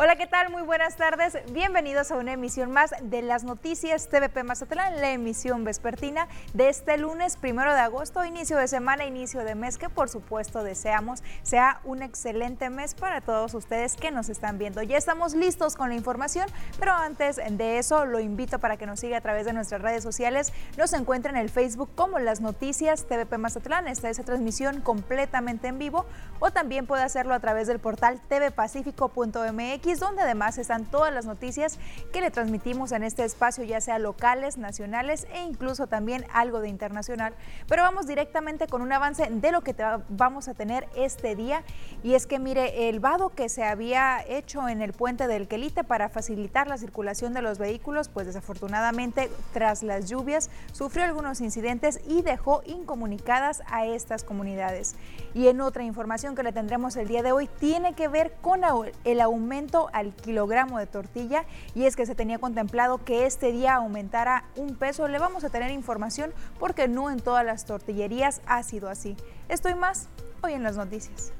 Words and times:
Hola, 0.00 0.14
¿qué 0.14 0.28
tal? 0.28 0.48
Muy 0.50 0.62
buenas 0.62 0.94
tardes. 0.94 1.36
Bienvenidos 1.52 2.12
a 2.12 2.16
una 2.18 2.32
emisión 2.32 2.70
más 2.70 2.94
de 3.02 3.20
las 3.20 3.42
noticias 3.42 4.08
TVP 4.08 4.44
Mazatlán, 4.44 5.00
la 5.00 5.10
emisión 5.10 5.64
vespertina 5.64 6.28
de 6.54 6.68
este 6.68 6.96
lunes 6.98 7.36
primero 7.36 7.74
de 7.74 7.80
agosto, 7.80 8.24
inicio 8.24 8.56
de 8.58 8.68
semana, 8.68 9.06
inicio 9.06 9.42
de 9.42 9.56
mes, 9.56 9.76
que 9.76 9.88
por 9.88 10.08
supuesto 10.08 10.62
deseamos 10.62 11.24
sea 11.42 11.80
un 11.82 12.02
excelente 12.02 12.70
mes 12.70 12.94
para 12.94 13.20
todos 13.20 13.54
ustedes 13.54 13.96
que 13.96 14.12
nos 14.12 14.28
están 14.28 14.56
viendo. 14.56 14.82
Ya 14.82 14.96
estamos 14.96 15.34
listos 15.34 15.74
con 15.74 15.88
la 15.88 15.96
información, 15.96 16.46
pero 16.78 16.92
antes 16.92 17.40
de 17.50 17.78
eso 17.78 18.04
lo 18.06 18.20
invito 18.20 18.60
para 18.60 18.76
que 18.76 18.86
nos 18.86 19.00
siga 19.00 19.16
a 19.16 19.20
través 19.20 19.46
de 19.46 19.52
nuestras 19.52 19.82
redes 19.82 20.04
sociales. 20.04 20.52
Nos 20.76 20.92
encuentra 20.92 21.32
en 21.32 21.38
el 21.38 21.50
Facebook 21.50 21.90
como 21.96 22.20
las 22.20 22.40
noticias 22.40 23.04
TVP 23.08 23.36
Mazatlán. 23.36 23.88
Esta 23.88 24.08
es 24.08 24.24
transmisión 24.24 24.80
completamente 24.80 25.66
en 25.66 25.80
vivo 25.80 26.06
o 26.38 26.52
también 26.52 26.86
puede 26.86 27.02
hacerlo 27.02 27.34
a 27.34 27.40
través 27.40 27.66
del 27.66 27.80
portal 27.80 28.20
tvpacifico.mx 28.28 29.87
donde 29.96 30.22
además 30.22 30.58
están 30.58 30.84
todas 30.84 31.12
las 31.12 31.24
noticias 31.24 31.78
que 32.12 32.20
le 32.20 32.30
transmitimos 32.30 32.92
en 32.92 33.02
este 33.02 33.24
espacio, 33.24 33.64
ya 33.64 33.80
sea 33.80 33.98
locales, 33.98 34.58
nacionales 34.58 35.26
e 35.32 35.42
incluso 35.42 35.86
también 35.86 36.26
algo 36.32 36.60
de 36.60 36.68
internacional. 36.68 37.34
Pero 37.66 37.82
vamos 37.82 38.06
directamente 38.06 38.66
con 38.66 38.82
un 38.82 38.92
avance 38.92 39.26
de 39.30 39.50
lo 39.50 39.62
que 39.62 39.74
vamos 40.10 40.48
a 40.48 40.54
tener 40.54 40.86
este 40.94 41.34
día. 41.34 41.62
Y 42.02 42.14
es 42.14 42.26
que 42.26 42.38
mire, 42.38 42.88
el 42.90 43.00
vado 43.00 43.30
que 43.30 43.48
se 43.48 43.64
había 43.64 44.22
hecho 44.28 44.68
en 44.68 44.82
el 44.82 44.92
puente 44.92 45.26
del 45.26 45.48
Quelite 45.48 45.84
para 45.84 46.10
facilitar 46.10 46.68
la 46.68 46.76
circulación 46.76 47.32
de 47.32 47.40
los 47.42 47.58
vehículos, 47.58 48.08
pues 48.08 48.26
desafortunadamente 48.26 49.30
tras 49.54 49.82
las 49.82 50.10
lluvias 50.10 50.50
sufrió 50.72 51.04
algunos 51.04 51.40
incidentes 51.40 52.00
y 52.06 52.22
dejó 52.22 52.62
incomunicadas 52.66 53.62
a 53.66 53.86
estas 53.86 54.24
comunidades. 54.24 54.96
Y 55.34 55.48
en 55.48 55.60
otra 55.60 55.84
información 55.84 56.34
que 56.34 56.42
le 56.42 56.52
tendremos 56.52 56.96
el 56.96 57.08
día 57.08 57.22
de 57.22 57.32
hoy 57.32 57.48
tiene 57.58 57.94
que 57.94 58.08
ver 58.08 58.34
con 58.42 58.58
el 59.04 59.20
aumento 59.20 59.77
al 59.92 60.14
kilogramo 60.14 60.78
de 60.78 60.86
tortilla 60.86 61.44
y 61.74 61.84
es 61.84 61.96
que 61.96 62.06
se 62.06 62.14
tenía 62.14 62.38
contemplado 62.38 62.98
que 63.04 63.26
este 63.26 63.52
día 63.52 63.74
aumentara 63.74 64.44
un 64.56 64.74
peso. 64.74 65.08
Le 65.08 65.18
vamos 65.18 65.44
a 65.44 65.50
tener 65.50 65.70
información 65.70 66.32
porque 66.58 66.88
no 66.88 67.10
en 67.10 67.20
todas 67.20 67.44
las 67.44 67.64
tortillerías 67.64 68.40
ha 68.46 68.62
sido 68.62 68.88
así. 68.88 69.16
Estoy 69.48 69.74
más 69.74 70.08
hoy 70.42 70.54
en 70.54 70.62
las 70.62 70.76
noticias. 70.76 71.32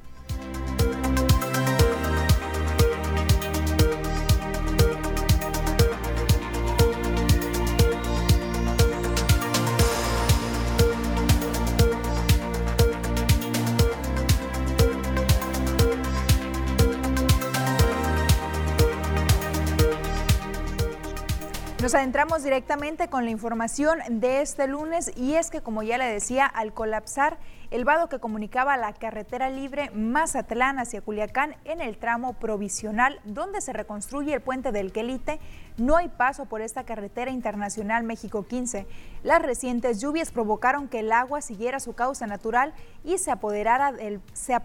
Nos 21.81 21.95
adentramos 21.95 22.43
directamente 22.43 23.07
con 23.07 23.23
la 23.23 23.31
información 23.31 23.99
de 24.09 24.41
este 24.41 24.67
lunes 24.67 25.13
y 25.15 25.35
es 25.35 25.49
que, 25.49 25.61
como 25.61 25.81
ya 25.81 25.97
le 25.97 26.11
decía, 26.11 26.45
al 26.45 26.73
colapsar 26.73 27.37
el 27.71 27.85
vado 27.85 28.09
que 28.09 28.19
comunicaba 28.19 28.75
la 28.75 28.91
carretera 28.91 29.49
libre 29.49 29.89
Mazatlán 29.91 30.77
hacia 30.77 30.99
Culiacán 30.99 31.55
en 31.63 31.79
el 31.79 31.97
tramo 31.97 32.33
provisional 32.33 33.21
donde 33.23 33.61
se 33.61 33.71
reconstruye 33.71 34.33
el 34.33 34.41
puente 34.41 34.73
del 34.73 34.91
Quelite, 34.91 35.39
no 35.79 35.97
hay 35.97 36.09
paso 36.09 36.45
por 36.45 36.61
esta 36.61 36.83
carretera 36.83 37.31
internacional 37.31 38.03
México 38.03 38.43
15. 38.43 38.87
Las 39.23 39.41
recientes 39.41 39.99
lluvias 39.99 40.31
provocaron 40.31 40.87
que 40.87 40.99
el 40.99 41.11
agua 41.11 41.41
siguiera 41.41 41.79
su 41.79 41.93
causa 41.93 42.27
natural 42.27 42.73
y 43.03 43.17
se 43.17 43.31
apoderara 43.31 43.91
del, 43.91 44.21
se 44.33 44.55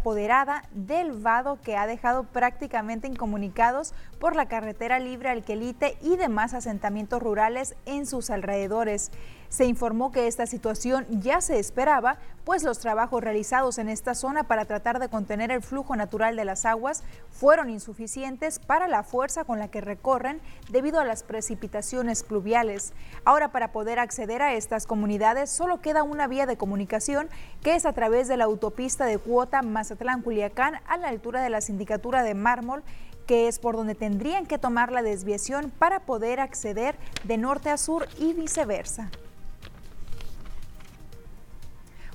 del 0.72 1.12
vado 1.12 1.60
que 1.60 1.76
ha 1.76 1.86
dejado 1.86 2.24
prácticamente 2.24 3.08
incomunicados 3.08 3.94
por 4.18 4.36
la 4.36 4.46
carretera 4.46 4.98
libre 4.98 5.28
al 5.28 5.44
Quelite 5.44 5.96
y 6.00 6.16
demás 6.16 6.54
asentamientos 6.54 7.22
rurales 7.22 7.74
en 7.86 8.06
sus 8.06 8.30
alrededores. 8.30 9.10
Se 9.48 9.66
informó 9.66 10.10
que 10.10 10.26
esta 10.26 10.46
situación 10.46 11.06
ya 11.08 11.40
se 11.40 11.60
esperaba, 11.60 12.18
pues 12.44 12.64
los 12.64 12.80
trabajos 12.80 13.22
realizados 13.22 13.78
en 13.78 13.88
esta 13.88 14.14
zona 14.14 14.44
para 14.44 14.64
tratar 14.64 14.98
de 14.98 15.08
contener 15.08 15.52
el 15.52 15.62
flujo 15.62 15.94
natural 15.94 16.34
de 16.34 16.44
las 16.44 16.64
aguas 16.64 17.04
fueron 17.30 17.70
insuficientes 17.70 18.58
para 18.58 18.88
la 18.88 19.04
fuerza 19.04 19.44
con 19.44 19.58
la 19.58 19.68
que 19.68 19.80
recorren 19.80 20.40
debido 20.70 20.98
a 20.98 21.03
las 21.04 21.22
precipitaciones 21.22 22.22
pluviales. 22.22 22.92
Ahora, 23.24 23.52
para 23.52 23.72
poder 23.72 23.98
acceder 23.98 24.42
a 24.42 24.54
estas 24.54 24.86
comunidades, 24.86 25.50
solo 25.50 25.80
queda 25.80 26.02
una 26.02 26.26
vía 26.26 26.46
de 26.46 26.56
comunicación 26.56 27.28
que 27.62 27.74
es 27.74 27.86
a 27.86 27.92
través 27.92 28.28
de 28.28 28.36
la 28.36 28.44
autopista 28.44 29.04
de 29.06 29.18
cuota 29.18 29.62
Mazatlán-Culiacán 29.62 30.80
a 30.86 30.96
la 30.96 31.08
altura 31.08 31.42
de 31.42 31.50
la 31.50 31.60
sindicatura 31.60 32.22
de 32.22 32.34
Mármol 32.34 32.82
que 33.26 33.48
es 33.48 33.58
por 33.58 33.76
donde 33.76 33.94
tendrían 33.94 34.46
que 34.46 34.58
tomar 34.58 34.92
la 34.92 35.02
desviación 35.02 35.70
para 35.70 36.00
poder 36.00 36.40
acceder 36.40 36.96
de 37.24 37.38
norte 37.38 37.70
a 37.70 37.78
sur 37.78 38.06
y 38.18 38.34
viceversa. 38.34 39.10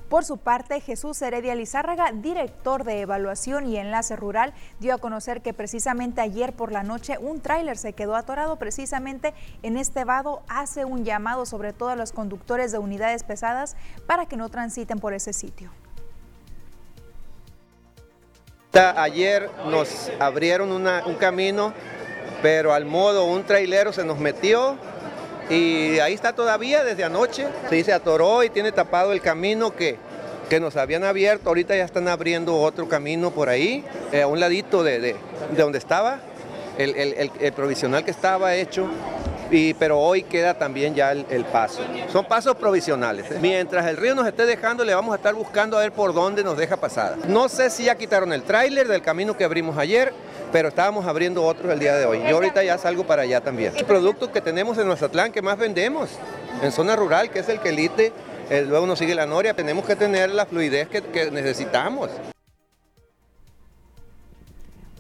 Por 0.09 0.25
su 0.25 0.37
parte, 0.37 0.81
Jesús 0.81 1.21
Heredia 1.21 1.53
Lizárraga, 1.53 2.11
director 2.11 2.83
de 2.83 3.01
evaluación 3.01 3.67
y 3.67 3.77
enlace 3.77 4.15
rural, 4.15 4.55
dio 4.79 4.95
a 4.95 4.97
conocer 4.97 5.41
que 5.41 5.53
precisamente 5.53 6.19
ayer 6.19 6.53
por 6.53 6.71
la 6.71 6.81
noche 6.81 7.19
un 7.19 7.41
tráiler 7.41 7.77
se 7.77 7.93
quedó 7.93 8.15
atorado 8.15 8.55
precisamente 8.55 9.35
en 9.61 9.77
este 9.77 10.05
vado. 10.05 10.41
Hace 10.49 10.83
un 10.83 11.05
llamado 11.05 11.45
sobre 11.45 11.73
todo 11.73 11.89
a 11.89 11.95
los 11.95 12.11
conductores 12.11 12.71
de 12.71 12.79
unidades 12.79 13.23
pesadas 13.23 13.75
para 14.07 14.25
que 14.25 14.35
no 14.35 14.49
transiten 14.49 14.97
por 14.97 15.13
ese 15.13 15.31
sitio. 15.31 15.69
Ayer 18.73 19.47
nos 19.67 20.11
abrieron 20.19 20.71
un 20.71 21.15
camino, 21.15 21.71
pero 22.41 22.73
al 22.73 22.85
modo 22.85 23.25
un 23.25 23.43
trailero 23.43 23.93
se 23.93 24.03
nos 24.03 24.17
metió 24.17 24.75
y 25.49 25.99
ahí 25.99 26.13
está 26.13 26.33
todavía 26.33 26.83
desde 26.83 27.03
anoche. 27.03 27.47
Sí, 27.69 27.83
se 27.83 27.91
atoró 27.91 28.43
y 28.43 28.49
tiene 28.49 28.71
tapado 28.71 29.13
el 29.13 29.21
camino 29.21 29.75
que, 29.75 29.97
que 30.47 30.59
nos 30.59 30.75
habían 30.75 31.03
abierto. 31.03 31.49
Ahorita 31.49 31.75
ya 31.75 31.85
están 31.85 32.07
abriendo 32.07 32.55
otro 32.55 32.87
camino 32.87 33.31
por 33.31 33.49
ahí, 33.49 33.83
eh, 34.11 34.21
a 34.21 34.27
un 34.27 34.39
ladito 34.39 34.83
de, 34.83 34.99
de, 34.99 35.15
donde 35.57 35.79
estaba, 35.79 36.19
el, 36.77 36.95
el, 36.95 37.53
provisional 37.53 38.05
que 38.05 38.11
estaba 38.11 38.55
hecho. 38.55 38.87
Y, 39.51 39.73
pero 39.73 39.99
hoy 39.99 40.21
queda 40.21 40.53
también 40.53 40.93
ya 40.93 41.11
el, 41.11 41.45
paso. 41.45 41.81
Son 42.11 42.25
pasos 42.25 42.55
provisionales. 42.55 43.31
¿eh? 43.31 43.39
Mientras 43.41 43.87
el 43.87 43.97
río 43.97 44.13
nos 44.13 44.27
esté 44.27 44.45
dejando, 44.45 44.85
le 44.85 44.93
vamos 44.93 45.11
a 45.13 45.15
estar 45.15 45.33
buscando 45.33 45.75
a 45.75 45.81
ver 45.81 45.91
por 45.91 46.13
dónde 46.13 46.43
nos 46.43 46.55
deja 46.55 46.77
pasar. 46.77 47.17
No 47.27 47.49
sé 47.49 47.71
si 47.71 47.85
ya 47.85 47.95
quitaron 47.95 48.31
el 48.31 48.43
tráiler 48.43 48.87
del 48.87 49.01
camino 49.01 49.35
que 49.35 49.43
abrimos 49.43 49.75
ayer 49.79 50.13
pero 50.51 50.69
estábamos 50.69 51.05
abriendo 51.05 51.43
otros 51.43 51.71
el 51.71 51.79
día 51.79 51.95
de 51.95 52.05
hoy. 52.05 52.21
Yo 52.27 52.35
ahorita 52.35 52.63
ya 52.63 52.77
salgo 52.77 53.05
para 53.05 53.23
allá 53.23 53.41
también. 53.41 53.73
El 53.75 53.85
producto 53.85 54.31
que 54.31 54.41
tenemos 54.41 54.77
en 54.77 54.87
Mazatlán 54.87 55.31
que 55.31 55.41
más 55.41 55.57
vendemos 55.57 56.09
en 56.61 56.71
zona 56.71 56.95
rural, 56.95 57.29
que 57.29 57.39
es 57.39 57.49
el 57.49 57.59
quelite, 57.59 58.11
eh, 58.49 58.65
luego 58.67 58.87
nos 58.87 58.99
sigue 58.99 59.15
la 59.15 59.25
noria, 59.25 59.53
tenemos 59.53 59.85
que 59.85 59.95
tener 59.95 60.29
la 60.31 60.45
fluidez 60.45 60.87
que 60.89 61.31
necesitamos. 61.31 62.09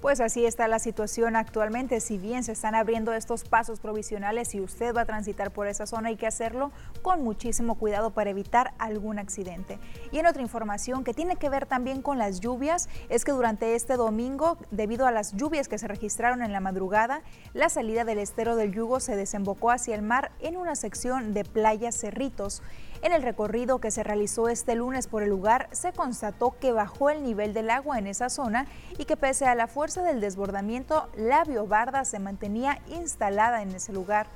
Pues 0.01 0.21
así 0.21 0.45
está 0.45 0.69
la 0.69 0.79
situación 0.79 1.35
actualmente. 1.35 1.99
Si 1.99 2.17
bien 2.17 2.45
se 2.45 2.53
están 2.53 2.73
abriendo 2.73 3.11
estos 3.11 3.43
pasos 3.43 3.81
provisionales 3.81 4.55
y 4.55 4.61
usted 4.61 4.95
va 4.95 5.01
a 5.01 5.05
transitar 5.05 5.51
por 5.51 5.67
esa 5.67 5.85
zona, 5.85 6.07
hay 6.07 6.15
que 6.15 6.25
hacerlo 6.25 6.71
con 7.01 7.21
muchísimo 7.21 7.75
cuidado 7.75 8.11
para 8.11 8.29
evitar 8.29 8.73
algún 8.79 9.19
accidente. 9.19 9.77
Y 10.13 10.19
en 10.19 10.25
otra 10.25 10.41
información 10.41 11.03
que 11.03 11.13
tiene 11.13 11.35
que 11.35 11.49
ver 11.49 11.65
también 11.65 12.01
con 12.01 12.17
las 12.17 12.39
lluvias, 12.39 12.87
es 13.09 13.25
que 13.25 13.33
durante 13.33 13.75
este 13.75 13.97
domingo, 13.97 14.57
debido 14.71 15.05
a 15.05 15.11
las 15.11 15.33
lluvias 15.33 15.67
que 15.67 15.77
se 15.77 15.89
registraron 15.89 16.43
en 16.43 16.53
la 16.53 16.61
madrugada, 16.61 17.21
la 17.53 17.67
salida 17.67 18.05
del 18.05 18.19
estero 18.19 18.55
del 18.55 18.71
Yugo 18.71 19.01
se 19.01 19.17
desembocó 19.17 19.69
hacia 19.69 19.95
el 19.95 20.01
mar 20.01 20.31
en 20.39 20.55
una 20.55 20.77
sección 20.77 21.33
de 21.33 21.43
Playa 21.43 21.91
Cerritos. 21.91 22.63
En 23.01 23.13
el 23.13 23.23
recorrido 23.23 23.79
que 23.79 23.91
se 23.91 24.03
realizó 24.03 24.49
este 24.49 24.75
lunes 24.75 25.07
por 25.07 25.23
el 25.23 25.29
lugar, 25.29 25.69
se 25.71 25.93
constató 25.93 26.55
que 26.59 26.73
bajó 26.73 27.09
el 27.09 27.23
nivel 27.23 27.53
del 27.53 27.69
agua 27.69 27.97
en 27.97 28.07
esa 28.07 28.29
zona 28.29 28.67
y 28.97 29.05
que 29.05 29.15
pese 29.15 29.45
a 29.45 29.55
la 29.55 29.67
fuerza 29.67 30.03
del 30.03 30.19
desbordamiento, 30.19 31.09
la 31.15 31.45
biobarda 31.45 32.03
se 32.03 32.19
mantenía 32.19 32.81
instalada 32.87 33.61
en 33.61 33.69
ese 33.69 33.93
lugar. 33.93 34.27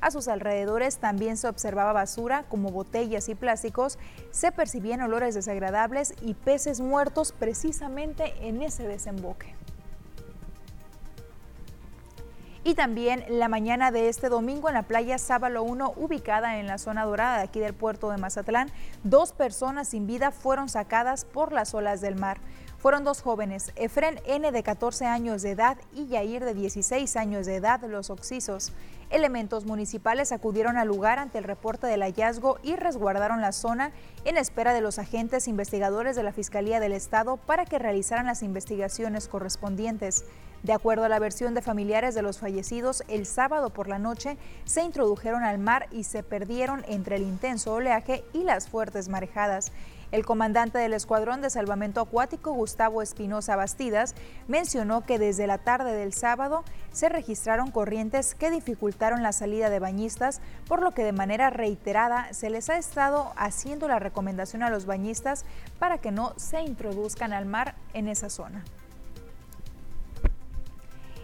A 0.00 0.12
sus 0.12 0.28
alrededores 0.28 0.98
también 0.98 1.36
se 1.36 1.48
observaba 1.48 1.92
basura 1.92 2.44
como 2.48 2.70
botellas 2.70 3.28
y 3.28 3.34
plásticos, 3.34 3.98
se 4.30 4.52
percibían 4.52 5.00
olores 5.00 5.34
desagradables 5.34 6.14
y 6.22 6.34
peces 6.34 6.80
muertos 6.80 7.32
precisamente 7.32 8.34
en 8.46 8.62
ese 8.62 8.86
desemboque. 8.86 9.61
Y 12.64 12.74
también 12.74 13.24
la 13.28 13.48
mañana 13.48 13.90
de 13.90 14.08
este 14.08 14.28
domingo 14.28 14.68
en 14.68 14.74
la 14.74 14.84
playa 14.84 15.18
Sábalo 15.18 15.64
1, 15.64 15.94
ubicada 15.96 16.60
en 16.60 16.68
la 16.68 16.78
zona 16.78 17.04
dorada 17.04 17.38
de 17.38 17.42
aquí 17.42 17.58
del 17.58 17.74
puerto 17.74 18.08
de 18.10 18.18
Mazatlán, 18.18 18.70
dos 19.02 19.32
personas 19.32 19.88
sin 19.88 20.06
vida 20.06 20.30
fueron 20.30 20.68
sacadas 20.68 21.24
por 21.24 21.52
las 21.52 21.74
olas 21.74 22.00
del 22.00 22.14
mar. 22.14 22.38
Fueron 22.78 23.02
dos 23.02 23.20
jóvenes, 23.20 23.72
Efren 23.74 24.20
N 24.26 24.50
de 24.52 24.62
14 24.62 25.06
años 25.06 25.42
de 25.42 25.50
edad 25.50 25.76
y 25.92 26.06
Yair 26.06 26.44
de 26.44 26.54
16 26.54 27.16
años 27.16 27.46
de 27.46 27.56
edad, 27.56 27.80
los 27.84 28.10
oxisos. 28.10 28.72
Elementos 29.10 29.66
municipales 29.66 30.30
acudieron 30.30 30.76
al 30.76 30.88
lugar 30.88 31.18
ante 31.18 31.38
el 31.38 31.44
reporte 31.44 31.86
del 31.86 32.02
hallazgo 32.02 32.58
y 32.62 32.76
resguardaron 32.76 33.40
la 33.40 33.52
zona 33.52 33.90
en 34.24 34.36
espera 34.36 34.72
de 34.72 34.80
los 34.80 34.98
agentes 34.98 35.48
investigadores 35.48 36.14
de 36.14 36.22
la 36.22 36.32
Fiscalía 36.32 36.80
del 36.80 36.92
Estado 36.92 37.36
para 37.36 37.66
que 37.66 37.78
realizaran 37.78 38.26
las 38.26 38.42
investigaciones 38.42 39.28
correspondientes. 39.28 40.24
De 40.62 40.72
acuerdo 40.72 41.04
a 41.04 41.08
la 41.08 41.18
versión 41.18 41.54
de 41.54 41.62
familiares 41.62 42.14
de 42.14 42.22
los 42.22 42.38
fallecidos, 42.38 43.02
el 43.08 43.26
sábado 43.26 43.70
por 43.70 43.88
la 43.88 43.98
noche 43.98 44.36
se 44.64 44.82
introdujeron 44.82 45.42
al 45.42 45.58
mar 45.58 45.88
y 45.90 46.04
se 46.04 46.22
perdieron 46.22 46.84
entre 46.86 47.16
el 47.16 47.22
intenso 47.22 47.74
oleaje 47.74 48.22
y 48.32 48.44
las 48.44 48.68
fuertes 48.68 49.08
marejadas. 49.08 49.72
El 50.12 50.24
comandante 50.24 50.78
del 50.78 50.92
Escuadrón 50.92 51.40
de 51.40 51.50
Salvamento 51.50 52.00
Acuático, 52.00 52.52
Gustavo 52.52 53.02
Espinosa 53.02 53.56
Bastidas, 53.56 54.14
mencionó 54.46 55.00
que 55.00 55.18
desde 55.18 55.48
la 55.48 55.58
tarde 55.58 55.94
del 55.94 56.12
sábado 56.12 56.62
se 56.92 57.08
registraron 57.08 57.72
corrientes 57.72 58.36
que 58.36 58.50
dificultaron 58.52 59.24
la 59.24 59.32
salida 59.32 59.68
de 59.68 59.80
bañistas, 59.80 60.40
por 60.68 60.80
lo 60.80 60.92
que 60.92 61.02
de 61.02 61.12
manera 61.12 61.50
reiterada 61.50 62.32
se 62.34 62.50
les 62.50 62.70
ha 62.70 62.76
estado 62.76 63.32
haciendo 63.36 63.88
la 63.88 63.98
recomendación 63.98 64.62
a 64.62 64.70
los 64.70 64.86
bañistas 64.86 65.44
para 65.80 65.98
que 65.98 66.12
no 66.12 66.34
se 66.36 66.60
introduzcan 66.60 67.32
al 67.32 67.46
mar 67.46 67.74
en 67.94 68.06
esa 68.06 68.30
zona. 68.30 68.62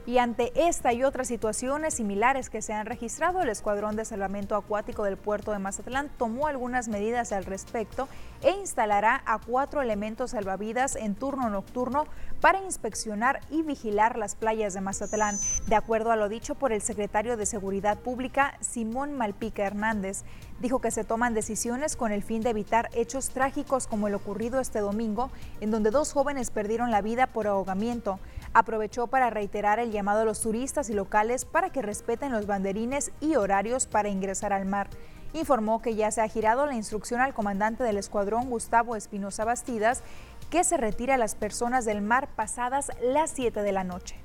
Y 0.09 0.17
ante 0.17 0.53
esta 0.55 0.95
y 0.95 1.05
otras 1.05 1.29
situaciones 1.29 1.93
similares 1.93 2.49
que 2.49 2.63
se 2.63 2.73
han 2.73 2.87
registrado, 2.87 3.43
el 3.43 3.51
Escuadrón 3.51 3.95
de 3.95 4.07
Salvamento 4.07 4.57
Acuático 4.57 5.05
del 5.05 5.19
puerto 5.19 5.53
de 5.53 5.59
Mazatlán 5.59 6.09
tomó 6.17 6.47
algunas 6.47 6.89
medidas 6.89 7.31
al 7.31 7.45
respecto 7.45 8.09
e 8.41 8.53
instalará 8.53 9.23
a 9.27 9.39
cuatro 9.39 9.83
elementos 9.83 10.31
salvavidas 10.31 10.97
en 10.97 11.15
turno 11.15 11.51
nocturno 11.51 12.07
para 12.41 12.63
inspeccionar 12.63 13.41
y 13.51 13.61
vigilar 13.61 14.17
las 14.17 14.35
playas 14.35 14.73
de 14.73 14.81
Mazatlán, 14.81 15.37
de 15.67 15.75
acuerdo 15.75 16.11
a 16.11 16.17
lo 16.17 16.31
dicho 16.31 16.55
por 16.55 16.73
el 16.73 16.81
secretario 16.81 17.37
de 17.37 17.45
Seguridad 17.45 17.99
Pública, 17.99 18.55
Simón 18.61 19.13
Malpica 19.13 19.67
Hernández. 19.67 20.23
Dijo 20.59 20.81
que 20.81 20.91
se 20.91 21.05
toman 21.05 21.35
decisiones 21.35 21.97
con 21.97 22.13
el 22.13 22.23
fin 22.23 22.41
de 22.41 22.49
evitar 22.49 22.89
hechos 22.95 23.29
trágicos 23.29 23.87
como 23.87 24.09
el 24.09 24.15
ocurrido 24.15 24.59
este 24.59 24.79
domingo, 24.79 25.31
en 25.61 25.71
donde 25.71 25.91
dos 25.91 26.15
jóvenes 26.15 26.51
perdieron 26.51 26.91
la 26.91 27.03
vida 27.03 27.27
por 27.27 27.47
ahogamiento. 27.47 28.19
Aprovechó 28.59 29.07
para 29.07 29.31
reiterar 29.31 29.79
el 29.79 29.93
llamado 29.93 30.23
a 30.23 30.25
los 30.25 30.41
turistas 30.41 30.91
y 30.91 30.93
locales 30.93 31.45
para 31.45 31.71
que 31.71 31.81
respeten 31.81 32.33
los 32.33 32.49
banderines 32.49 33.13
y 33.21 33.37
horarios 33.37 33.87
para 33.87 34.09
ingresar 34.09 34.53
al 34.53 34.67
mar. 34.67 34.89
Informó 35.33 35.81
que 35.81 35.95
ya 35.95 36.11
se 36.11 36.23
ha 36.23 36.29
girado 36.29 36.67
la 36.67 36.75
instrucción 36.75 37.21
al 37.21 37.35
comandante 37.35 37.85
del 37.85 37.99
escuadrón, 37.99 38.51
Gustavo 38.51 38.97
Espinosa 38.97 39.45
Bastidas, 39.45 40.03
que 40.51 40.65
se 40.65 40.77
retire 40.77 41.13
a 41.13 41.19
las 41.19 41.37
personas 41.37 41.85
del 41.85 42.03
mar 42.03 42.31
pasadas 42.35 42.91
las 43.01 43.31
7 43.31 43.63
de 43.63 43.71
la 43.71 43.85
noche. 43.85 44.17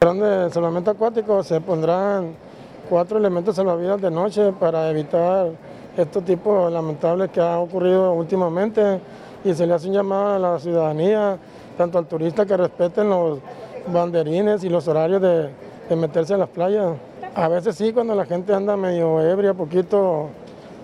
de 0.00 0.50
salvamento 0.50 0.90
acuático 0.90 1.44
se 1.44 1.60
pondrán 1.60 2.34
cuatro 2.88 3.18
elementos 3.18 3.54
salvavidas 3.54 4.00
de 4.00 4.10
noche 4.10 4.50
para 4.58 4.90
evitar 4.90 5.52
estos 5.96 6.24
tipos 6.24 6.72
lamentables 6.72 7.30
que 7.30 7.40
ha 7.40 7.56
ocurrido 7.60 8.12
últimamente 8.14 9.00
y 9.44 9.54
se 9.54 9.66
le 9.66 9.74
hace 9.74 9.88
un 9.88 9.94
llamado 9.94 10.34
a 10.34 10.38
la 10.38 10.58
ciudadanía, 10.58 11.38
tanto 11.76 11.98
al 11.98 12.06
turista 12.06 12.44
que 12.44 12.56
respeten 12.56 13.08
los 13.08 13.38
banderines 13.92 14.64
y 14.64 14.68
los 14.68 14.86
horarios 14.88 15.22
de, 15.22 15.50
meterse 15.96 16.34
a 16.34 16.38
las 16.38 16.48
playas. 16.48 16.96
A 17.34 17.48
veces 17.48 17.76
sí, 17.76 17.92
cuando 17.92 18.14
la 18.14 18.24
gente 18.24 18.54
anda 18.54 18.76
medio 18.76 19.20
ebria, 19.20 19.54
poquito, 19.54 20.28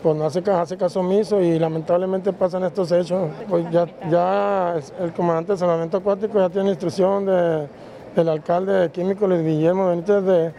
pues 0.02 0.16
no 0.16 0.24
hace, 0.24 0.42
hace 0.50 0.76
caso 0.76 1.00
omiso 1.00 1.40
y 1.40 1.58
lamentablemente 1.58 2.32
pasan 2.32 2.64
estos 2.64 2.90
hechos. 2.92 3.28
Pues 3.48 3.70
ya, 3.70 3.86
ya 4.10 4.74
el 5.00 5.12
comandante 5.12 5.52
de 5.52 5.58
salvamento 5.58 5.98
acuático 5.98 6.38
ya 6.38 6.48
tiene 6.48 6.70
instrucción 6.70 7.26
de 7.26 7.68
el 8.16 8.28
alcalde 8.28 8.90
químico 8.90 9.26
Luis 9.26 9.42
Guillermo 9.42 9.90
de, 9.90 10.52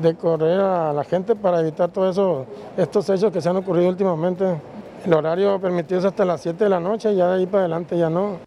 de 0.00 0.14
correr 0.14 0.60
a 0.60 0.92
la 0.92 1.04
gente 1.04 1.34
para 1.34 1.60
evitar 1.60 1.90
todos 1.90 2.46
estos 2.76 3.10
hechos 3.10 3.32
que 3.32 3.40
se 3.40 3.48
han 3.48 3.56
ocurrido 3.56 3.88
últimamente. 3.88 4.44
El 5.04 5.14
horario 5.14 5.60
permitido 5.60 5.98
es 5.98 6.04
hasta 6.04 6.24
las 6.24 6.42
7 6.42 6.62
de 6.62 6.70
la 6.70 6.78
noche, 6.78 7.14
ya 7.16 7.26
de 7.26 7.40
ahí 7.40 7.46
para 7.46 7.60
adelante 7.60 7.98
ya 7.98 8.08
no. 8.08 8.38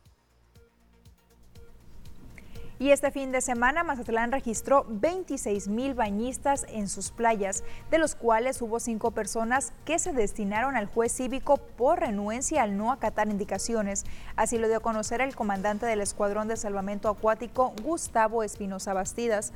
Y 2.78 2.92
este 2.92 3.10
fin 3.12 3.32
de 3.32 3.42
semana 3.42 3.84
Mazatlán 3.84 4.32
registró 4.32 4.86
26 4.88 5.70
mil 5.70 5.94
bañistas 5.94 6.66
en 6.70 6.88
sus 6.88 7.12
playas, 7.12 7.64
de 7.90 7.98
los 7.98 8.16
cuales 8.16 8.62
hubo 8.62 8.80
cinco 8.80 9.12
personas 9.12 9.74
que 9.86 9.98
se 9.98 10.14
destinaron 10.14 10.76
al 10.76 10.86
juez 10.86 11.14
cívico 11.14 11.58
por 11.58 12.00
renuencia 12.00 12.64
al 12.64 12.78
no 12.78 12.92
acatar 12.92 13.28
indicaciones. 13.28 14.06
Así 14.36 14.58
lo 14.58 14.68
dio 14.68 14.78
a 14.78 14.82
conocer 14.82 15.22
el 15.22 15.36
comandante 15.36 15.86
del 15.86 16.02
Escuadrón 16.02 16.48
de 16.48 16.58
Salvamento 16.58 17.10
Acuático, 17.10 17.74
Gustavo 17.82 18.44
Espinosa 18.44 18.94
Bastidas. 18.94 19.54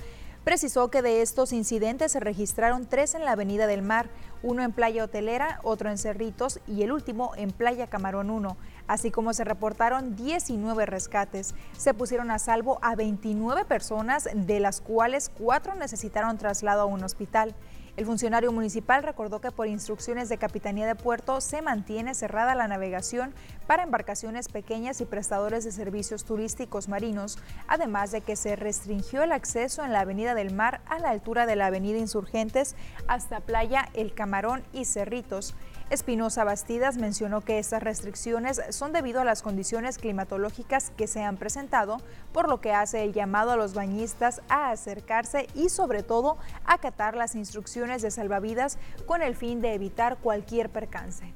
Precisó 0.49 0.89
que 0.89 1.03
de 1.03 1.21
estos 1.21 1.53
incidentes 1.53 2.11
se 2.11 2.19
registraron 2.19 2.87
tres 2.87 3.13
en 3.13 3.23
la 3.23 3.33
Avenida 3.33 3.67
del 3.67 3.83
Mar, 3.83 4.09
uno 4.41 4.63
en 4.63 4.71
Playa 4.71 5.03
Hotelera, 5.03 5.59
otro 5.61 5.91
en 5.91 5.99
Cerritos 5.99 6.59
y 6.65 6.81
el 6.81 6.91
último 6.91 7.33
en 7.35 7.51
Playa 7.51 7.85
Camarón 7.85 8.31
1 8.31 8.57
así 8.89 9.11
como 9.11 9.33
se 9.33 9.43
reportaron 9.43 10.15
19 10.15 10.87
rescates. 10.87 11.53
Se 11.77 11.93
pusieron 11.93 12.31
a 12.31 12.39
salvo 12.39 12.79
a 12.81 12.95
29 12.95 13.63
personas, 13.65 14.27
de 14.33 14.59
las 14.59 14.81
cuales 14.81 15.29
cuatro 15.29 15.75
necesitaron 15.75 16.39
traslado 16.39 16.81
a 16.81 16.85
un 16.85 17.03
hospital. 17.03 17.55
El 17.99 18.05
funcionario 18.05 18.53
municipal 18.53 19.03
recordó 19.03 19.41
que 19.41 19.51
por 19.51 19.67
instrucciones 19.67 20.29
de 20.29 20.37
Capitanía 20.37 20.87
de 20.87 20.95
Puerto 20.95 21.41
se 21.41 21.61
mantiene 21.61 22.15
cerrada 22.15 22.55
la 22.55 22.69
navegación 22.69 23.33
para 23.67 23.83
embarcaciones 23.83 24.47
pequeñas 24.47 25.01
y 25.01 25.05
prestadores 25.05 25.65
de 25.65 25.73
servicios 25.73 26.23
turísticos 26.23 26.87
marinos, 26.87 27.39
además 27.67 28.11
de 28.11 28.21
que 28.21 28.37
se 28.37 28.55
restringió 28.55 29.21
el 29.21 29.33
acceso 29.33 29.83
en 29.83 29.91
la 29.91 29.99
Avenida 29.99 30.33
del 30.33 30.53
Mar 30.53 30.79
a 30.85 30.99
la 30.99 31.09
altura 31.09 31.45
de 31.45 31.57
la 31.57 31.65
Avenida 31.65 31.97
Insurgentes 31.97 32.77
hasta 33.09 33.41
Playa 33.41 33.89
El 33.93 34.13
Camarón 34.13 34.63
y 34.71 34.85
Cerritos. 34.85 35.53
Espinosa 35.89 36.44
Bastidas 36.44 36.97
mencionó 36.97 37.41
que 37.41 37.57
estas 37.57 37.81
restricciones 37.81 38.62
son 38.69 38.94
debido 38.94 39.21
a 39.21 39.24
las 39.24 39.41
condiciones 39.41 39.97
climatológicas 39.97 40.91
que 40.95 41.07
se 41.07 41.24
han 41.24 41.38
presentado, 41.38 41.97
por 42.31 42.47
lo 42.47 42.62
que 42.62 42.74
hace 42.74 43.03
el 43.03 43.12
llamado 43.12 43.51
a 43.51 43.57
los 43.57 43.74
bañistas 43.74 44.41
a 44.50 44.69
acercarse 44.69 45.47
y 45.56 45.69
sobre 45.69 46.03
todo 46.03 46.38
acatar 46.63 47.15
las 47.15 47.33
instrucciones 47.33 48.03
de 48.03 48.12
salvavidas 48.12 48.77
con 49.07 49.24
el 49.24 49.36
fin 49.36 49.62
de 49.62 49.74
evitar 49.74 50.18
cualquier 50.18 50.69
percance. 50.69 51.33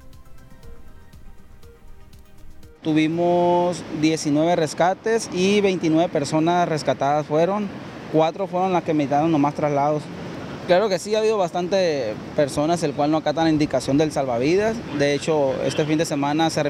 Tuvimos 2.80 3.82
19 4.00 4.54
rescates 4.54 5.28
y 5.32 5.60
29 5.62 6.08
personas 6.12 6.68
rescatadas 6.68 7.26
fueron, 7.26 7.68
cuatro 8.12 8.46
fueron 8.46 8.72
las 8.72 8.84
que 8.84 8.94
meditaron 8.94 9.32
nomás 9.32 9.54
traslados. 9.54 10.04
Claro 10.66 10.88
que 10.88 10.98
sí, 10.98 11.14
ha 11.14 11.18
habido 11.18 11.36
bastante 11.36 12.14
personas 12.36 12.82
el 12.84 12.94
cual 12.94 13.10
no 13.10 13.18
acatan 13.18 13.44
la 13.44 13.50
indicación 13.50 13.98
del 13.98 14.12
salvavidas. 14.12 14.74
De 14.98 15.12
hecho, 15.12 15.52
este 15.62 15.84
fin 15.84 15.98
de 15.98 16.06
semana 16.06 16.48
se, 16.48 16.62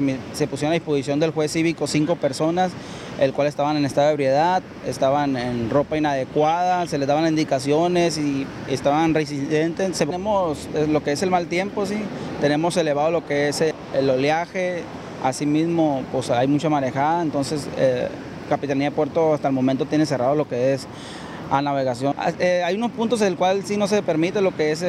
pusieron 0.47 0.71
a 0.71 0.73
disposición 0.73 1.21
del 1.21 1.31
juez 1.31 1.53
cívico 1.53 1.87
cinco 1.87 2.17
personas, 2.17 2.73
el 3.21 3.31
cual 3.31 3.47
estaban 3.47 3.77
en 3.77 3.85
estado 3.85 4.07
de 4.07 4.13
ebriedad, 4.13 4.61
estaban 4.85 5.37
en 5.37 5.69
ropa 5.69 5.95
inadecuada, 5.97 6.85
se 6.87 6.97
les 6.97 7.07
daban 7.07 7.25
indicaciones 7.25 8.17
y 8.17 8.45
estaban 8.67 9.13
residentes. 9.13 9.97
Tenemos 9.97 10.67
eh, 10.75 10.87
lo 10.89 11.01
que 11.01 11.13
es 11.13 11.23
el 11.23 11.29
mal 11.29 11.47
tiempo, 11.47 11.85
sí, 11.85 11.99
tenemos 12.41 12.75
elevado 12.75 13.11
lo 13.11 13.25
que 13.25 13.47
es 13.47 13.61
el 13.61 14.09
oleaje, 14.09 14.83
asimismo 15.23 16.03
pues 16.11 16.29
hay 16.31 16.47
mucha 16.47 16.67
marejada, 16.67 17.21
entonces 17.21 17.65
eh, 17.77 18.09
Capitanía 18.49 18.89
de 18.89 18.95
Puerto 18.95 19.33
hasta 19.33 19.47
el 19.47 19.53
momento 19.53 19.85
tiene 19.85 20.05
cerrado 20.05 20.35
lo 20.35 20.49
que 20.49 20.73
es 20.73 20.85
a 21.51 21.61
navegación. 21.61 22.15
Ah, 22.17 22.31
eh, 22.39 22.63
hay 22.63 22.75
unos 22.75 22.91
puntos 22.91 23.21
en 23.21 23.27
el 23.27 23.37
cual 23.37 23.63
sí 23.65 23.77
no 23.77 23.87
se 23.87 24.01
permite 24.01 24.41
lo 24.41 24.55
que 24.55 24.71
es 24.71 24.83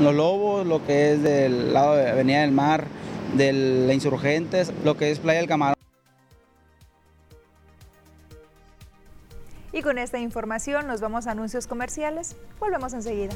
los 0.00 0.14
lobos, 0.14 0.66
lo 0.66 0.84
que 0.84 1.12
es 1.12 1.22
del 1.22 1.72
lado 1.72 1.96
de 1.96 2.10
Avenida 2.10 2.40
del 2.42 2.52
Mar, 2.52 2.86
de 3.34 3.52
la 3.52 3.92
Insurgentes, 3.92 4.72
lo 4.84 4.96
que 4.96 5.10
es 5.10 5.18
Playa 5.18 5.40
del 5.40 5.48
Camarón. 5.48 5.76
Y 9.72 9.82
con 9.82 9.98
esta 9.98 10.18
información 10.18 10.86
nos 10.86 11.00
vamos 11.02 11.26
a 11.26 11.32
anuncios 11.32 11.66
comerciales. 11.66 12.36
Volvemos 12.58 12.94
enseguida. 12.94 13.34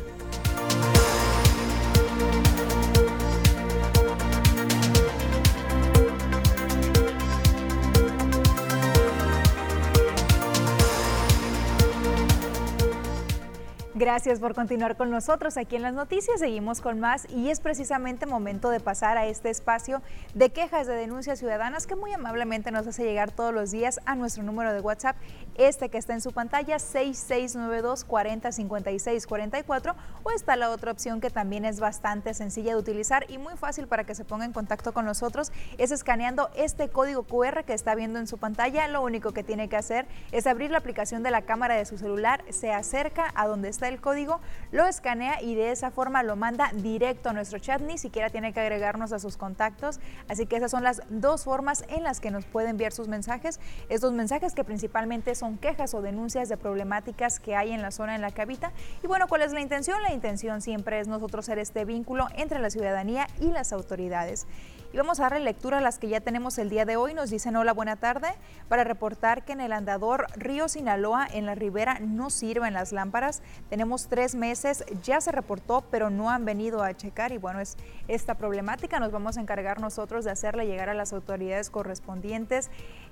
Gracias 14.01 14.41
por 14.41 14.55
continuar 14.55 14.97
con 14.97 15.11
nosotros 15.11 15.59
aquí 15.59 15.77
en 15.77 15.83
las 15.83 15.93
noticias. 15.93 16.41
Seguimos 16.41 16.81
con 16.81 17.01
más 17.01 17.29
y 17.29 17.51
es 17.51 17.61
precisamente 17.61 18.25
momento 18.25 18.71
de 18.71 18.81
pasar 18.81 19.19
a 19.19 19.27
este 19.27 19.51
espacio 19.51 20.01
de 20.33 20.49
quejas 20.49 20.87
de 20.87 20.95
denuncias 20.95 21.39
ciudadanas 21.39 21.87
que 21.87 21.97
muy 21.97 22.11
amablemente 22.11 22.71
nos 22.71 22.87
hace 22.87 23.05
llegar 23.05 23.31
todos 23.31 23.53
los 23.53 23.73
días 23.73 24.01
a 24.07 24.15
nuestro 24.15 24.43
número 24.43 24.73
de 24.73 24.81
WhatsApp, 24.81 25.17
este 25.61 25.91
que 25.91 25.99
está 25.99 26.15
en 26.15 26.23
su 26.23 26.33
pantalla 26.33 26.79
6692 26.79 28.05
4056 28.05 29.27
44 29.27 29.95
o 30.23 30.31
está 30.31 30.57
la 30.57 30.71
otra 30.71 30.91
opción 30.91 31.21
que 31.21 31.29
también 31.29 31.67
es 31.67 31.81
bastante 31.81 32.33
sencilla 32.33 32.73
de 32.73 32.79
utilizar 32.79 33.27
y 33.29 33.37
muy 33.37 33.55
fácil 33.57 33.87
para 33.87 34.05
que 34.05 34.15
se 34.15 34.25
ponga 34.25 34.47
en 34.47 34.53
contacto 34.53 34.93
con 34.93 35.05
nosotros 35.05 35.53
es 35.77 35.91
escaneando 35.91 36.51
este 36.57 36.89
código 36.89 37.25
QR 37.25 37.65
que 37.65 37.75
está 37.75 37.95
viendo 37.95 38.19
en 38.19 38.27
su 38.27 38.39
pantalla. 38.39 38.89
Lo 38.89 39.03
único 39.03 39.33
que 39.33 39.43
tiene 39.43 39.69
que 39.69 39.77
hacer 39.77 40.07
es 40.33 40.47
abrir 40.47 40.71
la 40.71 40.79
aplicación 40.79 41.23
de 41.23 41.31
la 41.31 41.43
cámara 41.43 41.75
de 41.75 41.85
su 41.85 41.99
celular, 41.99 42.43
se 42.51 42.73
acerca 42.73 43.31
a 43.35 43.47
donde 43.47 43.69
está 43.69 43.87
del 43.87 44.01
código, 44.01 44.41
lo 44.73 44.87
escanea 44.87 45.43
y 45.43 45.55
de 45.55 45.73
esa 45.73 45.91
forma 45.91 46.23
lo 46.23 46.37
manda 46.37 46.71
directo 46.75 47.29
a 47.29 47.33
nuestro 47.33 47.59
chat, 47.59 47.81
ni 47.83 47.99
siquiera 47.99 48.31
tiene 48.31 48.53
que 48.53 48.61
agregarnos 48.61 49.13
a 49.13 49.19
sus 49.19 49.37
contactos. 49.37 50.01
Así 50.29 50.47
que 50.47 50.57
esas 50.57 50.71
son 50.71 50.83
las 50.83 51.03
dos 51.11 51.45
formas 51.45 51.85
en 51.89 52.03
las 52.03 52.21
que 52.21 52.31
nos 52.31 52.47
puede 52.47 52.71
enviar 52.71 52.93
sus 52.93 53.09
mensajes. 53.09 53.61
Estos 53.89 54.13
mensajes 54.13 54.55
que 54.55 54.65
principalmente 54.65 55.35
son 55.35 55.50
quejas 55.57 55.95
o 55.95 56.03
denuncias 56.03 56.49
de 56.49 56.57
problemáticas 56.57 57.41
que 57.41 57.57
hay 57.57 57.73
en 57.73 57.83
la 57.83 57.91
zona 57.91 58.15
en 58.15 58.21
la 58.21 58.31
que 58.31 58.43
habita. 58.43 58.73
Y 59.03 59.07
bueno, 59.07 59.27
¿cuál 59.29 59.43
es 59.43 59.53
la 59.53 59.61
intención? 59.61 60.01
La 60.03 60.13
intención 60.13 60.61
siempre 60.61 61.01
es 61.01 61.09
nosotros 61.09 61.47
ser 61.47 61.59
este 61.59 61.85
vínculo 61.85 62.27
entre 62.37 62.59
la 62.59 62.71
ciudadanía 62.71 63.27
y 63.41 63.51
las 63.51 63.73
autoridades. 63.73 64.47
Y 64.93 64.97
vamos 64.97 65.21
a 65.21 65.25
darle 65.25 65.39
lectura 65.39 65.79
a 65.79 65.81
las 65.81 66.01
que 66.01 66.09
ya 66.09 66.21
tenemos 66.21 66.59
el 66.59 66.69
día 66.69 66.85
de 66.85 66.97
hoy. 66.97 67.15
Nos 67.15 67.31
dicen 67.31 67.55
hola, 67.55 67.73
buena 67.73 67.95
tarde, 67.95 68.27
para 68.69 68.83
reportar 68.83 69.45
que 69.45 69.53
en 69.53 69.61
el 69.61 69.73
andador 69.73 70.27
Río 70.35 70.69
Sinaloa, 70.69 71.29
en 71.33 71.47
la 71.47 71.55
ribera, 71.55 72.01
no 72.01 72.29
sirven 72.29 72.75
las 72.75 72.91
lámparas. 72.91 73.41
Tenemos 73.69 74.09
tres 74.09 74.35
meses, 74.35 74.85
ya 75.05 75.21
se 75.21 75.31
reportó, 75.31 75.83
pero 75.93 76.11
no 76.11 76.29
han 76.29 76.45
venido 76.45 76.83
a 76.83 76.93
checar. 76.93 77.31
Y 77.31 77.39
bueno, 77.39 77.61
es 77.61 77.77
esta 78.09 78.35
problemática. 78.35 78.99
Nos 78.99 79.13
vamos 79.13 79.39
a 79.39 79.41
encargar 79.41 79.81
nosotros 79.81 80.25
de 80.25 80.33
hacerle 80.33 80.67
llegar 80.67 80.89
a 80.89 80.95
las 80.95 81.13
autoridades 81.13 81.71
correspondientes 81.71 82.69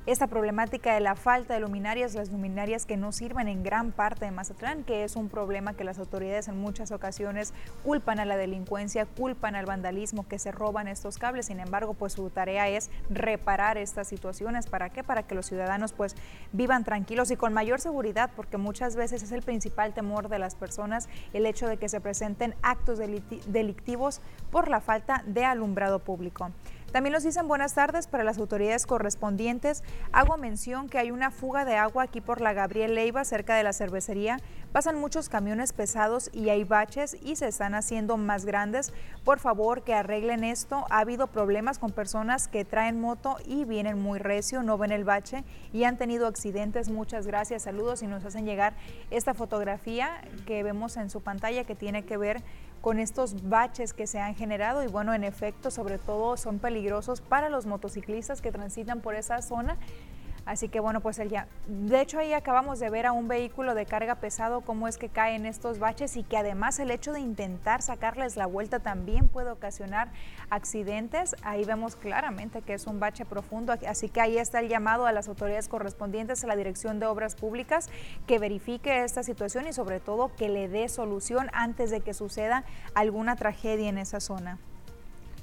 esta 0.09 0.27
problemática 0.27 0.95
de 0.95 1.01
la 1.01 1.17
falta 1.17 1.53
de 1.53 1.61
luminarias, 1.61 2.15
las 2.15 2.31
luminarias 2.31 2.87
que 2.87 2.97
no 2.97 3.13
sirven 3.13 3.47
en 3.47 3.63
gran 3.63 3.93
parte 3.93 4.25
de 4.25 4.31
Mazatlán, 4.31 4.83
que 4.83 5.05
es 5.05 5.17
un 5.17 5.29
problema 5.29 5.75
que 5.75 5.85
las 5.85 5.99
autoridades 5.99 6.49
en 6.49 6.59
muchas 6.59 6.93
ocasiones 6.93 7.53
culpan 7.85 8.19
a 8.19 8.25
la 8.25 8.39
delincuencia, 8.39 9.05
culpan 9.05 9.55
al 9.55 9.67
vandalismo, 9.67 10.27
que 10.27 10.39
se 10.39 10.51
roban 10.51 10.89
estos 10.89 11.19
cables. 11.19 11.51
Pues 11.95 12.15
su 12.15 12.31
tarea 12.31 12.69
es 12.69 12.91
reparar 13.11 13.79
estas 13.79 14.09
situaciones. 14.09 14.67
¿Para 14.67 14.91
qué? 14.91 15.05
Para 15.05 15.23
que 15.23 15.35
los 15.35 15.47
ciudadanos 15.47 15.93
pues 15.93 16.17
vivan 16.53 16.85
tranquilos 16.85 17.31
y 17.31 17.37
con 17.37 17.53
mayor 17.53 17.81
seguridad, 17.81 18.31
porque 18.35 18.57
muchas 18.57 18.97
veces 18.97 19.23
es 19.23 19.33
el 19.33 19.43
principal 19.43 19.95
temor 19.95 20.29
de 20.29 20.39
las 20.39 20.55
personas 20.55 21.09
el 21.33 21.47
hecho 21.47 21.69
de 21.69 21.77
que 21.77 21.89
se 21.89 22.01
presenten 22.01 22.55
actos 22.63 22.99
delictivos 22.99 24.21
por 24.51 24.69
la 24.69 24.81
falta 24.81 25.23
de 25.27 25.45
alumbrado 25.45 25.99
público. 25.99 26.51
También 26.93 27.13
nos 27.13 27.23
dicen 27.23 27.47
buenas 27.49 27.75
tardes 27.75 28.07
para 28.07 28.25
las 28.25 28.39
autoridades 28.39 28.87
correspondientes. 28.87 29.85
Hago 30.11 30.39
mención 30.39 30.89
que 30.89 30.99
hay 30.99 31.11
una 31.11 31.31
fuga 31.31 31.67
de 31.67 31.77
agua 31.77 32.05
aquí 32.05 32.23
por 32.23 32.41
la 32.41 32.55
Gabriel 32.55 32.95
Leiva, 32.95 33.25
cerca 33.25 33.57
de 33.57 33.63
la 33.63 33.75
cervecería. 33.75 34.39
Pasan 34.73 34.99
muchos 34.99 35.29
camiones 35.29 35.75
pesados 35.75 36.31
y 36.33 36.49
hay 36.49 36.65
baches 36.65 37.17
y 37.23 37.37
se 37.37 37.47
están 37.47 37.75
haciendo 37.75 38.17
más 38.17 38.47
grandes. 38.47 38.95
Por 39.23 39.39
favor, 39.39 39.83
que 39.83 39.93
arreglen 39.93 40.45
esto. 40.45 40.87
Ha 40.89 41.01
habido 41.01 41.27
problemas 41.27 41.79
con 41.79 41.93
personas 41.93 42.49
que 42.49 42.65
traen 42.65 43.01
moto 43.01 43.37
y 43.47 43.67
vienen 43.67 44.01
muy 44.01 44.19
recio, 44.19 44.63
no 44.63 44.79
ven 44.79 44.93
el 44.93 45.05
bache 45.05 45.45
y 45.75 45.85
han 45.85 45.99
tenido 45.99 46.27
accidentes. 46.27 46.89
Muchas 46.89 47.27
gracias, 47.27 47.63
saludos 47.65 48.03
y 48.03 48.07
nos 48.07 48.25
hacen 48.25 48.47
llegar 48.47 48.73
esta 49.11 49.35
fotografía 49.35 50.23
que 50.47 50.63
vemos 50.63 50.97
en 50.97 51.11
su 51.11 51.21
pantalla 51.21 51.65
que 51.65 51.75
tiene 51.75 52.05
que 52.05 52.17
ver 52.17 52.43
con 52.89 53.01
estos 53.01 53.47
baches 53.51 53.93
que 53.93 54.07
se 54.07 54.19
han 54.19 54.35
generado 54.35 54.83
y 54.83 54.87
bueno, 54.87 55.13
en 55.13 55.23
efecto, 55.23 55.71
sobre 55.71 55.99
todo 55.99 56.39
son 56.39 56.59
peligrosos 56.59 57.21
para 57.21 57.51
los 57.51 57.67
motociclistas 57.67 58.41
que 58.41 58.51
transitan 58.51 59.03
por 59.03 59.15
esa 59.15 59.43
zona 59.43 59.77
Así 60.49 60.71
que 60.71 60.81
bueno, 60.81 61.03
pues 61.03 61.19
el 61.19 61.29
ya. 61.29 61.47
De 61.67 62.01
hecho, 62.01 62.19
ahí 62.19 62.33
acabamos 62.33 62.79
de 62.81 62.89
ver 62.89 63.05
a 63.05 63.13
un 63.13 63.29
vehículo 63.29 63.75
de 63.75 63.85
carga 63.85 64.15
pesado 64.15 64.63
cómo 64.63 64.89
es 64.89 64.97
que 64.97 65.11
cae 65.11 65.35
en 65.35 65.45
estos 65.45 65.79
baches 65.79 66.17
y 66.17 66.23
que 66.23 66.39
además 66.39 66.79
el 66.79 66.91
hecho 66.91 67.13
de 67.13 67.21
intentar 67.21 67.83
sacarles 67.83 68.35
la 68.35 68.47
vuelta 68.47 68.79
también 68.79 69.29
puede 69.29 69.51
ocasionar 69.51 70.09
accidentes. 70.49 71.37
Ahí 71.43 71.67
vemos 71.67 71.97
claramente 71.97 72.63
que 72.63 72.73
es 72.73 72.87
un 72.87 72.99
bache 72.99 73.27
profundo. 73.27 73.75
Así 73.87 74.09
que 74.09 74.23
ahí 74.23 74.39
está 74.39 74.61
el 74.61 74.69
llamado 74.69 75.05
a 75.05 75.13
las 75.13 75.29
autoridades 75.29 75.69
correspondientes 75.69 76.43
a 76.43 76.47
la 76.47 76.57
Dirección 76.57 76.99
de 76.99 77.05
Obras 77.05 77.37
Públicas 77.37 77.91
que 78.27 78.39
verifique 78.39 79.05
esta 79.05 79.23
situación 79.23 79.67
y 79.67 79.75
sobre 79.75 80.01
todo 80.01 80.35
que 80.35 80.49
le 80.49 80.69
dé 80.69 80.89
solución 80.89 81.51
antes 81.53 81.91
de 81.91 82.01
que 82.01 82.15
suceda 82.15 82.65
alguna 82.95 83.37
tragedia 83.37 83.91
en 83.91 83.99
esa 83.99 84.19
zona. 84.19 84.59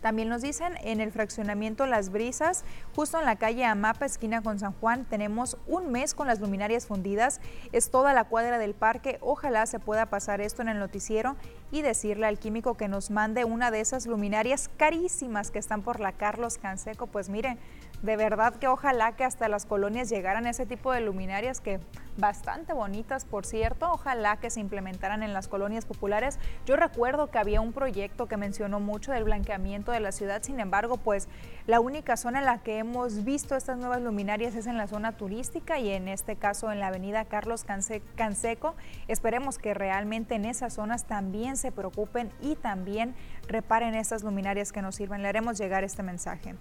También 0.05 0.29
nos 0.29 0.43
dicen 0.43 0.75
en 0.83 1.01
el 1.01 1.11
fraccionamiento 1.11 1.87
Las 1.87 2.11
Brisas, 2.11 2.63
justo 2.95 3.17
en 3.17 3.25
la 3.25 3.37
calle 3.37 3.65
Amapa, 3.65 4.05
esquina 4.05 4.43
con 4.43 4.59
San 4.59 4.73
Juan, 4.73 5.03
tenemos 5.05 5.57
un 5.65 5.91
mes 5.91 6.13
con 6.13 6.27
las 6.27 6.39
luminarias 6.39 6.85
fundidas. 6.85 7.41
Es 7.71 7.89
toda 7.89 8.13
la 8.13 8.25
cuadra 8.25 8.59
del 8.59 8.75
parque. 8.75 9.17
Ojalá 9.21 9.65
se 9.65 9.79
pueda 9.79 10.05
pasar 10.05 10.41
esto 10.41 10.61
en 10.61 10.69
el 10.69 10.77
noticiero 10.77 11.35
y 11.71 11.81
decirle 11.81 12.27
al 12.27 12.37
químico 12.37 12.77
que 12.77 12.87
nos 12.87 13.09
mande 13.09 13.45
una 13.45 13.71
de 13.71 13.79
esas 13.79 14.05
luminarias 14.05 14.69
carísimas 14.77 15.49
que 15.49 15.57
están 15.57 15.81
por 15.81 15.99
la 15.99 16.11
Carlos 16.11 16.59
Canseco. 16.59 17.07
Pues 17.07 17.29
miren, 17.29 17.57
de 18.01 18.17
verdad 18.17 18.55
que 18.55 18.67
ojalá 18.67 19.15
que 19.15 19.23
hasta 19.23 19.47
las 19.47 19.65
colonias 19.65 20.09
llegaran 20.09 20.47
ese 20.47 20.65
tipo 20.65 20.91
de 20.91 21.01
luminarias 21.01 21.61
que 21.61 21.79
bastante 22.17 22.73
bonitas, 22.73 23.25
por 23.25 23.45
cierto, 23.45 23.91
ojalá 23.91 24.37
que 24.37 24.49
se 24.49 24.59
implementaran 24.59 25.21
en 25.23 25.33
las 25.33 25.47
colonias 25.47 25.85
populares. 25.85 26.39
Yo 26.65 26.75
recuerdo 26.75 27.29
que 27.29 27.39
había 27.39 27.61
un 27.61 27.73
proyecto 27.73 28.27
que 28.27 28.37
mencionó 28.37 28.79
mucho 28.79 29.11
del 29.11 29.25
blanqueamiento 29.25 29.91
de 29.91 29.99
la 29.99 30.11
ciudad, 30.11 30.41
sin 30.41 30.59
embargo, 30.59 30.97
pues 30.97 31.27
la 31.67 31.79
única 31.79 32.15
zona 32.15 32.39
en 32.39 32.45
la 32.45 32.59
que 32.59 32.77
hemos 32.77 33.23
visto 33.23 33.55
estas 33.55 33.77
nuevas 33.77 34.01
luminarias 34.01 34.55
es 34.55 34.67
en 34.67 34.77
la 34.77 34.87
zona 34.87 35.17
turística 35.17 35.79
y 35.79 35.89
en 35.89 36.07
este 36.07 36.35
caso 36.35 36.71
en 36.71 36.79
la 36.79 36.87
avenida 36.87 37.25
Carlos 37.25 37.65
Canseco. 37.65 38.75
Esperemos 39.07 39.57
que 39.57 39.73
realmente 39.73 40.35
en 40.35 40.45
esas 40.45 40.73
zonas 40.73 41.05
también 41.05 41.57
se 41.57 41.71
preocupen 41.71 42.31
y 42.41 42.55
también 42.55 43.15
reparen 43.47 43.95
estas 43.95 44.23
luminarias 44.23 44.71
que 44.71 44.81
nos 44.81 44.95
sirven. 44.95 45.21
Le 45.21 45.27
haremos 45.27 45.57
llegar 45.57 45.83
este 45.83 46.03
mensaje. 46.03 46.55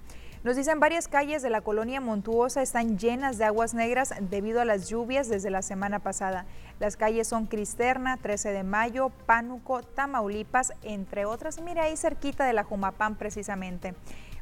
Nos 0.45 0.57
dicen 0.57 0.79
varias 0.79 1.09
calles 1.09 1.41
de 1.41 1.49
la 1.49 1.63
colonia 1.63 2.03
Montuosa 2.03 2.61
están 2.61 2.99
llenas 2.99 3.39
de 3.39 3.47
aguas 3.47 3.73
negras 3.73 4.13
debido 4.29 4.61
a 4.61 4.67
las 4.67 4.91
lluvias 4.91 5.27
desde 5.27 5.49
la 5.49 5.63
semana 5.63 6.01
pasada. 6.01 6.45
Las 6.79 6.99
calles 6.99 7.29
son 7.29 7.47
Cristerna, 7.47 8.19
13 8.19 8.51
de 8.51 8.63
Mayo, 8.63 9.09
Pánuco, 9.25 9.83
Tamaulipas, 9.83 10.75
entre 10.83 11.25
otras. 11.25 11.63
Mire 11.63 11.81
ahí 11.81 11.97
cerquita 11.97 12.45
de 12.45 12.53
la 12.53 12.63
Jumapán 12.63 13.17
precisamente 13.17 13.95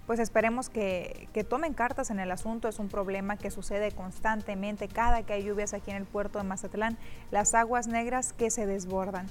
pues 0.05 0.19
esperemos 0.19 0.69
que, 0.69 1.29
que, 1.33 1.45
tomen 1.45 1.75
cartas 1.75 2.11
en 2.11 2.19
el 2.19 2.33
asunto. 2.33 2.67
Es 2.67 2.81
un 2.81 2.89
problema 2.89 3.37
que 3.37 3.53
sucede 3.53 3.93
constantemente 3.93 4.89
cada 4.89 5.23
que 5.23 5.33
hay 5.33 5.45
lluvias 5.45 5.75
aquí 5.75 5.93
en 5.93 5.97
el 5.97 6.07
puerto 6.07 6.39
de 6.39 6.45
Mazatlán, 6.45 6.99
las 7.31 7.55
aguas 7.55 7.87
negras 7.87 8.33
que 8.33 8.51
se 8.51 8.67
desbordan. 8.67 9.29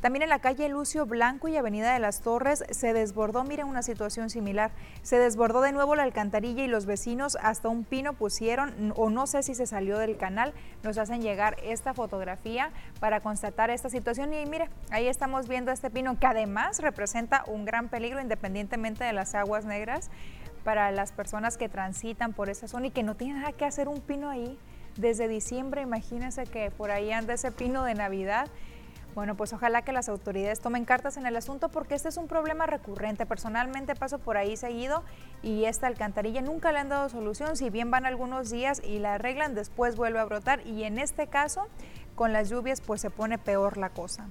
También 0.00 0.22
en 0.22 0.28
la 0.28 0.38
calle 0.38 0.68
Lucio 0.68 1.06
Blanco 1.06 1.48
y 1.48 1.56
Avenida 1.56 1.92
de 1.92 1.98
las 1.98 2.20
Torres 2.20 2.64
se 2.70 2.92
desbordó, 2.92 3.42
miren 3.42 3.66
una 3.66 3.82
situación 3.82 4.30
similar, 4.30 4.70
se 5.02 5.18
desbordó 5.18 5.60
de 5.60 5.72
nuevo 5.72 5.96
la 5.96 6.04
alcantarilla 6.04 6.62
y 6.62 6.68
los 6.68 6.86
vecinos 6.86 7.36
hasta 7.42 7.68
un 7.68 7.82
pino 7.82 8.12
pusieron, 8.12 8.92
o 8.94 9.10
no 9.10 9.26
sé 9.26 9.42
si 9.42 9.56
se 9.56 9.66
salió 9.66 9.98
del 9.98 10.16
canal, 10.16 10.54
nos 10.84 10.98
hacen 10.98 11.20
llegar 11.20 11.56
esta 11.64 11.94
fotografía 11.94 12.70
para 13.00 13.20
constatar 13.20 13.70
esta 13.70 13.90
situación. 13.90 14.32
Y 14.34 14.46
mire, 14.46 14.68
ahí 14.90 15.08
estamos 15.08 15.48
viendo 15.48 15.72
este 15.72 15.90
pino 15.90 16.16
que 16.18 16.26
además 16.26 16.78
representa 16.78 17.42
un 17.48 17.64
gran 17.64 17.88
peligro 17.88 18.20
independientemente 18.20 19.02
de 19.02 19.12
las 19.12 19.34
aguas 19.34 19.64
negras 19.64 20.10
para 20.62 20.92
las 20.92 21.10
personas 21.10 21.56
que 21.56 21.68
transitan 21.68 22.34
por 22.34 22.50
esa 22.50 22.68
zona 22.68 22.86
y 22.86 22.90
que 22.90 23.02
no 23.02 23.16
tienen 23.16 23.40
nada 23.40 23.52
que 23.52 23.64
hacer 23.64 23.88
un 23.88 24.00
pino 24.00 24.30
ahí. 24.30 24.58
Desde 24.96 25.28
diciembre, 25.28 25.82
imagínense 25.82 26.44
que 26.44 26.70
por 26.70 26.90
ahí 26.90 27.12
anda 27.12 27.34
ese 27.34 27.52
pino 27.52 27.84
de 27.84 27.94
Navidad 27.94 28.48
bueno, 29.18 29.34
pues 29.34 29.52
ojalá 29.52 29.82
que 29.82 29.90
las 29.90 30.08
autoridades 30.08 30.60
tomen 30.60 30.84
cartas 30.84 31.16
en 31.16 31.26
el 31.26 31.36
asunto 31.36 31.70
porque 31.70 31.96
este 31.96 32.08
es 32.08 32.16
un 32.18 32.28
problema 32.28 32.66
recurrente. 32.66 33.26
Personalmente 33.26 33.96
paso 33.96 34.20
por 34.20 34.36
ahí 34.36 34.56
seguido 34.56 35.02
y 35.42 35.64
esta 35.64 35.88
alcantarilla 35.88 36.40
nunca 36.40 36.70
le 36.70 36.78
han 36.78 36.88
dado 36.88 37.08
solución. 37.08 37.56
Si 37.56 37.68
bien 37.68 37.90
van 37.90 38.06
algunos 38.06 38.48
días 38.48 38.80
y 38.84 39.00
la 39.00 39.14
arreglan, 39.14 39.56
después 39.56 39.96
vuelve 39.96 40.20
a 40.20 40.24
brotar 40.24 40.64
y 40.64 40.84
en 40.84 41.00
este 41.00 41.26
caso, 41.26 41.66
con 42.14 42.32
las 42.32 42.48
lluvias, 42.48 42.80
pues 42.80 43.00
se 43.00 43.10
pone 43.10 43.38
peor 43.38 43.76
la 43.76 43.88
cosa. 43.88 44.28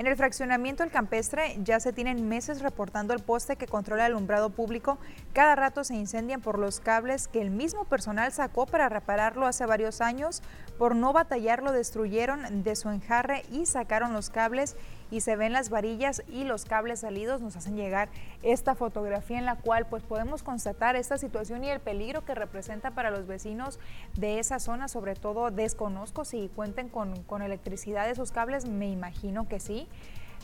En 0.00 0.06
el 0.06 0.16
fraccionamiento 0.16 0.82
El 0.82 0.90
Campestre 0.90 1.58
ya 1.62 1.78
se 1.78 1.92
tienen 1.92 2.26
meses 2.26 2.62
reportando 2.62 3.12
el 3.12 3.20
poste 3.20 3.56
que 3.56 3.66
controla 3.66 4.06
el 4.06 4.12
alumbrado 4.12 4.48
público. 4.48 4.96
Cada 5.34 5.54
rato 5.56 5.84
se 5.84 5.94
incendian 5.94 6.40
por 6.40 6.58
los 6.58 6.80
cables 6.80 7.28
que 7.28 7.42
el 7.42 7.50
mismo 7.50 7.84
personal 7.84 8.32
sacó 8.32 8.64
para 8.64 8.88
repararlo 8.88 9.46
hace 9.46 9.66
varios 9.66 10.00
años. 10.00 10.42
Por 10.78 10.96
no 10.96 11.12
batallar 11.12 11.62
lo 11.62 11.72
destruyeron 11.72 12.62
de 12.62 12.76
su 12.76 12.88
enjarre 12.88 13.44
y 13.52 13.66
sacaron 13.66 14.14
los 14.14 14.30
cables 14.30 14.74
y 15.10 15.20
se 15.20 15.36
ven 15.36 15.52
las 15.52 15.70
varillas 15.70 16.22
y 16.28 16.44
los 16.44 16.64
cables 16.64 17.00
salidos. 17.00 17.40
Nos 17.40 17.56
hacen 17.56 17.76
llegar 17.76 18.08
esta 18.42 18.74
fotografía 18.74 19.38
en 19.38 19.46
la 19.46 19.56
cual 19.56 19.86
pues 19.86 20.02
podemos 20.02 20.42
constatar 20.42 20.96
esta 20.96 21.18
situación 21.18 21.64
y 21.64 21.70
el 21.70 21.80
peligro 21.80 22.24
que 22.24 22.34
representa 22.34 22.90
para 22.90 23.10
los 23.10 23.26
vecinos 23.26 23.78
de 24.16 24.38
esa 24.38 24.58
zona. 24.58 24.88
Sobre 24.88 25.14
todo 25.14 25.50
desconozco 25.50 26.24
si 26.24 26.48
cuenten 26.54 26.88
con, 26.88 27.22
con 27.24 27.42
electricidad 27.42 28.08
esos 28.08 28.32
cables, 28.32 28.66
me 28.66 28.90
imagino 28.90 29.48
que 29.48 29.60
sí 29.60 29.88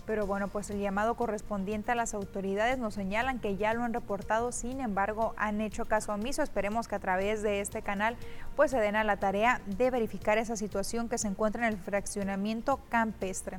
pero 0.06 0.24
bueno, 0.24 0.48
pues 0.48 0.70
el 0.70 0.78
llamado 0.78 1.14
correspondiente 1.14 1.90
a 1.90 1.96
las 1.96 2.14
autoridades 2.14 2.78
nos 2.78 2.94
señalan 2.94 3.40
que 3.40 3.56
ya 3.56 3.74
lo 3.74 3.82
han 3.82 3.92
reportado, 3.92 4.52
sin 4.52 4.80
embargo 4.80 5.34
han 5.36 5.60
hecho 5.60 5.84
caso 5.84 6.12
omiso. 6.12 6.42
Esperemos 6.42 6.86
que 6.86 6.94
a 6.94 7.00
través 7.00 7.42
de 7.42 7.60
este 7.60 7.82
canal 7.82 8.16
pues 8.54 8.70
se 8.70 8.78
den 8.78 8.94
a 8.94 9.04
la 9.04 9.16
tarea 9.16 9.60
de 9.66 9.90
verificar 9.90 10.38
esa 10.38 10.56
situación 10.56 11.08
que 11.08 11.18
se 11.18 11.28
encuentra 11.28 11.66
en 11.66 11.72
el 11.72 11.78
fraccionamiento 11.78 12.80
campestre. 12.88 13.58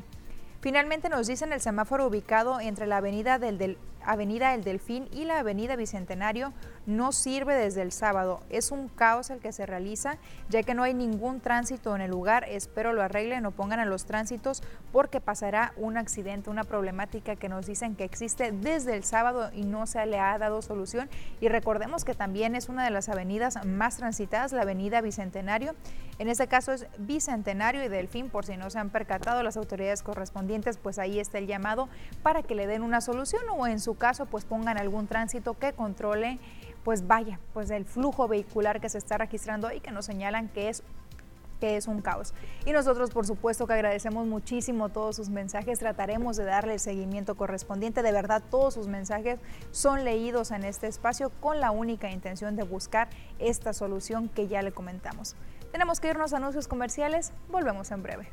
Finalmente 0.59 1.09
nos 1.09 1.27
dicen 1.27 1.53
el 1.53 1.61
semáforo 1.61 2.07
ubicado 2.07 2.59
entre 2.59 2.87
la 2.87 2.97
avenida 2.97 3.37
del, 3.39 3.57
del 3.57 3.77
Avenida 4.07 4.53
El 4.53 4.63
Delfín 4.63 5.09
y 5.11 5.25
la 5.25 5.39
Avenida 5.39 5.75
Bicentenario 5.75 6.53
no 6.85 7.11
sirve 7.11 7.55
desde 7.55 7.81
el 7.81 7.91
sábado. 7.91 8.39
Es 8.49 8.71
un 8.71 8.87
caos 8.87 9.29
el 9.29 9.39
que 9.39 9.51
se 9.51 9.65
realiza, 9.65 10.17
ya 10.49 10.63
que 10.63 10.73
no 10.73 10.83
hay 10.83 10.93
ningún 10.93 11.41
tránsito 11.41 11.93
en 11.93 12.01
el 12.01 12.09
lugar. 12.09 12.45
Espero 12.47 12.93
lo 12.93 13.01
arreglen 13.01 13.45
o 13.45 13.51
pongan 13.51 13.81
a 13.81 13.85
los 13.85 14.05
tránsitos 14.05 14.63
porque 14.93 15.19
pasará 15.19 15.73
un 15.75 15.97
accidente, 15.97 16.49
una 16.49 16.63
problemática 16.63 17.35
que 17.35 17.49
nos 17.49 17.65
dicen 17.65 17.95
que 17.95 18.05
existe 18.05 18.53
desde 18.53 18.95
el 18.95 19.03
sábado 19.03 19.51
y 19.53 19.63
no 19.63 19.85
se 19.85 20.05
le 20.05 20.19
ha 20.19 20.37
dado 20.37 20.61
solución. 20.61 21.09
Y 21.41 21.49
recordemos 21.49 22.05
que 22.05 22.13
también 22.13 22.55
es 22.55 22.69
una 22.69 22.85
de 22.85 22.91
las 22.91 23.09
avenidas 23.09 23.65
más 23.65 23.97
transitadas, 23.97 24.53
la 24.53 24.61
Avenida 24.61 25.01
Bicentenario. 25.01 25.75
En 26.19 26.29
este 26.29 26.47
caso 26.47 26.71
es 26.71 26.87
Bicentenario 26.97 27.83
y 27.83 27.89
Delfín, 27.89 28.29
por 28.29 28.45
si 28.45 28.57
no 28.57 28.69
se 28.69 28.79
han 28.79 28.89
percatado 28.89 29.43
las 29.43 29.55
autoridades 29.55 30.01
correspondientes, 30.01 30.77
pues 30.77 30.97
ahí 30.97 31.19
está 31.19 31.37
el 31.37 31.45
llamado 31.45 31.89
para 32.23 32.41
que 32.41 32.55
le 32.55 32.65
den 32.65 32.81
una 32.81 33.01
solución 33.01 33.43
o 33.55 33.67
en 33.67 33.79
su 33.79 33.96
caso 33.97 34.25
pues 34.25 34.45
pongan 34.45 34.77
algún 34.77 35.07
tránsito 35.07 35.53
que 35.55 35.73
controle 35.73 36.39
pues 36.83 37.05
vaya, 37.05 37.39
pues 37.53 37.69
el 37.69 37.83
flujo 37.83 38.29
vehicular 38.29 38.79
que 38.79 38.87
se 38.87 38.97
está 38.97 39.17
registrando 39.17 39.71
y 39.73 39.81
que 39.81 39.91
nos 39.91 40.05
señalan 40.05 40.47
que 40.47 40.69
es 40.69 40.83
que 41.59 41.75
es 41.75 41.87
un 41.87 42.01
caos. 42.01 42.33
Y 42.65 42.71
nosotros, 42.71 43.11
por 43.11 43.25
supuesto, 43.25 43.67
que 43.67 43.73
agradecemos 43.73 44.25
muchísimo 44.25 44.89
todos 44.89 45.15
sus 45.15 45.29
mensajes, 45.29 45.79
trataremos 45.79 46.37
de 46.37 46.45
darle 46.45 46.73
el 46.73 46.79
seguimiento 46.79 47.35
correspondiente. 47.35 48.03
De 48.03 48.11
verdad, 48.11 48.41
todos 48.49 48.75
sus 48.75 48.87
mensajes 48.87 49.39
son 49.71 50.05
leídos 50.05 50.51
en 50.51 50.63
este 50.63 50.87
espacio 50.87 51.29
con 51.41 51.59
la 51.59 51.71
única 51.71 52.09
intención 52.09 52.55
de 52.55 52.63
buscar 52.63 53.09
esta 53.39 53.73
solución 53.73 54.29
que 54.29 54.47
ya 54.47 54.61
le 54.61 54.71
comentamos. 54.71 55.35
Tenemos 55.71 55.99
que 55.99 56.09
irnos 56.09 56.33
a 56.33 56.37
anuncios 56.37 56.67
comerciales, 56.67 57.33
volvemos 57.49 57.91
en 57.91 58.03
breve. 58.03 58.29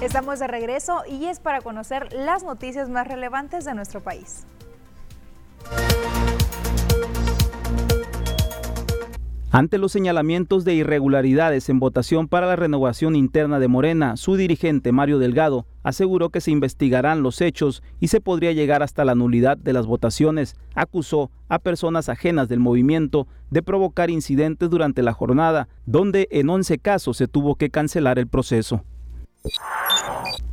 Estamos 0.00 0.38
de 0.38 0.46
regreso 0.46 1.02
y 1.10 1.24
es 1.24 1.40
para 1.40 1.60
conocer 1.60 2.12
las 2.12 2.44
noticias 2.44 2.88
más 2.88 3.08
relevantes 3.08 3.64
de 3.64 3.74
nuestro 3.74 4.00
país. 4.00 4.46
Ante 9.50 9.78
los 9.78 9.90
señalamientos 9.90 10.64
de 10.64 10.74
irregularidades 10.74 11.68
en 11.68 11.80
votación 11.80 12.28
para 12.28 12.46
la 12.46 12.54
renovación 12.54 13.16
interna 13.16 13.58
de 13.58 13.66
Morena, 13.66 14.16
su 14.16 14.36
dirigente 14.36 14.92
Mario 14.92 15.18
Delgado 15.18 15.66
aseguró 15.82 16.30
que 16.30 16.40
se 16.40 16.52
investigarán 16.52 17.24
los 17.24 17.40
hechos 17.40 17.82
y 17.98 18.06
se 18.08 18.20
podría 18.20 18.52
llegar 18.52 18.84
hasta 18.84 19.04
la 19.04 19.16
nulidad 19.16 19.56
de 19.56 19.72
las 19.72 19.86
votaciones. 19.86 20.54
Acusó 20.76 21.32
a 21.48 21.58
personas 21.58 22.08
ajenas 22.08 22.48
del 22.48 22.60
movimiento 22.60 23.26
de 23.50 23.62
provocar 23.62 24.10
incidentes 24.10 24.70
durante 24.70 25.02
la 25.02 25.12
jornada, 25.12 25.66
donde 25.86 26.28
en 26.30 26.50
11 26.50 26.78
casos 26.78 27.16
se 27.16 27.26
tuvo 27.26 27.56
que 27.56 27.70
cancelar 27.70 28.20
el 28.20 28.28
proceso. 28.28 28.84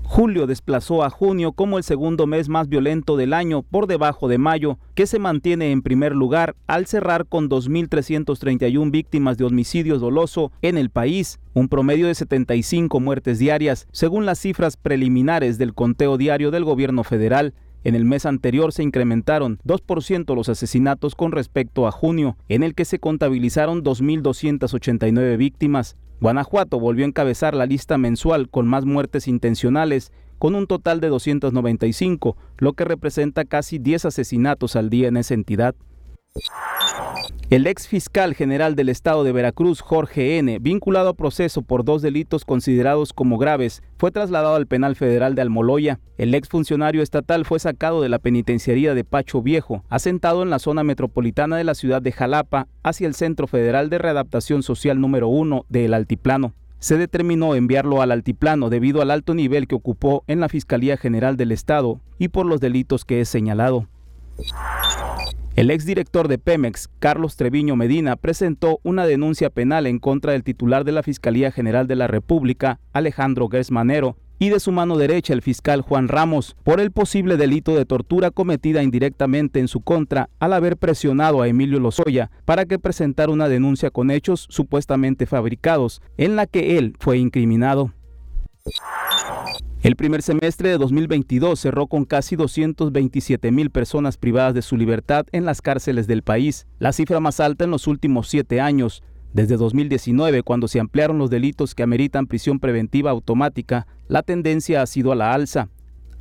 Julio 0.08 0.48
desplazó 0.48 1.04
a 1.04 1.10
junio 1.10 1.52
como 1.52 1.78
el 1.78 1.84
segundo 1.84 2.26
mes 2.26 2.48
más 2.48 2.70
violento 2.70 3.18
del 3.18 3.34
año 3.34 3.64
por 3.64 3.86
debajo 3.86 4.30
de 4.30 4.38
mayo, 4.38 4.78
que 4.94 5.08
se 5.08 5.20
mantiene 5.20 5.72
en 5.72 5.82
primer 5.82 6.16
lugar 6.16 6.56
al 6.68 6.86
cerrar 6.86 7.26
con 7.26 7.50
2.331 7.50 8.92
víctimas 8.92 9.38
de 9.38 9.44
homicidio 9.44 10.00
doloso 10.00 10.54
en 10.62 10.78
el 10.78 10.90
país, 10.90 11.40
un 11.54 11.68
promedio 11.68 12.08
de 12.08 12.16
75 12.16 13.00
muertes 13.02 13.40
diarias, 13.40 13.88
según 13.92 14.26
las 14.26 14.40
cifras 14.40 14.78
preliminares 14.78 15.58
del 15.58 15.74
conteo 15.74 16.18
diario 16.18 16.50
del 16.50 16.64
gobierno 16.64 17.04
federal. 17.04 17.54
En 17.84 17.94
el 17.94 18.06
mes 18.06 18.26
anterior 18.26 18.72
se 18.72 18.84
incrementaron 18.84 19.60
2% 19.66 20.34
los 20.34 20.50
asesinatos 20.50 21.14
con 21.14 21.32
respecto 21.34 21.88
a 21.88 21.92
junio, 21.92 22.38
en 22.48 22.64
el 22.64 22.74
que 22.74 22.86
se 22.86 23.00
contabilizaron 23.00 23.84
2.289 23.84 25.38
víctimas. 25.38 25.98
Guanajuato 26.22 26.80
volvió 26.80 27.06
a 27.06 27.08
encabezar 27.08 27.56
la 27.56 27.66
lista 27.66 27.98
mensual 27.98 28.50
con 28.50 28.68
más 28.68 28.86
muertes 28.86 29.28
intencionales, 29.28 30.12
con 30.38 30.56
un 30.56 30.68
total 30.68 31.00
de 31.02 31.10
295, 31.10 32.38
lo 32.58 32.74
que 32.74 32.86
representa 32.86 33.46
casi 33.46 33.80
10 33.80 34.06
asesinatos 34.06 34.76
al 34.76 34.90
día 34.90 35.08
en 35.08 35.18
esa 35.18 35.34
entidad. 35.34 35.76
El 37.52 37.68
ex 37.68 37.88
fiscal 37.88 38.34
general 38.34 38.76
del 38.76 38.90
estado 38.90 39.24
de 39.24 39.32
Veracruz, 39.32 39.80
Jorge 39.80 40.40
N., 40.40 40.58
vinculado 40.60 41.10
a 41.10 41.14
proceso 41.14 41.62
por 41.62 41.86
dos 41.86 42.02
delitos 42.02 42.44
considerados 42.44 43.14
como 43.14 43.38
graves, 43.38 43.84
fue 43.98 44.10
trasladado 44.10 44.56
al 44.56 44.66
penal 44.66 44.96
federal 44.96 45.36
de 45.36 45.44
Almoloya. 45.44 46.00
El 46.18 46.34
ex 46.34 46.50
funcionario 46.50 47.04
estatal 47.04 47.46
fue 47.46 47.60
sacado 47.60 48.02
de 48.02 48.10
la 48.10 48.18
penitenciaría 48.18 48.96
de 48.96 49.04
Pacho 49.04 49.44
Viejo, 49.44 49.84
asentado 49.90 50.42
en 50.42 50.50
la 50.50 50.58
zona 50.58 50.84
metropolitana 50.84 51.56
de 51.56 51.64
la 51.64 51.76
ciudad 51.76 52.02
de 52.02 52.12
Jalapa, 52.12 52.68
hacia 52.82 53.08
el 53.08 53.14
Centro 53.14 53.46
Federal 53.46 53.92
de 53.92 54.00
Readaptación 54.00 54.64
Social 54.64 55.00
número 55.00 55.28
1 55.28 55.66
del 55.70 55.94
Altiplano. 55.94 56.54
Se 56.80 56.98
determinó 56.98 57.54
enviarlo 57.54 58.02
al 58.02 58.12
altiplano 58.12 58.72
debido 58.72 59.04
al 59.04 59.12
alto 59.12 59.36
nivel 59.36 59.68
que 59.68 59.76
ocupó 59.76 60.24
en 60.26 60.40
la 60.40 60.50
Fiscalía 60.50 60.98
General 60.98 61.38
del 61.38 61.52
Estado 61.52 62.00
y 62.18 62.30
por 62.30 62.48
los 62.48 62.60
delitos 62.60 63.06
que 63.06 63.22
es 63.22 63.30
señalado. 63.30 63.88
El 65.56 65.72
exdirector 65.72 66.28
de 66.28 66.38
Pemex, 66.38 66.90
Carlos 67.00 67.38
Treviño 67.38 67.78
Medina, 67.78 68.18
presentó 68.18 68.82
una 68.84 69.06
denuncia 69.06 69.50
penal 69.50 69.88
en 69.88 70.00
contra 70.00 70.34
del 70.34 70.44
titular 70.44 70.84
de 70.84 70.92
la 70.92 71.02
Fiscalía 71.02 71.50
General 71.50 71.88
de 71.88 71.96
la 71.96 72.08
República, 72.08 72.82
Alejandro 72.92 73.48
Gersmanero, 73.48 74.18
y 74.38 74.50
de 74.50 74.60
su 74.60 74.74
mano 74.74 74.98
derecha 74.98 75.32
el 75.32 75.42
fiscal 75.42 75.80
Juan 75.80 76.10
Ramos 76.10 76.58
por 76.66 76.82
el 76.82 76.92
posible 76.92 77.38
delito 77.38 77.74
de 77.74 77.86
tortura 77.86 78.32
cometida 78.32 78.84
indirectamente 78.84 79.62
en 79.62 79.70
su 79.70 79.80
contra 79.80 80.30
al 80.40 80.52
haber 80.52 80.76
presionado 80.76 81.42
a 81.42 81.48
Emilio 81.48 81.80
Lozoya 81.80 82.32
para 82.44 82.66
que 82.66 82.78
presentara 82.78 83.32
una 83.32 83.48
denuncia 83.48 83.92
con 83.92 84.12
hechos 84.12 84.48
supuestamente 84.50 85.26
fabricados 85.26 86.02
en 86.18 86.36
la 86.36 86.48
que 86.48 86.78
él 86.78 86.98
fue 87.00 87.18
incriminado. 87.18 87.94
El 89.86 89.96
primer 89.96 90.24
semestre 90.24 90.70
de 90.70 90.80
2022 90.80 91.60
cerró 91.60 91.86
con 91.86 92.06
casi 92.06 92.36
227 92.36 93.52
mil 93.52 93.70
personas 93.70 94.18
privadas 94.18 94.56
de 94.56 94.64
su 94.64 94.78
libertad 94.78 95.28
en 95.32 95.46
las 95.46 95.62
cárceles 95.62 96.08
del 96.08 96.24
país, 96.24 96.66
la 96.80 96.92
cifra 96.92 97.20
más 97.20 97.40
alta 97.40 97.66
en 97.66 97.70
los 97.70 97.86
últimos 97.86 98.28
siete 98.28 98.60
años. 98.60 99.04
Desde 99.32 99.58
2019, 99.58 100.42
cuando 100.42 100.68
se 100.68 100.80
ampliaron 100.80 101.20
los 101.20 101.30
delitos 101.30 101.76
que 101.76 101.84
ameritan 101.84 102.26
prisión 102.26 102.60
preventiva 102.60 103.12
automática, 103.12 103.86
la 104.08 104.24
tendencia 104.24 104.82
ha 104.82 104.88
sido 104.88 105.12
a 105.12 105.16
la 105.16 105.36
alza. 105.36 105.70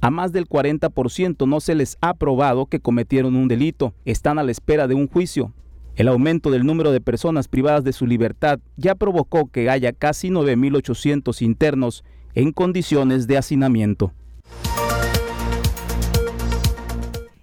A 0.03 0.11
más 0.11 0.31
del 0.31 0.47
40% 0.47 1.49
no 1.49 1.59
se 1.61 1.75
les 1.75 1.97
ha 2.03 2.13
probado 2.13 2.67
que 2.67 2.81
cometieron 2.81 3.35
un 3.35 3.49
delito, 3.49 3.95
están 4.05 4.39
a 4.39 4.43
la 4.43 4.51
espera 4.53 4.89
de 4.89 4.95
un 4.95 5.09
juicio. 5.09 5.55
El 5.97 6.09
aumento 6.09 6.51
del 6.51 6.67
número 6.67 6.93
de 6.93 7.01
personas 7.01 7.49
privadas 7.49 7.83
de 7.83 7.95
su 7.95 8.07
libertad 8.07 8.61
ya 8.77 8.95
provocó 8.95 9.47
que 9.47 9.71
haya 9.71 9.95
casi 9.95 10.29
9.800 10.29 11.41
internos 11.41 12.05
en 12.35 12.53
condiciones 12.53 13.27
de 13.27 13.39
hacinamiento. 13.39 14.13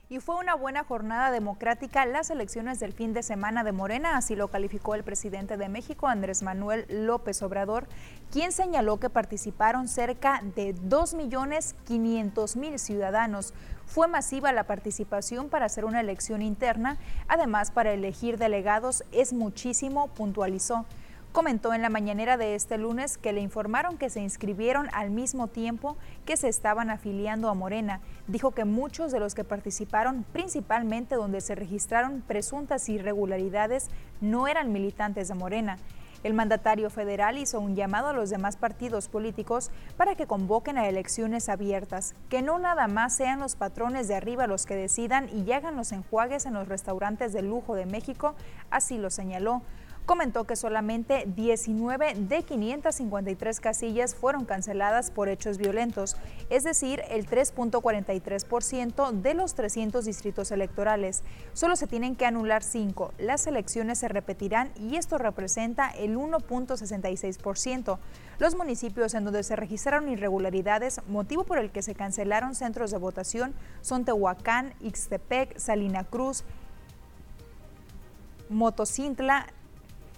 Y 0.10 0.20
fue 0.20 0.36
una 0.36 0.56
buena 0.56 0.84
jornada 0.84 1.32
democrática 1.32 2.06
las 2.06 2.30
elecciones 2.30 2.82
del 2.82 2.92
fin 2.92 3.14
de 3.14 3.24
semana 3.24 3.64
de 3.64 3.72
Morena, 3.72 4.18
así 4.18 4.36
lo 4.36 4.50
calificó 4.50 4.94
el 4.94 5.06
presidente 5.06 5.56
de 5.56 5.70
México, 5.70 6.10
Andrés 6.10 6.44
Manuel 6.44 6.86
López 6.90 7.42
Obrador, 7.42 7.88
quien 8.30 8.52
señaló 8.52 9.00
que 9.00 9.10
participaron 9.10 9.88
cerca 9.88 10.42
de 10.56 10.76
2.500.000 10.76 12.78
ciudadanos. 12.78 13.54
Fue 13.86 14.10
masiva 14.10 14.52
la 14.52 14.66
participación 14.66 15.48
para 15.48 15.68
hacer 15.68 15.86
una 15.86 16.02
elección 16.02 16.42
interna, 16.42 16.98
además 17.30 17.72
para 17.72 17.94
elegir 17.94 18.38
delegados 18.38 19.06
es 19.14 19.32
muchísimo, 19.32 20.10
puntualizó 20.10 20.86
comentó 21.32 21.74
en 21.74 21.82
la 21.82 21.90
mañanera 21.90 22.38
de 22.38 22.56
este 22.56 22.78
lunes 22.78 23.18
que 23.18 23.34
le 23.34 23.42
informaron 23.42 23.98
que 23.98 24.10
se 24.10 24.22
inscribieron 24.22 24.90
al 24.94 25.12
mismo 25.12 25.48
tiempo 25.48 25.98
que 26.26 26.38
se 26.38 26.50
estaban 26.50 26.90
afiliando 26.90 27.50
a 27.50 27.54
Morena. 27.54 28.02
Dijo 28.28 28.52
que 28.52 28.66
muchos 28.66 29.12
de 29.12 29.20
los 29.20 29.34
que 29.34 29.44
participaron, 29.44 30.26
principalmente 30.34 31.16
donde 31.16 31.42
se 31.42 31.56
registraron 31.56 32.22
presuntas 32.22 32.90
irregularidades, 32.90 33.90
no 34.20 34.48
eran 34.48 34.72
militantes 34.72 35.30
de 35.30 35.36
Morena. 35.36 35.78
El 36.24 36.36
mandatario 36.36 36.92
federal 36.92 37.40
hizo 37.40 37.60
un 37.60 37.76
llamado 37.76 38.10
a 38.10 38.14
los 38.14 38.30
demás 38.30 38.56
partidos 38.56 39.08
políticos 39.08 39.72
para 39.98 40.14
que 40.14 40.28
convoquen 40.28 40.78
a 40.78 40.88
elecciones 40.88 41.50
abiertas, 41.50 42.14
que 42.30 42.44
no 42.44 42.60
nada 42.60 42.88
más 42.88 43.16
sean 43.16 43.40
los 43.40 43.56
patrones 43.56 44.08
de 44.08 44.16
arriba 44.16 44.46
los 44.46 44.68
que 44.68 44.76
decidan 44.76 45.30
y 45.36 45.52
hagan 45.52 45.76
los 45.76 45.92
enjuagues 45.92 46.46
en 46.46 46.54
los 46.54 46.68
restaurantes 46.68 47.34
de 47.34 47.42
lujo 47.42 47.74
de 47.74 47.88
México, 47.88 48.36
así 48.70 49.00
lo 49.00 49.10
señaló 49.10 49.64
comentó 50.06 50.46
que 50.46 50.56
solamente 50.56 51.24
19 51.28 52.16
de 52.16 52.44
553 52.44 53.60
casillas 53.60 54.16
fueron 54.16 54.46
canceladas 54.46 55.12
por 55.12 55.30
hechos 55.30 55.58
violentos, 55.58 56.18
es 56.50 56.64
decir, 56.64 57.02
el 57.10 57.28
3.43% 57.28 59.12
de 59.12 59.34
los 59.34 59.54
300 59.56 60.04
distritos 60.06 60.52
electorales. 60.52 61.24
Solo 61.54 61.76
se 61.76 61.88
tienen 61.88 62.16
que 62.16 62.26
anular 62.26 62.64
5. 62.64 63.14
Las 63.20 63.48
elecciones 63.48 64.00
se 64.00 64.08
repetirán 64.08 64.72
y 64.76 64.96
esto 64.96 65.18
representa 65.18 65.90
el 65.90 66.18
1.66%. 66.18 68.00
Los 68.40 68.56
municipios 68.56 69.14
en 69.14 69.26
donde 69.26 69.44
se 69.44 69.56
registraron 69.56 70.10
irregularidades, 70.10 71.02
motivo 71.08 71.44
por 71.44 71.60
el 71.60 71.72
que 71.72 71.82
se 71.82 71.96
cancelaron 71.96 72.56
centros 72.56 72.92
de 72.92 72.98
votación, 72.98 73.54
son 73.82 74.04
Tehuacán, 74.04 74.74
Ixtepec, 74.82 75.58
Salina 75.58 76.04
Cruz, 76.04 76.44
Motocintla, 78.50 79.48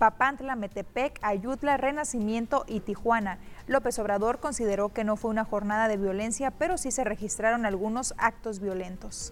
Papantla, 0.03 0.57
Metepec, 0.57 1.17
Ayutla, 1.21 1.77
Renacimiento 1.77 2.65
y 2.67 2.81
Tijuana. 2.81 3.37
López 3.67 3.97
Obrador 3.99 4.41
consideró 4.41 4.89
que 4.89 5.05
no 5.05 5.15
fue 5.15 5.31
una 5.31 5.45
jornada 5.45 5.87
de 5.87 5.95
violencia, 5.95 6.51
pero 6.51 6.77
sí 6.77 6.91
se 6.91 7.05
registraron 7.05 7.65
algunos 7.65 8.13
actos 8.17 8.59
violentos. 8.59 9.31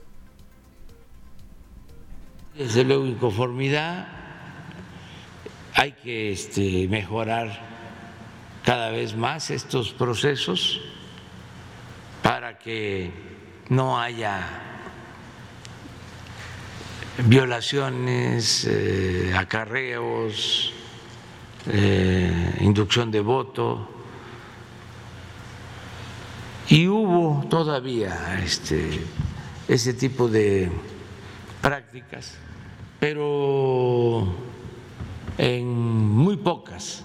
Desde 2.55 2.85
luego, 2.85 3.05
inconformidad, 3.05 4.07
hay 5.75 5.91
que 5.91 6.31
este, 6.31 6.87
mejorar 6.87 7.49
cada 8.63 8.91
vez 8.91 9.13
más 9.13 9.51
estos 9.51 9.91
procesos 9.91 10.79
para 12.23 12.57
que 12.57 13.11
no 13.67 13.99
haya 13.99 14.70
violaciones, 17.25 18.65
eh, 18.69 19.33
acarreos, 19.35 20.73
eh, 21.67 22.57
inducción 22.61 23.11
de 23.11 23.21
voto. 23.21 23.87
Y 26.69 26.87
hubo 26.87 27.45
todavía 27.49 28.39
este, 28.43 29.01
ese 29.67 29.93
tipo 29.93 30.27
de 30.27 30.71
prácticas, 31.61 32.37
pero 32.99 34.33
en 35.37 35.67
muy 35.67 36.37
pocas 36.37 37.03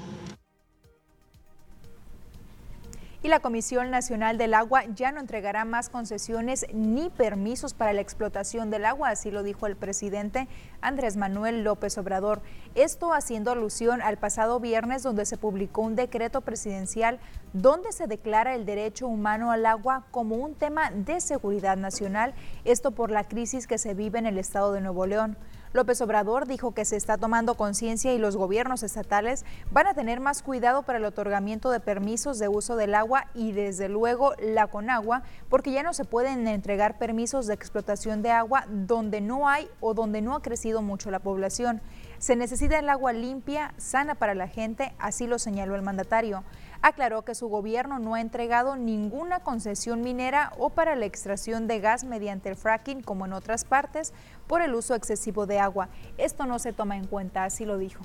y 3.27 3.29
la 3.29 3.41
Comisión 3.41 3.91
Nacional 3.91 4.39
del 4.39 4.55
Agua 4.55 4.85
ya 4.95 5.11
no 5.11 5.19
entregará 5.19 5.65
más 5.65 5.89
concesiones 5.89 6.65
ni 6.73 7.11
permisos 7.11 7.75
para 7.75 7.93
la 7.93 8.01
explotación 8.01 8.71
del 8.71 8.85
agua, 8.85 9.09
así 9.09 9.33
lo 9.33 9.43
dijo 9.43 9.67
el 9.67 9.75
presidente 9.75 10.47
Andrés 10.81 11.17
Manuel 11.17 11.65
López 11.65 11.99
Obrador. 11.99 12.41
Esto 12.77 13.13
haciendo 13.13 13.51
alusión 13.51 14.01
al 14.01 14.17
pasado 14.17 14.61
viernes 14.61 15.03
donde 15.03 15.27
se 15.27 15.39
publicó 15.39 15.83
un 15.83 15.97
decreto 15.97 16.43
presidencial 16.43 17.19
donde 17.53 17.91
se 17.91 18.07
declara 18.07 18.55
el 18.55 18.65
derecho 18.65 19.09
humano 19.09 19.51
al 19.51 19.67
agua 19.67 20.05
como 20.13 20.37
un 20.37 20.55
tema 20.55 20.93
de 20.93 21.21
seguridad 21.21 21.77
nacional, 21.77 22.33
esto 22.65 22.93
por 22.93 23.11
la 23.11 23.25
crisis 23.25 23.67
que 23.67 23.79
se 23.79 23.95
vive 23.95 24.21
en 24.21 24.27
el 24.27 24.39
estado 24.39 24.73
de 24.73 24.83
Nuevo 24.83 25.05
León. 25.05 25.37
López 25.77 26.01
Obrador 26.01 26.47
dijo 26.47 26.73
que 26.73 26.87
se 26.87 26.97
está 26.97 27.19
tomando 27.19 27.55
conciencia 27.55 28.15
y 28.15 28.19
los 28.19 28.35
gobiernos 28.37 28.83
estatales 28.83 29.45
van 29.71 29.87
a 29.87 29.93
tener 29.95 30.21
más 30.21 30.43
cuidado 30.43 30.83
para 30.83 30.99
el 30.99 31.05
otorgamiento 31.05 31.71
de 31.71 31.81
permisos 31.81 32.39
de 32.39 32.49
uso 32.49 32.77
del 32.77 32.95
agua 32.95 33.27
y 33.35 33.53
desde 33.53 33.91
luego 33.91 34.33
la 34.41 34.69
Conagua, 34.69 35.23
porque 35.51 35.73
ya 35.73 35.83
no 35.83 35.93
se 35.93 36.07
pueden 36.07 36.49
entregar 36.49 36.97
permisos 36.97 37.47
de 37.47 37.55
explotación 37.55 38.23
de 38.23 38.31
agua 38.31 38.65
donde 38.71 39.21
no 39.21 39.49
hay 39.49 39.69
o 39.81 39.93
donde 39.93 40.23
no 40.23 40.35
ha 40.35 40.41
crecido 40.41 40.81
mucho 40.81 41.11
la 41.11 41.19
población. 41.19 41.83
Se 42.19 42.37
necesita 42.37 42.79
el 42.79 42.89
agua 42.89 43.13
limpia, 43.13 43.75
sana 43.77 44.15
para 44.15 44.35
la 44.35 44.49
gente, 44.49 44.95
así 44.99 45.27
lo 45.27 45.39
señaló 45.39 45.75
el 45.75 45.83
mandatario 45.83 46.43
aclaró 46.83 47.23
que 47.23 47.35
su 47.35 47.49
gobierno 47.49 47.99
no 47.99 48.15
ha 48.15 48.21
entregado 48.21 48.77
ninguna 48.77 49.41
concesión 49.41 50.03
minera 50.03 50.53
o 50.59 50.71
para 50.71 50.97
la 50.97 51.07
extracción 51.07 51.67
de 51.67 51.81
gas 51.81 52.05
mediante 52.05 52.49
el 52.49 52.57
fracking 52.57 53.03
como 53.03 53.27
en 53.27 53.33
otras 53.33 53.65
partes 53.65 54.13
por 54.47 54.63
el 54.63 54.75
uso 54.75 54.95
excesivo 54.95 55.47
de 55.47 55.59
agua. 55.59 55.89
Esto 56.19 56.47
no 56.47 56.59
se 56.59 56.73
toma 56.73 56.97
en 56.97 57.07
cuenta, 57.07 57.45
así 57.45 57.65
lo 57.65 57.79
dijo. 57.79 58.05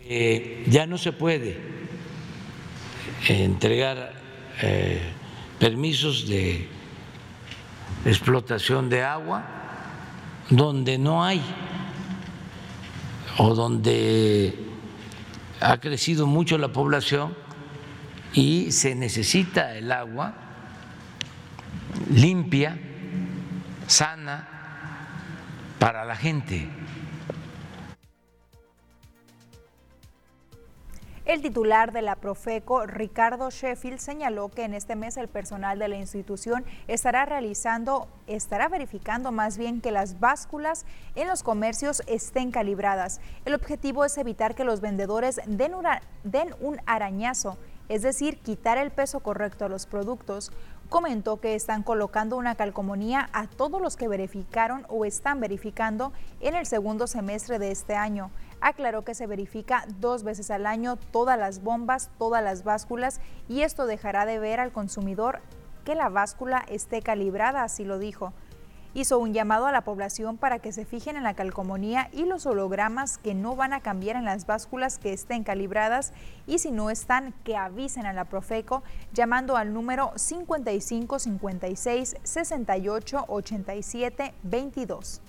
Eh, 0.00 0.64
ya 0.68 0.86
no 0.86 0.98
se 0.98 1.12
puede 1.12 1.58
entregar 3.28 4.12
eh, 4.62 5.00
permisos 5.58 6.28
de 6.28 6.68
explotación 8.04 8.88
de 8.88 9.02
agua 9.02 9.44
donde 10.48 10.96
no 10.98 11.24
hay 11.24 11.42
o 13.38 13.54
donde 13.54 14.54
ha 15.60 15.78
crecido 15.78 16.26
mucho 16.26 16.58
la 16.58 16.68
población 16.68 17.34
y 18.32 18.72
se 18.72 18.94
necesita 18.94 19.74
el 19.74 19.90
agua 19.90 20.34
limpia, 22.10 22.78
sana 23.86 24.48
para 25.78 26.04
la 26.04 26.16
gente. 26.16 26.68
El 31.26 31.42
titular 31.42 31.90
de 31.90 32.02
la 32.02 32.14
Profeco, 32.14 32.86
Ricardo 32.86 33.50
Sheffield, 33.50 33.98
señaló 33.98 34.48
que 34.48 34.62
en 34.62 34.74
este 34.74 34.94
mes 34.94 35.16
el 35.16 35.26
personal 35.26 35.76
de 35.76 35.88
la 35.88 35.96
institución 35.96 36.64
estará 36.86 37.24
realizando, 37.24 38.06
estará 38.28 38.68
verificando 38.68 39.32
más 39.32 39.58
bien 39.58 39.80
que 39.80 39.90
las 39.90 40.20
básculas 40.20 40.86
en 41.16 41.26
los 41.26 41.42
comercios 41.42 42.04
estén 42.06 42.52
calibradas. 42.52 43.20
El 43.44 43.54
objetivo 43.54 44.04
es 44.04 44.16
evitar 44.18 44.54
que 44.54 44.62
los 44.62 44.80
vendedores 44.80 45.40
den, 45.48 45.72
den 46.22 46.54
un 46.60 46.80
arañazo, 46.86 47.58
es 47.88 48.02
decir, 48.02 48.38
quitar 48.38 48.78
el 48.78 48.92
peso 48.92 49.18
correcto 49.18 49.64
a 49.64 49.68
los 49.68 49.86
productos 49.86 50.52
comentó 50.88 51.40
que 51.40 51.56
están 51.56 51.82
colocando 51.82 52.36
una 52.36 52.54
calcomanía 52.54 53.28
a 53.32 53.48
todos 53.48 53.82
los 53.82 53.96
que 53.96 54.06
verificaron 54.06 54.86
o 54.88 55.04
están 55.04 55.40
verificando 55.40 56.12
en 56.40 56.54
el 56.54 56.66
segundo 56.66 57.08
semestre 57.08 57.58
de 57.58 57.72
este 57.72 57.96
año 57.96 58.30
aclaró 58.60 59.04
que 59.04 59.14
se 59.14 59.26
verifica 59.26 59.84
dos 59.98 60.22
veces 60.22 60.50
al 60.50 60.66
año 60.66 60.96
todas 60.96 61.38
las 61.38 61.62
bombas, 61.62 62.10
todas 62.18 62.42
las 62.42 62.64
básculas 62.64 63.20
y 63.48 63.62
esto 63.62 63.86
dejará 63.86 64.26
de 64.26 64.38
ver 64.38 64.60
al 64.60 64.72
consumidor 64.72 65.40
que 65.84 65.94
la 65.94 66.08
báscula 66.08 66.64
esté 66.68 67.00
calibrada, 67.00 67.62
así 67.62 67.84
lo 67.84 67.98
dijo. 67.98 68.32
Hizo 68.96 69.18
un 69.18 69.34
llamado 69.34 69.66
a 69.66 69.72
la 69.72 69.82
población 69.82 70.38
para 70.38 70.58
que 70.58 70.72
se 70.72 70.86
fijen 70.86 71.16
en 71.16 71.22
la 71.22 71.34
calcomanía 71.34 72.08
y 72.12 72.24
los 72.24 72.46
hologramas 72.46 73.18
que 73.18 73.34
no 73.34 73.54
van 73.54 73.74
a 73.74 73.82
cambiar 73.82 74.16
en 74.16 74.24
las 74.24 74.46
básculas 74.46 74.98
que 74.98 75.12
estén 75.12 75.44
calibradas 75.44 76.14
y 76.46 76.60
si 76.60 76.70
no 76.70 76.88
están, 76.88 77.34
que 77.44 77.58
avisen 77.58 78.06
a 78.06 78.14
la 78.14 78.24
Profeco 78.24 78.82
llamando 79.12 79.58
al 79.58 79.74
número 79.74 80.12
55 80.16 81.18
56 81.18 82.16
68 82.22 83.24
87 83.28 84.34
22 84.42 85.20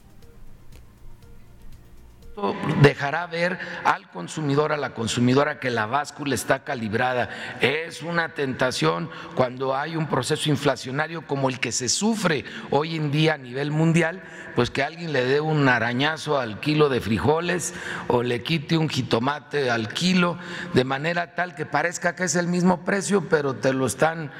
dejará 2.82 3.26
ver 3.28 3.58
al 3.84 4.10
consumidor, 4.12 4.72
a 4.72 4.78
la 4.78 4.94
consumidora 4.94 5.60
que 5.60 5.72
la 5.72 5.88
báscula 5.88 6.36
está 6.36 6.64
calibrada. 6.64 7.30
Es 7.62 8.04
una 8.04 8.30
tentación 8.30 9.10
cuando 9.36 9.76
hay 9.76 9.96
un 9.96 10.08
proceso 10.08 10.50
inflacionario 10.50 11.26
como 11.26 11.50
el 11.50 11.60
que 11.60 11.72
se 11.72 11.90
sufre 11.90 12.46
hoy 12.70 12.96
en 12.96 13.12
día 13.12 13.34
a 13.34 13.38
nivel 13.38 13.72
mundial, 13.72 14.22
pues 14.56 14.70
que 14.70 14.84
alguien 14.84 15.14
le 15.14 15.26
dé 15.26 15.42
un 15.42 15.68
arañazo 15.68 16.40
al 16.40 16.60
kilo 16.60 16.90
de 16.90 17.02
frijoles 17.02 17.74
o 18.08 18.22
le 18.22 18.44
quite 18.44 18.78
un 18.78 18.90
jitomate 18.90 19.72
al 19.72 19.88
kilo, 19.90 20.38
de 20.74 20.84
manera 20.84 21.34
tal 21.34 21.56
que 21.56 21.66
parezca 21.66 22.16
que 22.16 22.26
es 22.26 22.36
el 22.36 22.48
mismo 22.48 22.86
precio, 22.86 23.28
pero 23.30 23.56
te 23.56 23.74
lo 23.74 23.88
están 23.88 24.32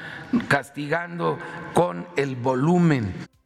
castigando 0.48 1.38
con 1.74 2.06
el 2.16 2.36
volumen. 2.36 3.37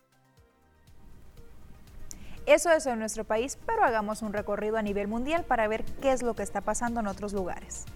Eso 2.52 2.70
es 2.70 2.84
en 2.84 2.98
nuestro 2.98 3.24
país, 3.24 3.56
pero 3.64 3.82
hagamos 3.82 4.20
un 4.20 4.34
recorrido 4.34 4.76
a 4.76 4.82
nivel 4.82 5.08
mundial 5.08 5.42
para 5.48 5.66
ver 5.68 5.86
qué 6.02 6.12
es 6.12 6.22
lo 6.22 6.34
que 6.34 6.42
está 6.42 6.60
pasando 6.60 7.00
en 7.00 7.06
otros 7.06 7.32
lugares. 7.32 7.86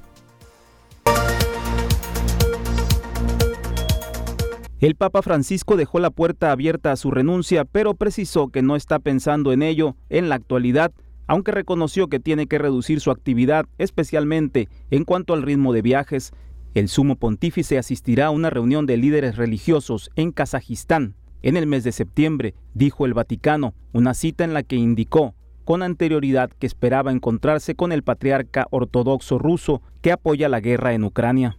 El 4.81 4.95
Papa 4.95 5.21
Francisco 5.21 5.77
dejó 5.77 5.99
la 5.99 6.09
puerta 6.09 6.53
abierta 6.53 6.91
a 6.91 6.97
su 6.97 7.11
renuncia, 7.11 7.67
pero 7.67 7.93
precisó 7.93 8.49
que 8.49 8.63
no 8.63 8.77
está 8.77 8.99
pensando 8.99 9.53
en 9.53 9.63
ello 9.63 9.95
en 10.09 10.31
la 10.31 10.37
actualidad, 10.37 10.91
aunque 11.27 11.53
reconoció 11.53 12.09
que 12.09 12.19
tiene 12.19 12.47
que 12.47 12.57
reducir 12.57 13.01
su 13.01 13.11
actividad, 13.11 13.67
especialmente 13.77 14.71
en 14.91 15.05
cuanto 15.05 15.35
al 15.35 15.43
ritmo 15.43 15.75
de 15.75 15.83
viajes. 15.83 16.33
El 16.73 16.89
sumo 16.89 17.17
pontífice 17.17 17.77
asistirá 17.77 18.29
a 18.29 18.31
una 18.31 18.49
reunión 18.49 18.87
de 18.87 18.97
líderes 18.97 19.37
religiosos 19.37 20.11
en 20.17 20.33
Kazajistán 20.33 21.15
en 21.47 21.57
el 21.57 21.69
mes 21.69 21.85
de 21.85 21.93
septiembre, 21.93 22.55
dijo 22.75 23.07
el 23.07 23.15
Vaticano, 23.15 23.73
una 23.93 24.15
cita 24.15 24.43
en 24.43 24.53
la 24.53 24.65
que 24.65 24.75
indicó 24.75 25.37
con 25.65 25.85
anterioridad 25.85 26.51
que 26.51 26.67
esperaba 26.67 27.13
encontrarse 27.13 27.77
con 27.77 27.93
el 27.93 28.03
patriarca 28.03 28.67
ortodoxo 28.71 29.39
ruso 29.39 29.81
que 30.03 30.11
apoya 30.11 30.49
la 30.49 30.59
guerra 30.59 30.93
en 30.93 31.05
Ucrania. 31.05 31.57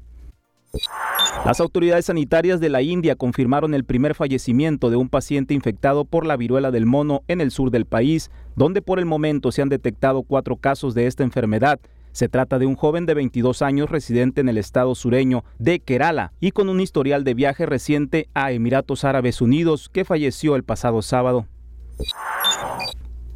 Las 1.46 1.62
autoridades 1.62 2.08
sanitarias 2.08 2.60
de 2.60 2.68
la 2.68 2.82
India 2.82 3.16
confirmaron 3.16 3.74
el 3.74 3.86
primer 3.86 4.14
fallecimiento 4.14 4.90
de 4.90 4.98
un 4.98 5.08
paciente 5.08 5.54
infectado 5.54 6.04
por 6.04 6.26
la 6.26 6.36
viruela 6.36 6.70
del 6.72 6.86
mono 6.86 7.22
en 7.30 7.40
el 7.40 7.50
sur 7.50 7.72
del 7.72 7.86
país, 7.86 8.30
donde 8.58 8.82
por 8.82 9.00
el 9.00 9.06
momento 9.06 9.54
se 9.54 9.62
han 9.62 9.70
detectado 9.70 10.24
cuatro 10.24 10.58
casos 10.58 10.96
de 10.96 11.08
esta 11.08 11.24
enfermedad, 11.24 11.80
se 12.18 12.30
trata 12.30 12.58
de 12.58 12.66
un 12.66 12.76
joven 12.76 13.06
de 13.06 13.14
22 13.14 13.62
años 13.62 13.92
residente 13.92 14.42
en 14.42 14.50
el 14.50 14.58
estado 14.58 14.96
sureño 14.96 15.44
de 15.60 15.80
Kerala 15.80 16.34
y 16.40 16.50
con 16.50 16.68
un 16.68 16.82
historial 16.82 17.24
de 17.24 17.36
viaje 17.36 17.68
reciente 17.68 18.28
a 18.34 18.52
Emiratos 18.52 19.04
Árabes 19.04 19.40
Unidos 19.40 19.88
que 19.88 20.04
falleció 20.04 20.56
el 20.56 20.64
pasado 20.64 21.04
sábado. 21.04 21.46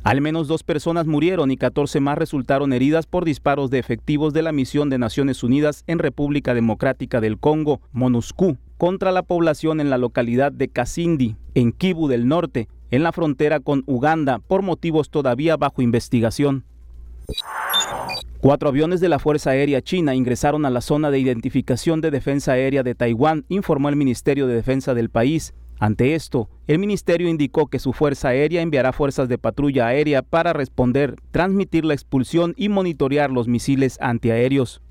Al 0.02 0.20
menos 0.20 0.48
dos 0.48 0.64
personas 0.64 1.06
murieron 1.06 1.52
y 1.52 1.58
14 1.58 2.00
más 2.00 2.18
resultaron 2.18 2.74
heridas 2.74 3.06
por 3.06 3.24
disparos 3.24 3.70
de 3.70 3.78
efectivos 3.78 4.34
de 4.34 4.42
la 4.42 4.52
misión 4.52 4.90
de 4.90 4.98
Naciones 4.98 5.44
Unidas 5.44 5.84
en 5.86 6.00
República 6.00 6.56
Democrática 6.56 7.22
del 7.22 7.38
Congo, 7.38 7.82
MONUSCO, 7.92 8.58
contra 8.80 9.12
la 9.12 9.22
población 9.22 9.80
en 9.80 9.92
la 9.92 10.00
localidad 10.00 10.52
de 10.52 10.70
Kasindi, 10.70 11.36
en 11.54 11.72
Kivu 11.72 12.08
del 12.08 12.28
Norte, 12.28 12.68
en 12.90 13.04
la 13.04 13.12
frontera 13.12 13.60
con 13.60 13.84
Uganda 13.86 14.40
por 14.40 14.64
motivos 14.64 15.12
todavía 15.12 15.56
bajo 15.56 15.84
investigación. 15.84 16.66
Cuatro 18.42 18.70
aviones 18.70 19.00
de 19.00 19.08
la 19.08 19.20
Fuerza 19.20 19.52
Aérea 19.52 19.84
China 19.84 20.16
ingresaron 20.16 20.66
a 20.66 20.72
la 20.72 20.82
zona 20.82 21.12
de 21.12 21.20
identificación 21.20 22.02
de 22.02 22.10
defensa 22.10 22.54
aérea 22.54 22.82
de 22.82 22.96
Taiwán, 22.96 23.46
informó 23.50 23.88
el 23.88 23.96
Ministerio 23.96 24.48
de 24.48 24.56
Defensa 24.56 24.96
del 24.96 25.12
país. 25.12 25.54
Ante 25.80 26.16
esto, 26.16 26.50
el 26.66 26.80
ministerio 26.80 27.30
indicó 27.30 27.68
que 27.68 27.78
su 27.78 27.94
Fuerza 27.94 28.30
Aérea 28.30 28.64
enviará 28.64 28.94
fuerzas 28.94 29.30
de 29.30 29.38
patrulla 29.38 29.86
aérea 29.86 30.24
para 30.24 30.54
responder, 30.54 31.18
transmitir 31.30 31.86
la 31.86 31.94
expulsión 31.94 32.56
y 32.58 32.70
monitorear 32.70 33.30
los 33.30 33.48
misiles 33.48 34.00
antiaéreos. 34.02 34.82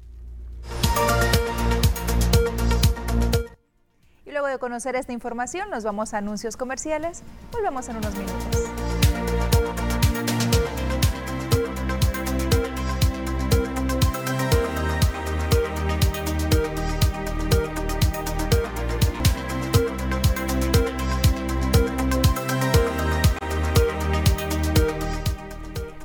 Y 4.24 4.30
luego 4.30 4.46
de 4.46 4.58
conocer 4.60 4.94
esta 4.94 5.12
información, 5.12 5.70
nos 5.70 5.82
vamos 5.82 6.14
a 6.14 6.18
anuncios 6.18 6.56
comerciales. 6.56 7.24
Volvemos 7.50 7.88
en 7.88 7.96
unos 7.96 8.14
minutos. 8.14 9.09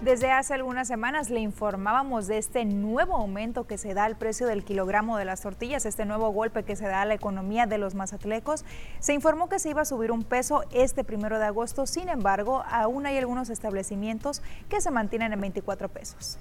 Desde 0.06 0.30
hace 0.30 0.54
algunas 0.54 0.88
semanas 0.88 1.32
le 1.32 1.40
informábamos 1.40 2.28
de 2.28 2.38
este 2.38 2.64
nuevo 2.64 3.16
aumento 3.16 3.66
que 3.66 3.80
se 3.80 3.96
da 3.96 4.04
al 4.04 4.16
precio 4.16 4.46
del 4.46 4.64
kilogramo 4.64 5.18
de 5.18 5.26
las 5.26 5.42
tortillas, 5.42 5.88
este 5.88 6.06
nuevo 6.06 6.30
golpe 6.30 6.62
que 6.62 6.76
se 6.76 6.86
da 6.86 7.02
a 7.02 7.06
la 7.06 7.16
economía 7.16 7.66
de 7.66 7.80
los 7.80 7.96
mazatlecos. 7.96 8.66
Se 9.00 9.16
informó 9.16 9.50
que 9.50 9.58
se 9.58 9.72
iba 9.72 9.82
a 9.82 9.86
subir 9.86 10.12
un 10.12 10.22
peso 10.22 10.62
este 10.72 11.04
primero 11.04 11.40
de 11.40 11.46
agosto, 11.46 11.88
sin 11.88 12.08
embargo, 12.08 12.64
aún 12.70 13.08
hay 13.08 13.18
algunos 13.18 13.50
establecimientos 13.50 14.44
que 14.70 14.80
se 14.80 14.92
mantienen 14.92 15.34
en 15.34 15.42
24 15.42 15.90
pesos. 15.90 16.38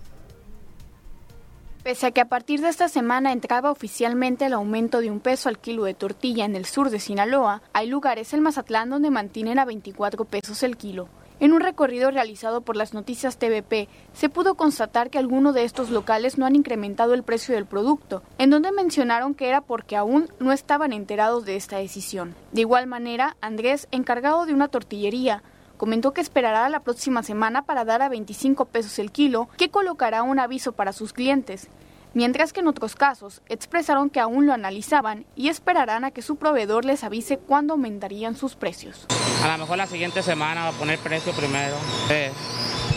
Pese 1.82 2.08
a 2.08 2.10
que 2.10 2.20
a 2.20 2.28
partir 2.28 2.60
de 2.60 2.68
esta 2.68 2.88
semana 2.88 3.32
entraba 3.32 3.70
oficialmente 3.70 4.44
el 4.44 4.52
aumento 4.52 5.00
de 5.00 5.10
un 5.10 5.20
peso 5.20 5.48
al 5.48 5.58
kilo 5.58 5.84
de 5.84 5.94
tortilla 5.94 6.44
en 6.44 6.54
el 6.54 6.66
sur 6.66 6.90
de 6.90 7.00
Sinaloa, 7.00 7.62
hay 7.72 7.86
lugares 7.86 8.34
en 8.34 8.42
Mazatlán 8.42 8.90
donde 8.90 9.10
mantienen 9.10 9.58
a 9.58 9.64
24 9.64 10.26
pesos 10.26 10.62
el 10.62 10.76
kilo. 10.76 11.08
En 11.40 11.52
un 11.52 11.60
recorrido 11.60 12.12
realizado 12.12 12.60
por 12.60 12.76
las 12.76 12.94
noticias 12.94 13.38
TVP, 13.38 13.88
se 14.12 14.28
pudo 14.28 14.54
constatar 14.54 15.10
que 15.10 15.18
algunos 15.18 15.52
de 15.52 15.64
estos 15.64 15.90
locales 15.90 16.38
no 16.38 16.46
han 16.46 16.54
incrementado 16.54 17.12
el 17.12 17.24
precio 17.24 17.54
del 17.54 17.66
producto, 17.66 18.22
en 18.38 18.50
donde 18.50 18.70
mencionaron 18.70 19.34
que 19.34 19.48
era 19.48 19.60
porque 19.60 19.96
aún 19.96 20.28
no 20.38 20.52
estaban 20.52 20.92
enterados 20.92 21.44
de 21.44 21.56
esta 21.56 21.78
decisión. 21.78 22.34
De 22.52 22.60
igual 22.60 22.86
manera, 22.86 23.36
Andrés, 23.40 23.88
encargado 23.90 24.46
de 24.46 24.54
una 24.54 24.68
tortillería, 24.68 25.42
comentó 25.76 26.12
que 26.12 26.20
esperará 26.20 26.68
la 26.68 26.80
próxima 26.80 27.24
semana 27.24 27.62
para 27.62 27.84
dar 27.84 28.00
a 28.00 28.08
25 28.08 28.66
pesos 28.66 28.98
el 29.00 29.10
kilo, 29.10 29.48
que 29.56 29.70
colocará 29.70 30.22
un 30.22 30.38
aviso 30.38 30.72
para 30.72 30.92
sus 30.92 31.12
clientes 31.12 31.68
mientras 32.14 32.52
que 32.52 32.60
en 32.60 32.68
otros 32.68 32.94
casos 32.94 33.42
expresaron 33.48 34.08
que 34.08 34.20
aún 34.20 34.46
lo 34.46 34.52
analizaban 34.52 35.26
y 35.36 35.48
esperarán 35.48 36.04
a 36.04 36.10
que 36.10 36.22
su 36.22 36.36
proveedor 36.36 36.84
les 36.84 37.04
avise 37.04 37.38
cuándo 37.38 37.74
aumentarían 37.74 38.36
sus 38.36 38.54
precios. 38.54 39.06
A 39.42 39.48
lo 39.48 39.58
mejor 39.58 39.76
la 39.76 39.86
siguiente 39.86 40.22
semana 40.22 40.62
va 40.62 40.68
a 40.70 40.72
poner 40.72 40.98
precio 40.98 41.32
primero. 41.32 41.76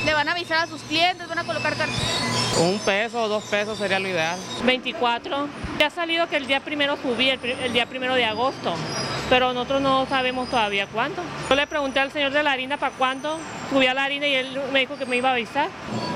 ¿Le 0.06 0.14
van 0.14 0.30
a 0.30 0.32
avisar 0.32 0.64
a 0.64 0.68
sus 0.68 0.82
clientes? 0.84 1.28
¿Van 1.28 1.40
a 1.40 1.44
colocar 1.44 1.74
Un 2.62 2.80
peso 2.80 3.24
o 3.24 3.28
dos 3.28 3.44
pesos 3.44 3.78
sería 3.78 4.00
lo 4.00 4.08
ideal. 4.08 4.40
24. 4.64 5.48
Ya 5.80 5.88
ha 5.88 5.90
salido 5.90 6.30
que 6.30 6.38
el 6.38 6.48
día 6.48 6.62
primero 6.62 6.96
subí, 6.98 7.30
el, 7.30 7.74
día 7.74 7.86
primero 7.88 8.16
de 8.16 8.24
agosto, 8.24 8.74
pero 9.30 9.54
nosotros 9.54 9.82
no 9.82 10.06
sabemos 10.06 10.50
todavía 10.50 10.88
cuánto. 10.88 11.22
Yo 11.50 11.56
le 11.56 11.68
pregunté 11.68 12.00
al 12.00 12.12
señor 12.12 12.32
de 12.32 12.42
la 12.42 12.52
harina 12.52 12.78
para 12.78 12.96
cuándo 12.96 13.38
subía 13.70 13.94
la 13.94 14.06
harina 14.06 14.28
y 14.28 14.36
él 14.36 14.62
me 14.72 14.80
dijo 14.80 14.96
que 14.98 15.06
me 15.06 15.18
iba 15.18 15.30
a 15.30 15.34
avisar. 15.34 15.68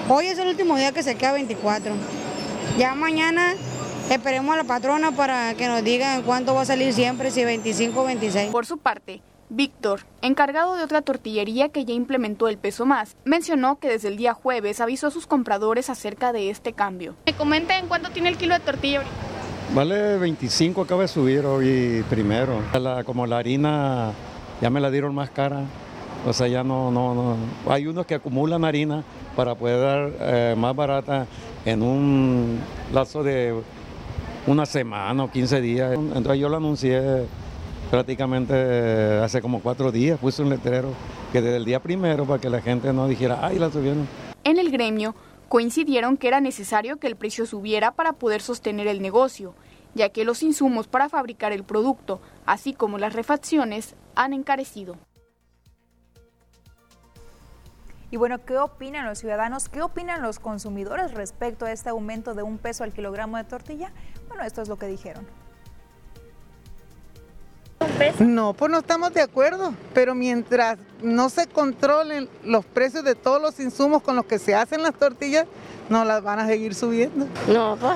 Hoy 0.07 0.27
es 0.27 0.39
el 0.39 0.47
último 0.47 0.77
día 0.77 0.91
que 0.93 1.03
se 1.03 1.15
queda 1.15 1.33
24. 1.33 1.93
Ya 2.77 2.95
mañana 2.95 3.53
esperemos 4.09 4.53
a 4.53 4.57
la 4.57 4.63
patrona 4.63 5.11
para 5.11 5.53
que 5.55 5.67
nos 5.67 5.83
digan 5.83 6.23
cuánto 6.23 6.53
va 6.53 6.61
a 6.61 6.65
salir 6.65 6.93
siempre, 6.93 7.31
si 7.31 7.43
25 7.43 8.01
o 8.01 8.05
26. 8.05 8.51
Por 8.51 8.65
su 8.65 8.77
parte, 8.77 9.21
Víctor, 9.49 10.01
encargado 10.21 10.75
de 10.75 10.83
otra 10.83 11.01
tortillería 11.01 11.69
que 11.69 11.83
ya 11.83 11.93
implementó 11.93 12.47
el 12.47 12.57
peso 12.57 12.85
más, 12.85 13.17
mencionó 13.25 13.79
que 13.79 13.89
desde 13.89 14.07
el 14.07 14.15
día 14.15 14.33
jueves 14.33 14.79
avisó 14.79 15.07
a 15.07 15.11
sus 15.11 15.27
compradores 15.27 15.89
acerca 15.89 16.31
de 16.31 16.49
este 16.49 16.73
cambio. 16.73 17.15
¿Me 17.25 17.33
comenten 17.33 17.87
cuánto 17.87 18.09
tiene 18.11 18.29
el 18.29 18.37
kilo 18.37 18.53
de 18.53 18.61
tortilla 18.61 18.99
ahorita? 18.99 19.15
Vale 19.75 20.17
25, 20.17 20.81
acaba 20.81 21.01
de 21.01 21.07
subir 21.07 21.45
hoy 21.45 22.03
primero. 22.09 22.61
como 23.05 23.27
la 23.27 23.37
harina 23.37 24.13
ya 24.61 24.69
me 24.69 24.79
la 24.79 24.89
dieron 24.89 25.13
más 25.13 25.29
cara, 25.29 25.63
o 26.25 26.33
sea, 26.33 26.47
ya 26.47 26.63
no, 26.63 26.91
no, 26.91 27.13
no. 27.13 27.35
Hay 27.67 27.87
unos 27.87 28.05
que 28.05 28.15
acumulan 28.15 28.63
harina 28.63 29.03
para 29.35 29.55
poder 29.55 29.79
dar 29.79 30.11
eh, 30.19 30.55
más 30.57 30.75
barata 30.75 31.25
en 31.65 31.83
un 31.83 32.59
lazo 32.93 33.23
de 33.23 33.53
una 34.47 34.65
semana 34.65 35.23
o 35.23 35.31
15 35.31 35.61
días. 35.61 35.93
Entonces 35.93 36.39
yo 36.39 36.49
lo 36.49 36.57
anuncié 36.57 37.25
prácticamente 37.89 38.53
hace 39.19 39.41
como 39.41 39.61
cuatro 39.61 39.91
días, 39.91 40.19
puse 40.19 40.41
un 40.41 40.49
letrero 40.49 40.89
que 41.31 41.41
desde 41.41 41.57
el 41.57 41.65
día 41.65 41.81
primero 41.81 42.25
para 42.25 42.39
que 42.39 42.49
la 42.49 42.61
gente 42.61 42.93
no 42.93 43.07
dijera, 43.07 43.39
ay, 43.41 43.59
la 43.59 43.71
subieron. 43.71 44.07
En 44.43 44.57
el 44.57 44.71
gremio 44.71 45.15
coincidieron 45.49 46.17
que 46.17 46.27
era 46.29 46.39
necesario 46.39 46.97
que 46.97 47.07
el 47.07 47.15
precio 47.15 47.45
subiera 47.45 47.91
para 47.91 48.13
poder 48.13 48.41
sostener 48.41 48.87
el 48.87 49.01
negocio, 49.01 49.53
ya 49.93 50.09
que 50.09 50.23
los 50.23 50.43
insumos 50.43 50.87
para 50.87 51.09
fabricar 51.09 51.51
el 51.51 51.63
producto, 51.63 52.21
así 52.45 52.73
como 52.73 52.97
las 52.97 53.13
refacciones, 53.13 53.95
han 54.15 54.33
encarecido. 54.33 54.95
Y 58.11 58.17
bueno, 58.17 58.45
¿qué 58.45 58.57
opinan 58.57 59.05
los 59.05 59.19
ciudadanos? 59.19 59.69
¿Qué 59.69 59.81
opinan 59.81 60.21
los 60.21 60.39
consumidores 60.39 61.13
respecto 61.13 61.65
a 61.65 61.71
este 61.71 61.89
aumento 61.89 62.33
de 62.33 62.43
un 62.43 62.57
peso 62.57 62.83
al 62.83 62.91
kilogramo 62.91 63.37
de 63.37 63.45
tortilla? 63.45 63.93
Bueno, 64.27 64.43
esto 64.43 64.61
es 64.61 64.67
lo 64.67 64.77
que 64.77 64.87
dijeron. 64.87 65.25
No, 68.19 68.53
pues 68.53 68.71
no 68.71 68.79
estamos 68.79 69.13
de 69.13 69.21
acuerdo, 69.21 69.73
pero 69.93 70.15
mientras 70.15 70.77
no 71.01 71.29
se 71.29 71.47
controlen 71.47 72.29
los 72.43 72.65
precios 72.65 73.03
de 73.03 73.15
todos 73.15 73.41
los 73.41 73.59
insumos 73.59 74.01
con 74.01 74.15
los 74.15 74.25
que 74.25 74.39
se 74.39 74.55
hacen 74.55 74.81
las 74.83 74.93
tortillas, 74.93 75.45
no 75.89 76.05
las 76.05 76.23
van 76.23 76.39
a 76.39 76.47
seguir 76.47 76.73
subiendo. 76.73 77.25
No, 77.47 77.77
pues, 77.79 77.95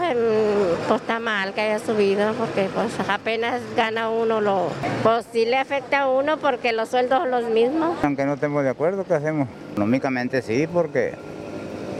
pues, 0.88 1.02
está 1.02 1.20
mal 1.20 1.54
que 1.54 1.62
haya 1.62 1.80
subido 1.80 2.34
porque 2.34 2.70
pues 2.74 2.94
apenas 3.10 3.62
gana 3.76 4.10
uno 4.10 4.42
lo... 4.42 4.68
Pues 5.04 5.26
sí 5.32 5.46
le 5.46 5.58
afecta 5.58 6.02
a 6.02 6.10
uno 6.10 6.38
porque 6.38 6.74
los 6.74 6.90
sueldos 6.90 7.20
son 7.20 7.32
los 7.32 7.46
mismos. 7.46 7.98
Aunque 8.04 8.26
no 8.26 8.34
estemos 8.34 8.64
de 8.64 8.70
acuerdo, 8.70 9.06
¿qué 9.06 9.14
hacemos? 9.14 9.48
Económicamente 9.72 10.42
sí, 10.42 10.68
porque 10.68 11.14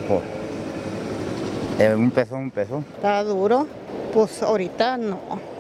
pues, 0.08 0.22
un 1.96 2.12
peso 2.12 2.36
un 2.36 2.52
peso. 2.52 2.84
Está 2.96 3.24
duro, 3.24 3.68
pues 4.14 4.42
ahorita 4.44 4.98
no 4.98 5.55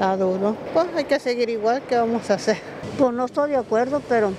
duro. 0.00 0.56
Pues 0.72 0.88
hay 0.96 1.04
que 1.04 1.20
seguir 1.20 1.50
igual, 1.50 1.82
¿qué 1.82 1.96
vamos 1.96 2.30
a 2.30 2.34
hacer? 2.34 2.58
Pues 2.98 3.12
no 3.12 3.26
estoy 3.26 3.50
de 3.50 3.56
acuerdo, 3.56 4.00
pero 4.08 4.32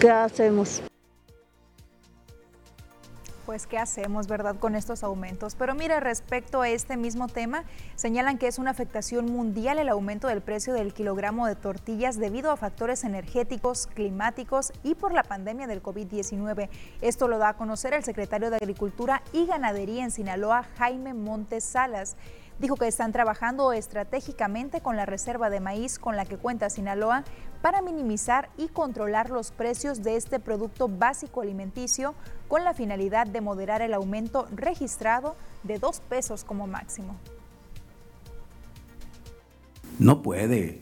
¿qué 0.00 0.10
hacemos? 0.10 0.82
Pues 3.44 3.66
qué 3.66 3.76
hacemos, 3.76 4.26
¿verdad?, 4.26 4.56
con 4.58 4.74
estos 4.74 5.04
aumentos. 5.04 5.54
Pero 5.54 5.74
mire, 5.74 6.00
respecto 6.00 6.62
a 6.62 6.70
este 6.70 6.96
mismo 6.96 7.28
tema, 7.28 7.64
señalan 7.94 8.38
que 8.38 8.46
es 8.46 8.58
una 8.58 8.70
afectación 8.70 9.26
mundial 9.26 9.78
el 9.78 9.90
aumento 9.90 10.28
del 10.28 10.40
precio 10.40 10.72
del 10.72 10.94
kilogramo 10.94 11.46
de 11.46 11.54
tortillas 11.54 12.18
debido 12.18 12.50
a 12.50 12.56
factores 12.56 13.04
energéticos, 13.04 13.86
climáticos 13.86 14.72
y 14.82 14.94
por 14.94 15.12
la 15.12 15.24
pandemia 15.24 15.66
del 15.66 15.82
COVID-19. 15.82 16.70
Esto 17.02 17.28
lo 17.28 17.36
da 17.36 17.50
a 17.50 17.56
conocer 17.58 17.92
el 17.92 18.02
secretario 18.02 18.48
de 18.48 18.56
Agricultura 18.56 19.22
y 19.34 19.44
Ganadería 19.44 20.04
en 20.04 20.10
Sinaloa, 20.10 20.64
Jaime 20.78 21.12
Montes 21.12 21.64
Salas. 21.64 22.16
Dijo 22.60 22.76
que 22.76 22.86
están 22.86 23.12
trabajando 23.12 23.72
estratégicamente 23.72 24.80
con 24.80 24.96
la 24.96 25.06
reserva 25.06 25.50
de 25.50 25.60
maíz 25.60 25.98
con 25.98 26.16
la 26.16 26.24
que 26.24 26.36
cuenta 26.36 26.70
Sinaloa 26.70 27.24
para 27.62 27.82
minimizar 27.82 28.50
y 28.56 28.68
controlar 28.68 29.30
los 29.30 29.50
precios 29.50 30.02
de 30.02 30.16
este 30.16 30.38
producto 30.38 30.88
básico 30.88 31.40
alimenticio 31.40 32.14
con 32.46 32.62
la 32.62 32.74
finalidad 32.74 33.26
de 33.26 33.40
moderar 33.40 33.82
el 33.82 33.94
aumento 33.94 34.46
registrado 34.54 35.34
de 35.62 35.78
dos 35.78 36.00
pesos 36.00 36.44
como 36.44 36.66
máximo. 36.66 37.16
No 39.98 40.22
puede 40.22 40.80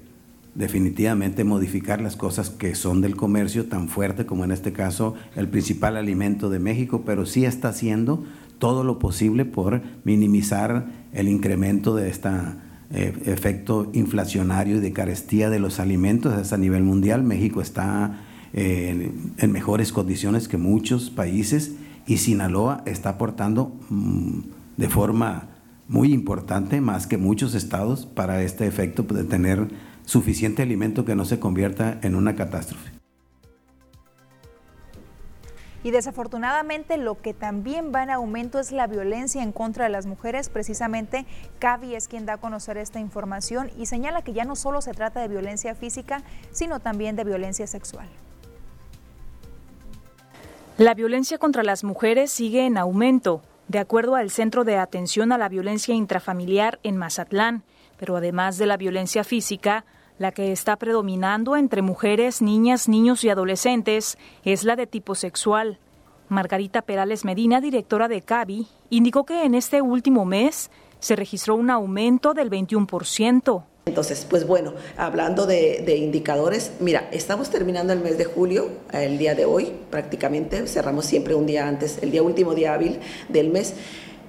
definitivamente 0.54 1.44
modificar 1.44 2.00
las 2.02 2.16
cosas 2.16 2.50
que 2.50 2.74
son 2.74 3.00
del 3.00 3.16
comercio 3.16 3.66
tan 3.66 3.88
fuerte 3.88 4.26
como 4.26 4.44
en 4.44 4.52
este 4.52 4.72
caso 4.72 5.14
el 5.34 5.48
principal 5.48 5.96
alimento 5.96 6.50
de 6.50 6.58
México, 6.58 7.02
pero 7.06 7.24
sí 7.24 7.46
está 7.46 7.68
haciendo 7.68 8.24
todo 8.58 8.84
lo 8.84 8.98
posible 8.98 9.44
por 9.44 9.82
minimizar 10.04 10.86
el 11.12 11.28
incremento 11.28 11.94
de 11.94 12.08
este 12.10 12.28
efecto 12.90 13.90
inflacionario 13.94 14.76
y 14.76 14.80
de 14.80 14.92
carestía 14.92 15.48
de 15.48 15.58
los 15.58 15.80
alimentos 15.80 16.52
a 16.52 16.56
nivel 16.58 16.82
mundial. 16.82 17.22
México 17.22 17.62
está 17.62 18.20
eh, 18.52 19.12
en 19.38 19.52
mejores 19.52 19.92
condiciones 19.92 20.46
que 20.46 20.58
muchos 20.58 21.08
países 21.08 21.72
y 22.06 22.18
Sinaloa 22.18 22.82
está 22.84 23.10
aportando 23.10 23.74
mm, 23.88 24.40
de 24.76 24.88
forma 24.88 25.48
muy 25.88 26.12
importante, 26.12 26.80
más 26.80 27.06
que 27.06 27.16
muchos 27.16 27.54
estados, 27.54 28.06
para 28.06 28.42
este 28.42 28.66
efecto 28.66 29.02
de 29.02 29.24
tener 29.24 29.68
suficiente 30.04 30.62
alimento 30.62 31.04
que 31.04 31.14
no 31.14 31.24
se 31.24 31.38
convierta 31.38 31.98
en 32.02 32.14
una 32.14 32.34
catástrofe. 32.34 33.01
Y 35.84 35.90
desafortunadamente 35.90 36.96
lo 36.96 37.20
que 37.20 37.34
también 37.34 37.92
va 37.94 38.02
en 38.02 38.10
aumento 38.10 38.60
es 38.60 38.70
la 38.70 38.86
violencia 38.86 39.42
en 39.42 39.52
contra 39.52 39.84
de 39.84 39.90
las 39.90 40.06
mujeres. 40.06 40.48
Precisamente 40.48 41.26
Cavi 41.58 41.94
es 41.94 42.08
quien 42.08 42.24
da 42.26 42.34
a 42.34 42.38
conocer 42.38 42.76
esta 42.76 43.00
información 43.00 43.70
y 43.76 43.86
señala 43.86 44.22
que 44.22 44.32
ya 44.32 44.44
no 44.44 44.54
solo 44.54 44.80
se 44.80 44.92
trata 44.92 45.20
de 45.20 45.28
violencia 45.28 45.74
física, 45.74 46.22
sino 46.52 46.80
también 46.80 47.16
de 47.16 47.24
violencia 47.24 47.66
sexual. 47.66 48.08
La 50.78 50.94
violencia 50.94 51.38
contra 51.38 51.62
las 51.62 51.84
mujeres 51.84 52.30
sigue 52.30 52.64
en 52.64 52.78
aumento, 52.78 53.42
de 53.68 53.78
acuerdo 53.78 54.14
al 54.14 54.30
Centro 54.30 54.64
de 54.64 54.78
Atención 54.78 55.30
a 55.32 55.38
la 55.38 55.48
Violencia 55.48 55.94
Intrafamiliar 55.94 56.78
en 56.82 56.96
Mazatlán, 56.96 57.62
pero 57.98 58.16
además 58.16 58.56
de 58.58 58.66
la 58.66 58.76
violencia 58.76 59.22
física, 59.22 59.84
la 60.22 60.30
que 60.30 60.52
está 60.52 60.76
predominando 60.76 61.56
entre 61.56 61.82
mujeres, 61.82 62.40
niñas, 62.40 62.88
niños 62.88 63.24
y 63.24 63.28
adolescentes 63.28 64.16
es 64.44 64.62
la 64.62 64.76
de 64.76 64.86
tipo 64.86 65.16
sexual. 65.16 65.80
Margarita 66.28 66.82
Perales 66.82 67.24
Medina, 67.24 67.60
directora 67.60 68.06
de 68.06 68.22
CABI, 68.22 68.68
indicó 68.88 69.24
que 69.24 69.42
en 69.44 69.54
este 69.56 69.82
último 69.82 70.24
mes 70.24 70.70
se 71.00 71.16
registró 71.16 71.56
un 71.56 71.70
aumento 71.70 72.34
del 72.34 72.50
21%. 72.50 73.64
Entonces, 73.86 74.24
pues 74.30 74.46
bueno, 74.46 74.74
hablando 74.96 75.44
de, 75.44 75.96
indicadores, 75.96 76.70
mira, 76.78 77.08
estamos 77.10 77.50
terminando 77.50 77.92
el 77.92 77.98
mes 77.98 78.16
de 78.16 78.24
julio, 78.24 78.68
el 78.92 79.18
día 79.18 79.34
de 79.34 79.44
hoy 79.44 79.72
prácticamente, 79.90 80.68
cerramos 80.68 81.04
siempre 81.04 81.34
un 81.34 81.46
día 81.46 81.66
antes, 81.66 81.98
el 82.00 82.12
día 82.12 82.22
último 82.22 82.54
día 82.54 82.74
hábil 82.74 83.00
del 83.28 83.50
mes. 83.50 83.74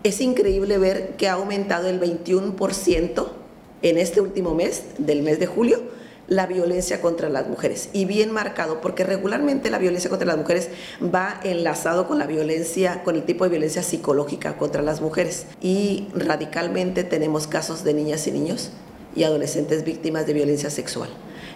Es 0.02 0.22
increíble 0.22 0.80
ver 0.80 1.16
que 1.18 1.30
ha 1.30 1.34
aumentado 1.34 1.88
el 1.88 2.02
21% 2.02 3.43
en 3.84 4.00
este 4.00 4.22
último 4.22 4.56
mes, 4.56 4.84
del 4.98 5.22
mes 5.22 5.40
de 5.40 5.46
julio, 5.46 5.82
la 6.28 6.48
violencia 6.48 7.02
contra 7.02 7.30
las 7.30 7.48
mujeres. 7.48 7.90
Y 7.94 8.06
bien 8.06 8.32
marcado, 8.32 8.82
porque 8.82 9.04
regularmente 9.04 9.70
la 9.70 9.78
violencia 9.78 10.10
contra 10.10 10.26
las 10.26 10.38
mujeres 10.38 10.70
va 11.04 11.40
enlazado 11.44 12.08
con 12.08 12.18
la 12.18 12.26
violencia, 12.26 13.04
con 13.04 13.16
el 13.16 13.24
tipo 13.24 13.44
de 13.44 13.52
violencia 13.52 13.84
psicológica 13.84 14.58
contra 14.58 14.82
las 14.82 15.02
mujeres. 15.02 15.46
Y 15.62 16.08
radicalmente 16.16 17.04
tenemos 17.04 17.48
casos 17.48 17.84
de 17.84 17.94
niñas 17.94 18.26
y 18.28 18.32
niños 18.32 18.72
y 19.16 19.24
adolescentes 19.24 19.84
víctimas 19.84 20.26
de 20.26 20.34
violencia 20.34 20.70
sexual. 20.70 21.10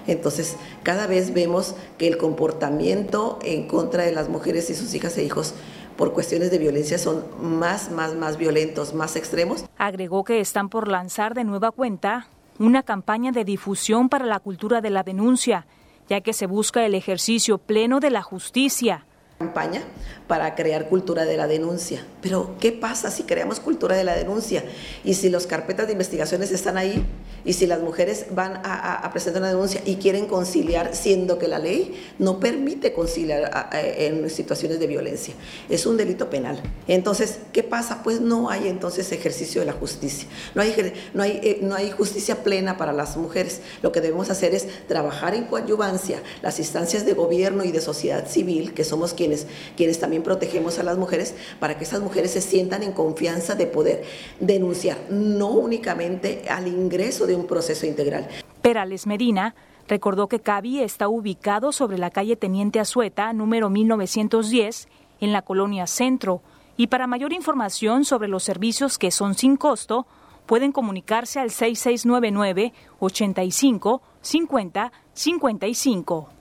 Entonces, 0.05 0.55
cada 0.83 1.07
vez 1.07 1.33
vemos 1.33 1.75
que 1.97 2.07
el 2.07 2.17
comportamiento 2.17 3.39
en 3.43 3.67
contra 3.67 4.03
de 4.03 4.11
las 4.11 4.29
mujeres 4.29 4.69
y 4.69 4.75
sus 4.75 4.93
hijas 4.93 5.17
e 5.17 5.23
hijos 5.23 5.53
por 5.97 6.13
cuestiones 6.13 6.51
de 6.51 6.59
violencia 6.59 6.97
son 6.97 7.25
más, 7.41 7.91
más, 7.91 8.15
más 8.15 8.37
violentos, 8.37 8.93
más 8.93 9.15
extremos. 9.15 9.65
Agregó 9.77 10.23
que 10.23 10.39
están 10.39 10.69
por 10.69 10.87
lanzar 10.87 11.33
de 11.33 11.43
nueva 11.43 11.71
cuenta 11.71 12.27
una 12.59 12.83
campaña 12.83 13.31
de 13.31 13.43
difusión 13.43 14.09
para 14.09 14.25
la 14.25 14.39
cultura 14.39 14.81
de 14.81 14.89
la 14.89 15.03
denuncia, 15.03 15.65
ya 16.07 16.21
que 16.21 16.33
se 16.33 16.45
busca 16.45 16.85
el 16.85 16.95
ejercicio 16.95 17.57
pleno 17.57 17.99
de 17.99 18.11
la 18.11 18.21
justicia 18.21 19.05
campaña 19.37 19.81
para 20.27 20.55
crear 20.55 20.89
cultura 20.89 21.25
de 21.25 21.37
la 21.37 21.47
denuncia. 21.47 22.05
Pero, 22.21 22.55
¿qué 22.59 22.71
pasa 22.71 23.11
si 23.11 23.23
creamos 23.23 23.59
cultura 23.59 23.95
de 23.95 24.03
la 24.03 24.15
denuncia? 24.15 24.63
Y 25.03 25.13
si 25.13 25.29
las 25.29 25.47
carpetas 25.47 25.87
de 25.87 25.93
investigaciones 25.93 26.51
están 26.51 26.77
ahí, 26.77 27.05
y 27.45 27.53
si 27.53 27.65
las 27.65 27.79
mujeres 27.79 28.25
van 28.31 28.59
a, 28.63 29.09
presentar 29.13 29.41
una 29.41 29.51
denuncia 29.51 29.81
y 29.85 29.95
quieren 29.95 30.25
conciliar, 30.25 30.93
siendo 30.93 31.39
que 31.39 31.47
la 31.47 31.59
ley 31.59 31.95
no 32.19 32.41
permite 32.41 32.91
conciliar 32.91 33.69
en 33.71 34.29
situaciones 34.29 34.79
de 34.79 34.87
violencia. 34.87 35.33
Es 35.69 35.85
un 35.85 35.95
delito 35.95 36.29
penal. 36.29 36.61
Entonces, 36.89 37.39
¿qué 37.53 37.63
pasa? 37.63 38.03
Pues 38.03 38.19
no 38.19 38.49
hay 38.49 38.67
entonces 38.67 39.11
ejercicio 39.13 39.61
de 39.61 39.67
la 39.67 39.73
justicia. 39.73 40.27
No 40.55 40.61
hay, 40.61 40.93
no 41.13 41.23
hay, 41.23 41.39
eh, 41.41 41.59
no 41.61 41.75
hay 41.75 41.91
justicia 41.91 42.43
plena 42.43 42.75
para 42.75 42.91
las 42.91 43.15
mujeres. 43.15 43.61
Lo 43.81 43.93
que 43.93 44.01
debemos 44.01 44.29
hacer 44.29 44.53
es 44.53 44.67
trabajar 44.87 45.33
en 45.33 45.45
coadyuvancia 45.45 46.21
las 46.41 46.59
instancias 46.59 47.05
de 47.05 47.13
gobierno 47.13 47.63
y 47.63 47.71
de 47.71 47.79
sociedad 47.79 48.27
civil, 48.27 48.73
que 48.73 48.83
somos 48.83 49.13
quienes 49.13 49.27
quienes, 49.75 49.99
también 49.99 50.16
protegemos 50.23 50.79
a 50.79 50.83
las 50.83 50.97
mujeres, 50.97 51.35
para 51.59 51.77
que 51.77 51.83
esas 51.83 52.01
mujeres 52.01 52.31
se 52.31 52.41
sientan 52.41 52.83
en 52.83 52.91
confianza 52.91 53.55
de 53.55 53.67
poder 53.67 54.03
denunciar, 54.39 54.97
no 55.09 55.49
únicamente 55.49 56.43
al 56.49 56.67
ingreso 56.67 57.27
de 57.27 57.35
un 57.35 57.47
proceso 57.47 57.85
integral. 57.85 58.27
Perales 58.61 59.07
Medina 59.07 59.55
recordó 59.87 60.27
que 60.27 60.39
CABI 60.39 60.81
está 60.81 61.07
ubicado 61.07 61.71
sobre 61.71 61.97
la 61.97 62.09
calle 62.09 62.35
Teniente 62.35 62.79
Azueta, 62.79 63.31
número 63.33 63.69
1910, 63.69 64.87
en 65.21 65.33
la 65.33 65.41
colonia 65.41 65.87
Centro, 65.87 66.41
y 66.75 66.87
para 66.87 67.07
mayor 67.07 67.33
información 67.33 68.05
sobre 68.05 68.27
los 68.27 68.43
servicios 68.43 68.97
que 68.97 69.09
son 69.09 69.33
sin 69.33 69.57
costo, 69.57 70.05
pueden 70.45 70.71
comunicarse 70.71 71.39
al 71.39 71.49
6699 71.49 72.73
85 72.99 74.01
50 74.21 74.91
55. 75.13 76.36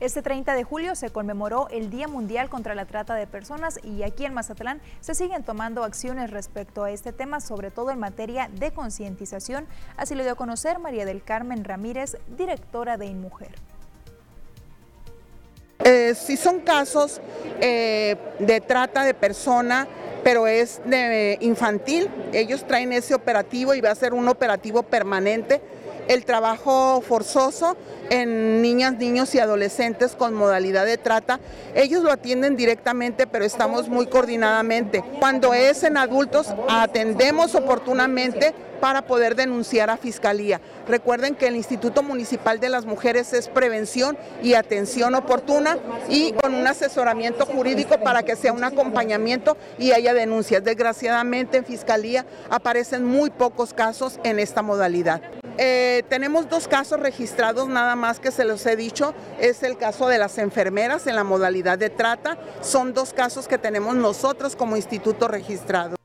Este 0.00 0.22
30 0.22 0.54
de 0.54 0.64
julio 0.64 0.96
se 0.96 1.10
conmemoró 1.10 1.68
el 1.70 1.88
Día 1.88 2.08
Mundial 2.08 2.48
contra 2.48 2.74
la 2.74 2.84
Trata 2.84 3.14
de 3.14 3.28
Personas 3.28 3.78
y 3.84 4.02
aquí 4.02 4.24
en 4.24 4.34
Mazatlán 4.34 4.80
se 5.00 5.14
siguen 5.14 5.44
tomando 5.44 5.84
acciones 5.84 6.32
respecto 6.32 6.82
a 6.82 6.90
este 6.90 7.12
tema, 7.12 7.40
sobre 7.40 7.70
todo 7.70 7.92
en 7.92 8.00
materia 8.00 8.50
de 8.52 8.72
concientización. 8.72 9.66
Así 9.96 10.16
lo 10.16 10.24
dio 10.24 10.32
a 10.32 10.34
conocer 10.34 10.80
María 10.80 11.04
del 11.04 11.22
Carmen 11.22 11.64
Ramírez, 11.64 12.16
directora 12.36 12.96
de 12.96 13.06
InMujer. 13.06 13.52
Eh, 15.84 16.14
si 16.16 16.36
son 16.36 16.60
casos 16.60 17.20
eh, 17.60 18.16
de 18.40 18.60
trata 18.60 19.04
de 19.04 19.14
persona, 19.14 19.86
pero 20.24 20.48
es 20.48 20.80
de 20.86 21.38
infantil, 21.40 22.10
ellos 22.32 22.66
traen 22.66 22.92
ese 22.92 23.14
operativo 23.14 23.74
y 23.74 23.80
va 23.80 23.90
a 23.90 23.94
ser 23.94 24.12
un 24.12 24.26
operativo 24.28 24.82
permanente 24.82 25.60
el 26.08 26.24
trabajo 26.24 27.02
forzoso 27.06 27.76
en 28.10 28.62
niñas, 28.62 28.98
niños 28.98 29.34
y 29.34 29.38
adolescentes 29.38 30.12
con 30.12 30.34
modalidad 30.34 30.84
de 30.84 30.98
trata. 30.98 31.40
Ellos 31.74 32.02
lo 32.02 32.12
atienden 32.12 32.56
directamente, 32.56 33.26
pero 33.26 33.44
estamos 33.44 33.88
muy 33.88 34.06
coordinadamente. 34.06 35.02
Cuando 35.20 35.54
es 35.54 35.82
en 35.82 35.96
adultos, 35.96 36.54
atendemos 36.68 37.54
oportunamente 37.54 38.54
para 38.84 39.06
poder 39.06 39.34
denunciar 39.34 39.88
a 39.88 39.96
Fiscalía. 39.96 40.60
Recuerden 40.86 41.36
que 41.36 41.46
el 41.46 41.56
Instituto 41.56 42.02
Municipal 42.02 42.60
de 42.60 42.68
las 42.68 42.84
Mujeres 42.84 43.32
es 43.32 43.48
prevención 43.48 44.18
y 44.42 44.52
atención 44.52 45.14
oportuna 45.14 45.78
y 46.10 46.32
con 46.34 46.54
un 46.54 46.66
asesoramiento 46.66 47.46
jurídico 47.46 47.98
para 48.00 48.24
que 48.24 48.36
sea 48.36 48.52
un 48.52 48.62
acompañamiento 48.62 49.56
y 49.78 49.92
haya 49.92 50.12
denuncias. 50.12 50.62
Desgraciadamente 50.62 51.56
en 51.56 51.64
Fiscalía 51.64 52.26
aparecen 52.50 53.06
muy 53.06 53.30
pocos 53.30 53.72
casos 53.72 54.20
en 54.22 54.38
esta 54.38 54.60
modalidad. 54.60 55.22
Eh, 55.56 56.02
tenemos 56.10 56.50
dos 56.50 56.68
casos 56.68 57.00
registrados 57.00 57.68
nada 57.68 57.96
más 57.96 58.20
que 58.20 58.30
se 58.30 58.44
los 58.44 58.66
he 58.66 58.76
dicho. 58.76 59.14
Es 59.40 59.62
el 59.62 59.78
caso 59.78 60.08
de 60.08 60.18
las 60.18 60.36
enfermeras 60.36 61.06
en 61.06 61.16
la 61.16 61.24
modalidad 61.24 61.78
de 61.78 61.88
trata. 61.88 62.36
Son 62.60 62.92
dos 62.92 63.14
casos 63.14 63.48
que 63.48 63.56
tenemos 63.56 63.96
nosotros 63.96 64.54
como 64.54 64.76
instituto 64.76 65.26
registrado. 65.26 65.96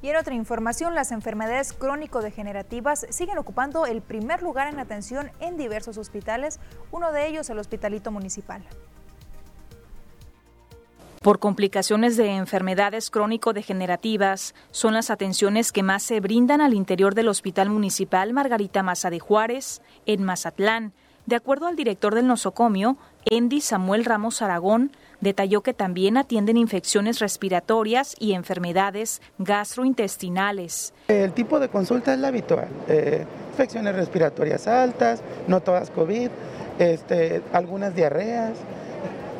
Y 0.00 0.10
en 0.10 0.16
otra 0.16 0.34
información, 0.34 0.94
las 0.94 1.10
enfermedades 1.10 1.72
crónico-degenerativas 1.72 3.06
siguen 3.10 3.38
ocupando 3.38 3.84
el 3.86 4.00
primer 4.00 4.42
lugar 4.42 4.68
en 4.68 4.78
atención 4.78 5.32
en 5.40 5.56
diversos 5.56 5.98
hospitales, 5.98 6.60
uno 6.92 7.10
de 7.10 7.26
ellos 7.26 7.50
el 7.50 7.58
Hospitalito 7.58 8.12
Municipal. 8.12 8.62
Por 11.20 11.40
complicaciones 11.40 12.16
de 12.16 12.36
enfermedades 12.36 13.10
crónico-degenerativas, 13.10 14.54
son 14.70 14.94
las 14.94 15.10
atenciones 15.10 15.72
que 15.72 15.82
más 15.82 16.04
se 16.04 16.20
brindan 16.20 16.60
al 16.60 16.74
interior 16.74 17.16
del 17.16 17.26
Hospital 17.26 17.70
Municipal 17.70 18.32
Margarita 18.32 18.84
Maza 18.84 19.10
de 19.10 19.18
Juárez, 19.18 19.82
en 20.06 20.22
Mazatlán. 20.22 20.92
De 21.26 21.34
acuerdo 21.34 21.66
al 21.66 21.74
director 21.74 22.14
del 22.14 22.28
nosocomio, 22.28 22.96
Andy 23.30 23.60
Samuel 23.60 24.04
Ramos 24.04 24.42
Aragón, 24.42 24.92
detalló 25.20 25.62
que 25.62 25.74
también 25.74 26.16
atienden 26.16 26.56
infecciones 26.56 27.18
respiratorias 27.18 28.14
y 28.18 28.32
enfermedades 28.32 29.20
gastrointestinales. 29.38 30.92
El 31.08 31.32
tipo 31.32 31.58
de 31.60 31.68
consulta 31.68 32.12
es 32.12 32.20
la 32.20 32.28
habitual, 32.28 32.68
eh, 32.88 33.24
infecciones 33.50 33.94
respiratorias 33.94 34.66
altas, 34.66 35.22
no 35.46 35.60
todas 35.60 35.90
COVID, 35.90 36.30
este, 36.78 37.42
algunas 37.52 37.94
diarreas, 37.94 38.52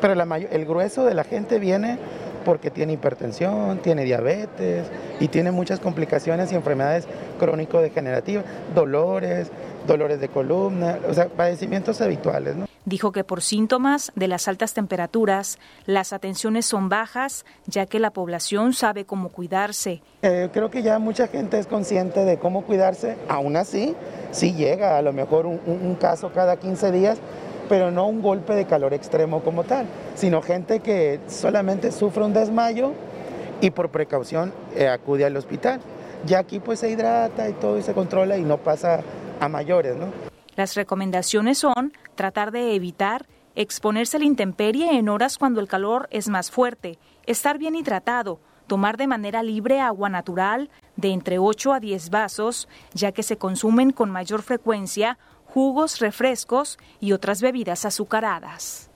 pero 0.01 0.13
el 0.13 0.65
grueso 0.65 1.05
de 1.05 1.13
la 1.13 1.23
gente 1.23 1.59
viene 1.59 1.97
porque 2.45 2.71
tiene 2.71 2.93
hipertensión, 2.93 3.79
tiene 3.79 4.03
diabetes 4.03 4.87
y 5.19 5.27
tiene 5.27 5.51
muchas 5.51 5.79
complicaciones 5.79 6.51
y 6.51 6.55
enfermedades 6.55 7.07
crónico-degenerativas, 7.37 8.45
dolores, 8.73 9.51
dolores 9.87 10.19
de 10.19 10.29
columna, 10.29 10.99
o 11.07 11.13
sea, 11.13 11.27
padecimientos 11.27 12.01
habituales. 12.01 12.55
Dijo 12.85 13.11
que 13.11 13.23
por 13.23 13.41
síntomas 13.41 14.11
de 14.15 14.27
las 14.27 14.47
altas 14.47 14.73
temperaturas, 14.73 15.59
las 15.85 16.13
atenciones 16.13 16.65
son 16.65 16.89
bajas, 16.89 17.45
ya 17.67 17.85
que 17.85 17.99
la 17.99 18.11
población 18.11 18.73
sabe 18.73 19.05
cómo 19.05 19.29
cuidarse. 19.29 20.01
Eh, 20.21 20.49
creo 20.51 20.71
que 20.71 20.81
ya 20.81 20.97
mucha 20.99 21.27
gente 21.27 21.59
es 21.59 21.67
consciente 21.67 22.25
de 22.25 22.37
cómo 22.37 22.63
cuidarse, 22.63 23.17
aún 23.27 23.55
así, 23.57 23.95
sí 24.31 24.53
llega 24.53 24.97
a 24.97 25.01
lo 25.01 25.13
mejor 25.13 25.45
un, 25.45 25.59
un 25.65 25.95
caso 25.95 26.31
cada 26.33 26.57
15 26.57 26.91
días, 26.91 27.19
pero 27.67 27.91
no 27.91 28.07
un 28.07 28.21
golpe 28.21 28.55
de 28.55 28.65
calor 28.65 28.93
extremo 28.93 29.41
como 29.41 29.63
tal, 29.63 29.85
sino 30.15 30.41
gente 30.41 30.79
que 30.79 31.19
solamente 31.27 31.91
sufre 31.91 32.23
un 32.23 32.33
desmayo 32.33 32.93
y 33.61 33.71
por 33.71 33.89
precaución 33.89 34.53
eh, 34.75 34.87
acude 34.87 35.25
al 35.25 35.37
hospital. 35.37 35.79
Ya 36.25 36.39
aquí 36.39 36.59
pues 36.59 36.79
se 36.79 36.89
hidrata 36.89 37.47
y 37.47 37.53
todo 37.53 37.77
y 37.77 37.81
se 37.81 37.93
controla 37.93 38.37
y 38.37 38.43
no 38.43 38.57
pasa 38.57 39.01
a 39.39 39.47
mayores, 39.47 39.95
¿no? 39.95 40.07
Las 40.55 40.75
recomendaciones 40.75 41.57
son 41.57 41.93
tratar 42.15 42.51
de 42.51 42.75
evitar 42.75 43.27
exponerse 43.55 44.17
a 44.17 44.19
la 44.19 44.25
intemperie 44.25 44.97
en 44.97 45.09
horas 45.09 45.37
cuando 45.37 45.59
el 45.59 45.67
calor 45.67 46.07
es 46.11 46.29
más 46.29 46.51
fuerte, 46.51 46.97
estar 47.25 47.57
bien 47.57 47.75
hidratado, 47.75 48.39
tomar 48.67 48.97
de 48.97 49.07
manera 49.07 49.43
libre 49.43 49.81
agua 49.81 50.09
natural 50.09 50.69
de 50.95 51.09
entre 51.09 51.39
8 51.39 51.73
a 51.73 51.79
10 51.79 52.09
vasos, 52.09 52.69
ya 52.93 53.11
que 53.11 53.23
se 53.23 53.37
consumen 53.37 53.91
con 53.91 54.11
mayor 54.11 54.43
frecuencia 54.43 55.17
jugos, 55.45 55.99
refrescos 55.99 56.77
y 56.99 57.11
otras 57.11 57.41
bebidas 57.41 57.83
azucaradas. 57.85 58.88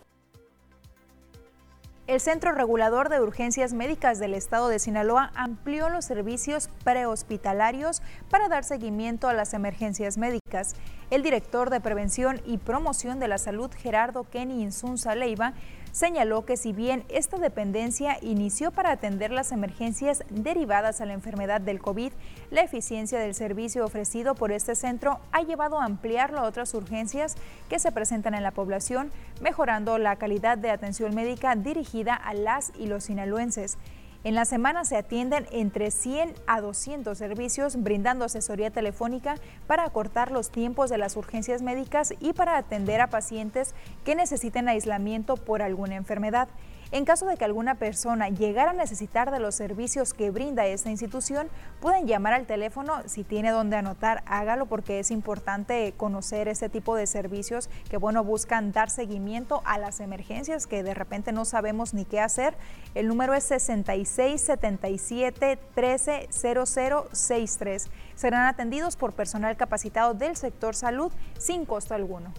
El 2.06 2.20
Centro 2.20 2.52
Regulador 2.52 3.08
de 3.08 3.22
Urgencias 3.22 3.74
Médicas 3.74 4.20
del 4.20 4.34
Estado 4.34 4.68
de 4.68 4.78
Sinaloa 4.78 5.32
amplió 5.36 5.88
los 5.88 6.04
servicios 6.04 6.70
prehospitalarios 6.84 8.02
para 8.30 8.50
dar 8.50 8.66
seguimiento 8.66 9.30
a 9.30 9.34
las 9.34 9.54
emergencias 9.54 10.18
médicas. 10.18 10.76
El 11.12 11.24
director 11.24 11.70
de 11.70 11.80
Prevención 11.80 12.42
y 12.46 12.58
Promoción 12.58 13.22
de 13.22 13.30
la 13.30 13.38
Salud, 13.38 13.72
Gerardo 13.74 14.26
Kenny 14.26 14.62
Insunza 14.62 15.16
Leiva, 15.16 15.54
señaló 15.94 16.44
que 16.44 16.58
si 16.58 16.74
bien 16.74 17.06
esta 17.08 17.38
dependencia 17.38 18.18
inició 18.22 18.72
para 18.72 18.92
atender 18.92 19.32
las 19.32 19.52
emergencias 19.52 20.24
derivadas 20.30 21.00
a 21.00 21.06
la 21.06 21.14
enfermedad 21.14 21.62
del 21.62 21.80
COVID, 21.80 22.12
la 22.50 22.62
eficiencia 22.62 23.20
del 23.20 23.36
servicio 23.36 23.86
ofrecido 23.86 24.34
por 24.34 24.52
este 24.52 24.76
centro 24.76 25.20
ha 25.32 25.44
llevado 25.44 25.80
a 25.80 25.86
ampliarlo 25.86 26.40
a 26.40 26.48
otras 26.48 26.74
urgencias 26.74 27.36
que 27.70 27.78
se 27.78 27.92
presentan 27.92 28.34
en 28.34 28.44
la 28.44 28.52
población, 28.52 29.12
mejorando 29.40 30.00
la 30.00 30.16
calidad 30.16 30.58
de 30.58 30.72
atención 30.72 31.14
médica 31.14 31.56
dirigida 31.56 32.16
a 32.16 32.34
las 32.34 32.74
y 32.78 32.88
los 32.88 33.04
sinaloenses. 33.06 33.78
En 34.26 34.36
la 34.36 34.46
semana 34.46 34.86
se 34.86 34.96
atienden 34.96 35.48
entre 35.52 35.92
100 35.92 36.34
a 36.48 36.62
200 36.62 37.18
servicios 37.18 37.84
brindando 37.84 38.24
asesoría 38.24 38.72
telefónica 38.72 39.36
para 39.68 39.84
acortar 39.84 40.32
los 40.32 40.50
tiempos 40.50 40.90
de 40.90 40.98
las 40.98 41.18
urgencias 41.18 41.62
médicas 41.62 42.14
y 42.22 42.32
para 42.32 42.56
atender 42.56 43.02
a 43.02 43.08
pacientes 43.08 43.76
que 44.06 44.16
necesiten 44.16 44.70
aislamiento 44.70 45.36
por 45.36 45.62
alguna 45.62 45.96
enfermedad. 45.96 46.48
En 46.94 47.04
caso 47.06 47.26
de 47.26 47.38
que 47.38 47.46
alguna 47.46 47.74
persona 47.74 48.30
llegara 48.30 48.70
a 48.70 48.76
necesitar 48.76 49.32
de 49.32 49.40
los 49.40 49.56
servicios 49.56 50.14
que 50.14 50.30
brinda 50.30 50.68
esta 50.68 50.92
institución, 50.92 51.50
pueden 51.82 52.06
llamar 52.06 52.34
al 52.34 52.46
teléfono. 52.46 53.02
Si 53.08 53.24
tiene 53.24 53.50
donde 53.50 53.78
anotar, 53.78 54.22
hágalo 54.28 54.68
porque 54.68 55.00
es 55.00 55.10
importante 55.10 55.96
conocer 55.98 56.48
este 56.48 56.70
tipo 56.70 56.96
de 56.96 57.08
servicios 57.08 57.68
que, 57.90 57.98
bueno, 57.98 58.24
buscan 58.24 58.72
dar 58.72 58.92
seguimiento 58.92 59.64
a 59.66 59.80
las 59.80 60.02
emergencias 60.02 60.68
que 60.68 60.84
de 60.84 60.94
repente 60.94 61.32
no 61.32 61.46
sabemos 61.46 61.96
ni 61.96 62.06
qué 62.06 62.20
hacer. 62.20 62.56
El 62.94 63.08
número 63.08 63.34
es 63.34 63.46
6677 63.46 65.58
130063. 65.76 67.90
Serán 68.14 68.46
atendidos 68.46 68.98
por 68.98 69.14
personal 69.14 69.58
capacitado 69.58 70.14
del 70.14 70.36
sector 70.36 70.76
salud 70.76 71.12
sin 71.40 71.66
costo 71.66 71.96
alguno. 71.96 72.32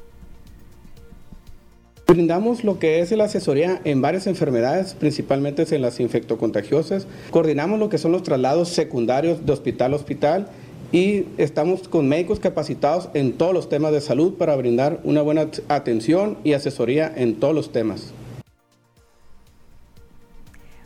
Brindamos 2.07 2.65
lo 2.65 2.79
que 2.79 3.01
es 3.01 3.11
la 3.13 3.25
asesoría 3.25 3.81
en 3.85 4.03
varias 4.03 4.27
enfermedades, 4.27 4.93
principalmente 4.93 5.65
en 5.75 5.81
las 5.81 6.01
infectocontagiosas. 6.01 7.07
Coordinamos 7.31 7.79
lo 7.79 7.89
que 7.89 7.97
son 7.97 8.13
los 8.13 8.23
traslados 8.23 8.69
secundarios 8.69 9.47
de 9.47 9.53
hospital 9.53 9.95
a 9.95 9.97
hospital 9.97 10.49
y 10.93 11.27
estamos 11.39 11.89
con 11.89 12.07
médicos 12.07 12.41
capacitados 12.41 13.09
en 13.15 13.33
todos 13.33 13.55
los 13.55 13.71
temas 13.71 13.93
de 13.93 14.03
salud 14.03 14.35
para 14.35 14.55
brindar 14.55 15.01
una 15.03 15.23
buena 15.23 15.49
atención 15.69 16.37
y 16.45 16.53
asesoría 16.53 17.11
en 17.17 17.41
todos 17.41 17.55
los 17.55 17.73
temas. 17.73 18.13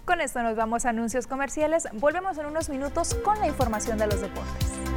Con 0.04 0.20
esto 0.20 0.40
nos 0.42 0.56
vamos 0.56 0.86
a 0.86 0.90
anuncios 0.90 1.26
comerciales. 1.26 1.88
Volvemos 1.94 2.38
en 2.38 2.46
unos 2.46 2.68
minutos 2.68 3.14
con 3.24 3.38
la 3.40 3.48
información 3.48 3.98
de 3.98 4.06
los 4.06 4.20
deportes. 4.20 4.87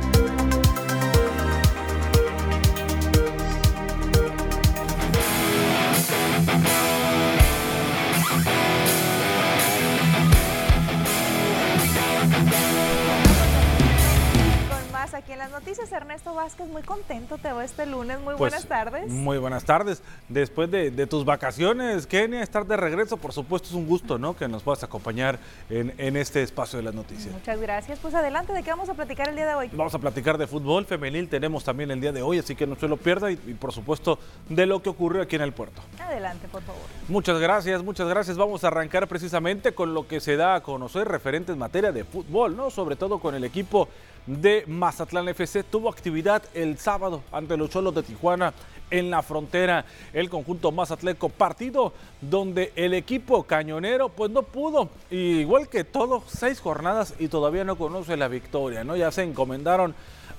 Aquí 15.13 15.33
en 15.33 15.39
las 15.39 15.51
noticias. 15.51 15.91
Ernesto 15.91 16.33
Vázquez, 16.33 16.67
muy 16.67 16.81
contento 16.81 17.37
te 17.37 17.47
veo 17.49 17.61
este 17.61 17.85
lunes. 17.85 18.17
Muy 18.19 18.35
pues, 18.35 18.51
buenas 18.51 18.65
tardes. 18.65 19.09
Muy 19.09 19.37
buenas 19.37 19.63
tardes. 19.63 20.01
Después 20.29 20.69
de, 20.71 20.91
tus 21.07 21.25
vacaciones, 21.25 22.07
Kenia, 22.07 22.41
estar 22.41 22.65
de 22.65 22.77
regreso, 22.77 23.17
por 23.17 23.33
supuesto 23.33 23.69
es 23.69 23.73
un 23.73 23.87
gusto, 23.87 24.17
¿no? 24.17 24.35
Que 24.35 24.47
nos 24.47 24.63
puedas 24.63 24.83
acompañar 24.83 25.39
en, 25.69 26.15
este 26.17 26.43
espacio 26.43 26.77
de 26.77 26.83
las 26.83 26.93
noticias. 26.93 27.33
Muchas 27.33 27.59
gracias. 27.59 27.99
Pues 27.99 28.13
adelante, 28.13 28.53
¿de 28.53 28.63
qué 28.63 28.69
vamos 28.69 28.89
a 28.89 28.93
platicar 28.93 29.29
el 29.29 29.35
día 29.35 29.47
de 29.47 29.55
hoy? 29.55 29.69
Vamos 29.73 29.93
a 29.95 29.99
platicar 29.99 30.37
de 30.37 30.47
fútbol 30.47 30.85
femenil, 30.85 31.29
tenemos 31.29 31.63
también 31.63 31.91
el 31.91 31.99
día 31.99 32.11
de 32.11 32.21
hoy, 32.21 32.39
así 32.39 32.55
que 32.55 32.67
no 32.67 32.75
se 32.75 32.87
lo 32.87 32.97
pierda 32.97 33.31
y, 33.31 33.39
y 33.47 33.53
por 33.53 33.71
supuesto 33.71 34.19
de 34.49 34.65
lo 34.65 34.81
que 34.81 34.89
ocurrió 34.89 35.21
aquí 35.21 35.35
en 35.35 35.41
el 35.41 35.53
puerto. 35.53 35.81
Adelante, 35.99 36.47
por 36.47 36.61
favor. 36.61 36.81
Muchas 37.07 37.39
gracias, 37.39 37.83
muchas 37.83 38.07
gracias. 38.07 38.37
Vamos 38.37 38.63
a 38.63 38.67
arrancar 38.67 39.07
precisamente 39.07 39.73
con 39.73 39.93
lo 39.93 40.07
que 40.07 40.19
se 40.19 40.35
da 40.35 40.55
a 40.55 40.63
conocer 40.63 41.07
referente 41.07 41.51
en 41.51 41.57
materia 41.57 41.91
de 41.91 42.03
fútbol, 42.03 42.55
¿no? 42.55 42.69
Sobre 42.69 42.95
todo 42.95 43.19
con 43.19 43.35
el 43.35 43.43
equipo 43.43 43.87
de 44.25 44.63
Mazatlán 44.67 45.27
FC 45.29 45.63
tuvo 45.63 45.89
actividad 45.89 46.43
el 46.53 46.77
sábado 46.77 47.23
ante 47.31 47.57
los 47.57 47.69
Cholos 47.69 47.95
de 47.95 48.03
Tijuana 48.03 48.53
en 48.91 49.09
la 49.09 49.23
frontera. 49.23 49.85
El 50.13 50.29
conjunto 50.29 50.71
Mazatleco, 50.71 51.29
partido 51.29 51.93
donde 52.19 52.71
el 52.75 52.93
equipo 52.93 53.43
cañonero 53.43 54.09
pues 54.09 54.29
no 54.31 54.43
pudo, 54.43 54.89
igual 55.09 55.69
que 55.69 55.83
todos, 55.83 56.23
seis 56.27 56.59
jornadas 56.59 57.15
y 57.17 57.29
todavía 57.29 57.63
no 57.63 57.77
conoce 57.77 58.17
la 58.17 58.27
victoria, 58.27 58.83
¿no? 58.83 58.95
Ya 58.95 59.11
se 59.11 59.23
encomendaron 59.23 59.95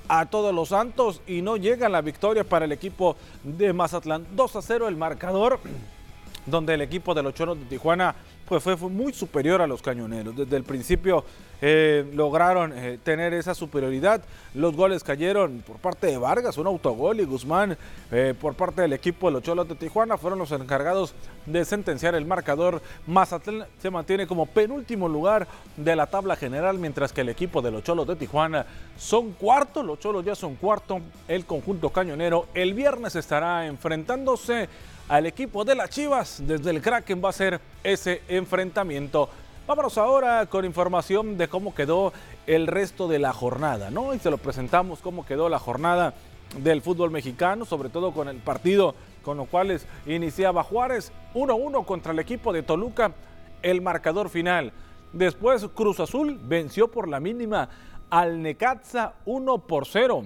a 0.09 0.27
todos 0.27 0.55
los 0.55 0.69
santos 0.69 1.21
y 1.27 1.43
no 1.43 1.57
llega 1.57 1.89
la 1.89 2.03
victoria 2.03 2.45
para 2.45 2.67
el 2.67 2.73
equipo 2.73 3.17
de 3.43 3.73
Mazatlán. 3.73 4.27
2 4.33 4.57
a 4.57 4.63
0 4.63 4.89
el 4.89 4.97
marcador 4.97 5.59
donde 6.47 6.75
el 6.75 6.83
equipo 6.83 7.15
de 7.15 7.23
los 7.23 7.35
Cholos 7.35 7.59
de 7.59 7.65
Tijuana 7.67 8.15
pues 8.49 8.63
fue, 8.63 8.77
muy 8.77 9.13
superior 9.13 9.63
a 9.63 9.67
los 9.67 9.83
cañoneros. 9.83 10.37
Desde 10.37 10.57
el 10.57 10.65
principio 10.65 11.25
eh, 11.61 12.11
lograron 12.15 12.77
eh, 12.77 12.99
tener 13.03 13.33
esa 13.35 13.55
superioridad. 13.55 14.21
Los 14.55 14.75
goles 14.75 15.05
cayeron 15.05 15.63
por 15.67 15.77
parte 15.77 16.09
de 16.09 16.19
Vargas, 16.19 16.59
un 16.59 16.67
autogol, 16.67 17.21
y 17.21 17.25
Guzmán 17.25 17.77
eh, 18.11 18.35
por 18.39 18.55
parte 18.55 18.83
del 18.83 18.93
equipo 18.93 19.29
de 19.29 19.35
los 19.35 19.43
Cholos 19.43 19.69
de 19.69 19.77
Tijuana 19.77 20.19
fueron 20.19 20.39
los 20.39 20.51
encargados 20.53 21.15
de 21.47 21.65
sentenciar 21.65 22.15
el 22.15 22.27
marcador. 22.27 22.83
Mazatlán 23.07 23.67
se 23.81 23.91
mantiene 23.91 24.27
como 24.27 24.47
penúltimo 24.47 25.09
lugar 25.09 25.47
de 25.77 25.95
la 25.95 26.07
tabla 26.07 26.37
general, 26.37 26.79
mientras 26.79 27.13
que 27.13 27.21
el 27.21 27.29
equipo 27.29 27.63
de 27.63 27.71
los 27.71 27.85
Cholos 27.85 28.07
de 28.09 28.17
Tijuana 28.17 28.67
son 28.99 29.33
cuarto. 29.33 29.83
Los 29.83 30.01
Cholos 30.01 30.25
ya 30.25 30.35
son 30.35 30.57
cuarto. 30.57 31.01
El 31.29 31.47
conjunto 31.47 31.91
cañonero 31.91 32.47
el 32.55 32.75
viernes 32.75 33.15
estará 33.15 33.67
enfrentándose 33.67 34.69
al 35.13 35.27
equipo 35.27 35.63
de 35.63 35.75
las 35.75 35.91
Chivas. 35.91 36.43
Desde 36.43 36.71
el 36.71 36.81
Kraken 36.81 37.23
va 37.23 37.29
a 37.29 37.33
ser 37.33 37.61
ese 37.85 38.23
enfrentamiento. 38.29 39.29
Vámonos 39.67 39.99
ahora 39.99 40.47
con 40.47 40.65
información 40.65 41.37
de 41.37 41.49
cómo 41.49 41.75
quedó 41.75 42.15
el 42.47 42.67
resto 42.67 43.09
de 43.09 43.19
la 43.19 43.35
jornada, 43.35 43.91
¿no? 43.91 44.15
Y 44.15 44.19
se 44.21 44.31
lo 44.31 44.39
presentamos 44.39 45.01
cómo 45.01 45.27
quedó 45.27 45.51
la 45.51 45.59
jornada 45.59 46.15
del 46.57 46.81
fútbol 46.81 47.11
mexicano, 47.11 47.67
sobre 47.67 47.91
todo 47.91 48.13
con 48.13 48.27
el 48.27 48.39
partido 48.39 48.95
con 49.23 49.37
los 49.37 49.49
cuales 49.49 49.87
iniciaba 50.07 50.65
Juárez 50.65 51.13
1-1 51.35 51.85
contra 51.85 52.13
el 52.13 52.19
equipo 52.19 52.51
de 52.51 52.63
Toluca, 52.63 53.13
el 53.61 53.83
marcador 53.83 54.31
final. 54.31 54.73
Después 55.13 55.67
Cruz 55.75 56.01
Azul 56.01 56.41
venció 56.43 56.91
por 56.91 57.07
la 57.07 57.21
mínima 57.21 57.69
al 58.09 58.41
Necaxa 58.41 59.13
1 59.27 59.59
por 59.59 59.87
0. 59.87 60.25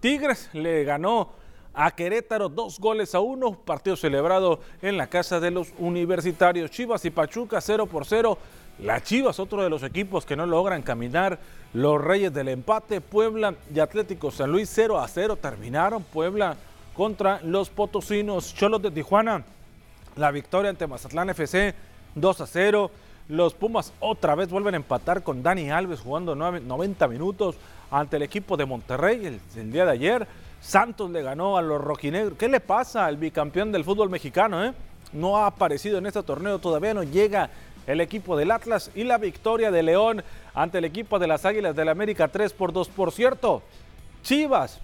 Tigres 0.00 0.50
le 0.54 0.82
ganó 0.82 1.43
a 1.74 1.90
Querétaro 1.90 2.48
dos 2.48 2.78
goles 2.78 3.14
a 3.14 3.20
uno, 3.20 3.52
partido 3.52 3.96
celebrado 3.96 4.60
en 4.80 4.96
la 4.96 5.08
casa 5.08 5.40
de 5.40 5.50
los 5.50 5.72
universitarios 5.78 6.70
Chivas 6.70 7.04
y 7.04 7.10
Pachuca 7.10 7.60
0 7.60 7.86
por 7.86 8.06
0. 8.06 8.38
La 8.78 9.02
Chivas, 9.02 9.38
otro 9.38 9.62
de 9.62 9.70
los 9.70 9.82
equipos 9.82 10.24
que 10.24 10.36
no 10.36 10.46
logran 10.46 10.82
caminar, 10.82 11.38
los 11.72 12.02
Reyes 12.02 12.32
del 12.32 12.48
empate, 12.48 13.00
Puebla 13.00 13.54
y 13.72 13.80
Atlético 13.80 14.30
San 14.30 14.50
Luis 14.50 14.70
0 14.72 14.98
a 14.98 15.08
0 15.08 15.36
terminaron, 15.36 16.02
Puebla 16.02 16.56
contra 16.94 17.40
los 17.42 17.70
Potosinos, 17.70 18.54
Cholos 18.54 18.80
de 18.82 18.90
Tijuana, 18.90 19.44
la 20.16 20.30
victoria 20.30 20.70
ante 20.70 20.86
Mazatlán 20.86 21.30
FC 21.30 21.74
2 22.14 22.40
a 22.40 22.46
0. 22.46 22.90
Los 23.28 23.54
Pumas 23.54 23.92
otra 24.00 24.34
vez 24.34 24.48
vuelven 24.50 24.74
a 24.74 24.76
empatar 24.76 25.22
con 25.22 25.42
Dani 25.42 25.70
Alves 25.70 26.00
jugando 26.00 26.34
90 26.34 27.08
minutos 27.08 27.56
ante 27.90 28.16
el 28.16 28.22
equipo 28.22 28.56
de 28.56 28.66
Monterrey 28.66 29.40
el 29.56 29.72
día 29.72 29.86
de 29.86 29.92
ayer. 29.92 30.28
Santos 30.64 31.10
le 31.10 31.22
ganó 31.22 31.58
a 31.58 31.62
los 31.62 31.78
rojinegros. 31.78 32.38
¿Qué 32.38 32.48
le 32.48 32.58
pasa 32.58 33.04
al 33.04 33.18
bicampeón 33.18 33.70
del 33.70 33.84
fútbol 33.84 34.08
mexicano? 34.08 34.64
Eh? 34.64 34.72
No 35.12 35.36
ha 35.36 35.46
aparecido 35.46 35.98
en 35.98 36.06
este 36.06 36.22
torneo, 36.22 36.58
todavía 36.58 36.94
no 36.94 37.02
llega 37.02 37.50
el 37.86 38.00
equipo 38.00 38.34
del 38.34 38.50
Atlas 38.50 38.90
y 38.94 39.04
la 39.04 39.18
victoria 39.18 39.70
de 39.70 39.82
León 39.82 40.24
ante 40.54 40.78
el 40.78 40.86
equipo 40.86 41.18
de 41.18 41.26
las 41.26 41.44
Águilas 41.44 41.76
del 41.76 41.90
América 41.90 42.28
3 42.28 42.54
por 42.54 42.72
2. 42.72 42.88
Por 42.88 43.12
cierto, 43.12 43.62
Chivas, 44.22 44.80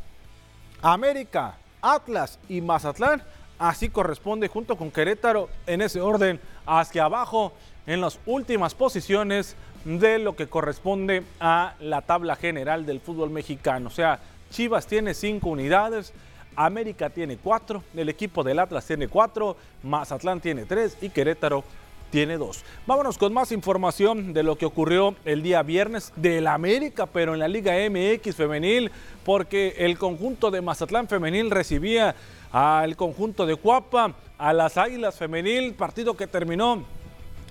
América, 0.82 1.56
Atlas 1.80 2.38
y 2.46 2.60
Mazatlán, 2.60 3.22
así 3.58 3.88
corresponde 3.88 4.48
junto 4.48 4.76
con 4.76 4.90
Querétaro 4.90 5.48
en 5.66 5.80
ese 5.80 6.02
orden 6.02 6.40
hacia 6.66 7.04
abajo 7.04 7.54
en 7.86 8.02
las 8.02 8.20
últimas 8.26 8.74
posiciones 8.74 9.56
de 9.86 10.18
lo 10.18 10.36
que 10.36 10.46
corresponde 10.46 11.22
a 11.40 11.72
la 11.80 12.02
tabla 12.02 12.36
general 12.36 12.84
del 12.84 13.00
fútbol 13.00 13.30
mexicano. 13.30 13.88
O 13.88 13.90
sea, 13.90 14.20
Chivas 14.50 14.86
tiene 14.86 15.14
cinco 15.14 15.48
unidades, 15.48 16.12
América 16.56 17.08
tiene 17.08 17.36
cuatro, 17.36 17.82
el 17.96 18.08
equipo 18.08 18.42
del 18.42 18.58
Atlas 18.58 18.84
tiene 18.84 19.08
cuatro, 19.08 19.56
Mazatlán 19.82 20.40
tiene 20.40 20.64
tres 20.64 20.96
y 21.00 21.08
Querétaro 21.08 21.64
tiene 22.10 22.36
dos. 22.36 22.64
Vámonos 22.86 23.16
con 23.16 23.32
más 23.32 23.52
información 23.52 24.32
de 24.32 24.42
lo 24.42 24.58
que 24.58 24.66
ocurrió 24.66 25.14
el 25.24 25.42
día 25.42 25.62
viernes 25.62 26.12
del 26.16 26.48
América, 26.48 27.06
pero 27.06 27.34
en 27.34 27.40
la 27.40 27.48
Liga 27.48 27.74
MX 27.88 28.34
femenil, 28.34 28.90
porque 29.24 29.76
el 29.78 29.96
conjunto 29.96 30.50
de 30.50 30.60
Mazatlán 30.60 31.06
femenil 31.06 31.50
recibía 31.50 32.16
al 32.50 32.96
conjunto 32.96 33.46
de 33.46 33.54
Cuapa, 33.54 34.14
a 34.36 34.52
las 34.52 34.76
Águilas 34.76 35.16
femenil, 35.16 35.74
partido 35.74 36.16
que 36.16 36.26
terminó 36.26 36.84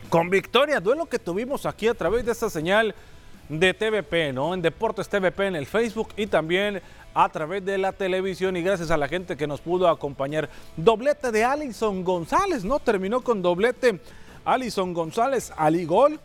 con 0.09 0.29
victoria, 0.29 0.81
duelo 0.81 1.05
que 1.05 1.19
tuvimos 1.19 1.65
aquí 1.65 1.87
a 1.87 1.93
través 1.93 2.25
de 2.25 2.33
esta 2.33 2.49
señal 2.49 2.93
de 3.49 3.73
TVP, 3.73 4.31
¿no? 4.31 4.53
En 4.53 4.61
Deportes 4.61 5.09
TVP 5.09 5.47
en 5.47 5.55
el 5.55 5.65
Facebook 5.65 6.09
y 6.15 6.27
también 6.27 6.81
a 7.13 7.27
través 7.29 7.65
de 7.65 7.77
la 7.77 7.91
televisión 7.91 8.55
y 8.55 8.61
gracias 8.61 8.91
a 8.91 8.97
la 8.97 9.07
gente 9.07 9.35
que 9.35 9.47
nos 9.47 9.59
pudo 9.59 9.89
acompañar. 9.89 10.49
Doblete 10.77 11.31
de 11.31 11.43
Alison 11.43 12.03
González, 12.03 12.63
¿no? 12.63 12.79
Terminó 12.79 13.21
con 13.21 13.41
doblete 13.41 13.99
Alison 14.45 14.93
González 14.93 15.51
al 15.57 15.85
gol. 15.85 16.19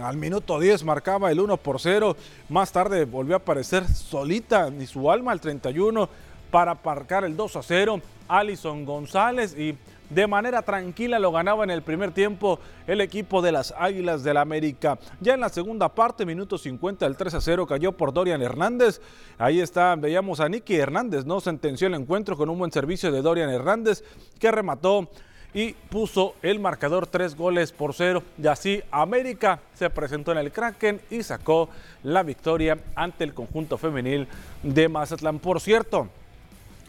Al 0.00 0.16
minuto 0.16 0.60
10 0.60 0.84
marcaba 0.84 1.32
el 1.32 1.40
1 1.40 1.56
por 1.56 1.80
0. 1.80 2.16
Más 2.48 2.70
tarde 2.70 3.06
volvió 3.06 3.34
a 3.34 3.38
aparecer 3.38 3.88
solita 3.88 4.70
ni 4.70 4.86
su 4.86 5.10
alma 5.10 5.32
al 5.32 5.40
31 5.40 6.08
para 6.50 6.72
aparcar 6.72 7.24
el 7.24 7.36
2 7.36 7.56
a 7.56 7.62
0. 7.62 8.00
Alison 8.28 8.84
González 8.84 9.58
y 9.58 9.76
de 10.10 10.26
manera 10.26 10.62
tranquila 10.62 11.18
lo 11.18 11.32
ganaba 11.32 11.64
en 11.64 11.70
el 11.70 11.82
primer 11.82 12.12
tiempo 12.12 12.58
el 12.86 13.00
equipo 13.00 13.40
de 13.40 13.52
las 13.52 13.72
Águilas 13.78 14.22
del 14.22 14.34
la 14.34 14.40
América. 14.42 14.98
Ya 15.20 15.34
en 15.34 15.40
la 15.40 15.48
segunda 15.48 15.88
parte, 15.88 16.26
minuto 16.26 16.58
50, 16.58 17.06
el 17.06 17.16
3 17.16 17.34
a 17.34 17.40
0 17.40 17.66
cayó 17.66 17.92
por 17.92 18.12
Dorian 18.12 18.42
Hernández. 18.42 19.00
Ahí 19.38 19.60
está, 19.60 19.96
veíamos 19.96 20.40
a 20.40 20.48
Nicky 20.48 20.76
Hernández, 20.76 21.24
¿no? 21.24 21.40
Sentenció 21.40 21.86
el 21.86 21.94
encuentro 21.94 22.36
con 22.36 22.48
un 22.48 22.58
buen 22.58 22.72
servicio 22.72 23.10
de 23.10 23.22
Dorian 23.22 23.50
Hernández 23.50 24.04
que 24.38 24.50
remató 24.50 25.08
y 25.52 25.72
puso 25.72 26.34
el 26.42 26.60
marcador 26.60 27.06
tres 27.06 27.36
goles 27.36 27.72
por 27.72 27.94
cero. 27.94 28.22
Y 28.40 28.46
así 28.46 28.82
América 28.90 29.60
se 29.74 29.90
presentó 29.90 30.32
en 30.32 30.38
el 30.38 30.52
Kraken 30.52 31.00
y 31.10 31.22
sacó 31.22 31.68
la 32.02 32.22
victoria 32.22 32.78
ante 32.94 33.24
el 33.24 33.34
conjunto 33.34 33.78
femenil 33.78 34.28
de 34.62 34.88
Mazatlán. 34.88 35.38
Por 35.38 35.60
cierto, 35.60 36.08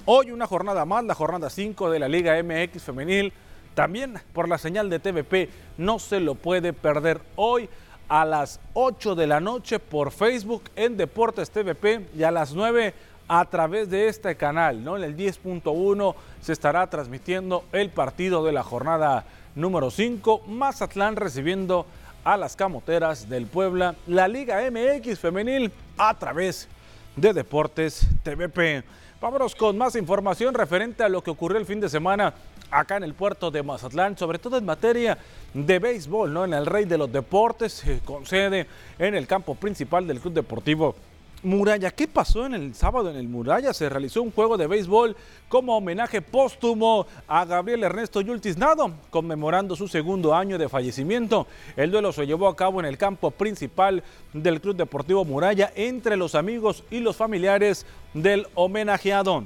hoy 0.06 0.32
una 0.32 0.48
jornada 0.48 0.86
más, 0.86 1.04
la 1.04 1.16
jornada 1.16 1.50
5 1.50 1.90
de 1.90 2.00
la 2.00 2.08
Liga 2.08 2.42
MX 2.42 2.84
femenil. 2.84 3.34
También 3.74 4.16
por 4.34 4.50
la 4.50 4.58
señal 4.58 4.90
de 4.90 5.00
TVP, 5.00 5.50
no 5.78 6.00
se 6.00 6.20
lo 6.20 6.36
puede 6.36 6.74
perder 6.74 7.22
hoy 7.36 7.70
a 8.10 8.26
las 8.26 8.60
8 8.74 9.16
de 9.16 9.28
la 9.28 9.40
noche 9.40 9.80
por 9.80 10.12
Facebook 10.12 10.64
en 10.76 10.98
Deportes 10.98 11.50
TVP 11.50 12.08
y 12.18 12.24
a 12.24 12.32
las 12.32 12.54
9 12.54 12.94
a 13.30 13.46
través 13.46 13.90
de 13.90 14.10
este 14.10 14.36
canal, 14.36 14.84
¿no? 14.84 14.98
En 14.98 15.04
el 15.04 15.16
10.1 15.16 16.16
se 16.42 16.52
estará 16.52 16.90
transmitiendo 16.90 17.64
el 17.72 17.90
partido 17.90 18.44
de 18.44 18.52
la 18.52 18.64
jornada 18.64 19.24
número 19.56 19.90
5, 19.90 20.44
Mazatlán 20.48 21.16
recibiendo 21.16 21.86
a 22.26 22.36
las 22.36 22.58
camoteras 22.58 23.30
del 23.30 23.48
Puebla, 23.48 23.96
la 24.08 24.28
Liga 24.28 24.60
MX 24.70 25.18
femenil 25.18 25.72
a 25.98 26.14
través 26.20 26.68
de 27.16 27.34
Deportes 27.34 28.08
TVP. 28.24 28.84
Vámonos 29.22 29.54
con 29.54 29.78
más 29.78 29.96
información 29.96 30.56
referente 30.56 31.04
a 31.04 31.10
lo 31.10 31.22
que 31.22 31.30
ocurrió 31.30 31.60
el 31.60 31.68
fin 31.68 31.80
de 31.80 31.88
semana 31.88 32.34
acá 32.72 32.98
en 32.98 33.04
el 33.04 33.14
puerto 33.14 33.52
de 33.52 33.62
Mazatlán, 33.62 34.18
sobre 34.18 34.40
todo 34.40 34.58
en 34.58 34.66
materia 34.66 35.16
de 35.54 35.78
béisbol, 35.78 36.34
¿no? 36.34 36.44
En 36.44 36.56
el 36.56 36.66
Rey 36.66 36.86
de 36.86 36.98
los 36.98 37.12
Deportes, 37.12 37.86
eh, 37.86 38.02
con 38.04 38.26
sede 38.26 38.66
en 38.98 39.14
el 39.14 39.28
campo 39.28 39.54
principal 39.54 40.08
del 40.08 40.20
Club 40.20 40.34
Deportivo 40.34 40.96
Muralla. 41.44 41.92
¿Qué 41.92 42.08
pasó 42.08 42.46
en 42.46 42.54
el 42.54 42.76
sábado 42.76 43.10
en 43.10 43.16
el 43.16 43.28
Muralla? 43.28 43.74
Se 43.74 43.90
realizó 43.90 44.22
un 44.22 44.32
juego 44.32 44.58
de 44.58 44.68
béisbol 44.68 45.16
como 45.50 45.76
homenaje 45.76 46.22
póstumo 46.22 47.08
a 47.28 47.46
Gabriel 47.46 47.84
Ernesto 47.84 48.22
Yultiznado, 48.22 48.92
conmemorando 49.10 49.76
su 49.76 49.88
segundo 49.88 50.36
año 50.36 50.58
de 50.58 50.70
fallecimiento. 50.70 51.48
El 51.76 51.92
duelo 51.92 52.12
se 52.12 52.28
llevó 52.28 52.48
a 52.48 52.56
cabo 52.56 52.80
en 52.80 52.86
el 52.86 52.98
campo 52.98 53.32
principal 53.32 54.04
del 54.34 54.62
Club 54.62 54.76
Deportivo 54.76 55.26
Muralla 55.26 55.72
entre 55.76 56.18
los 56.18 56.36
amigos 56.36 56.84
y 56.92 57.00
los 57.00 57.16
familiares 57.16 57.86
del 58.14 58.48
homenajeado. 58.56 59.46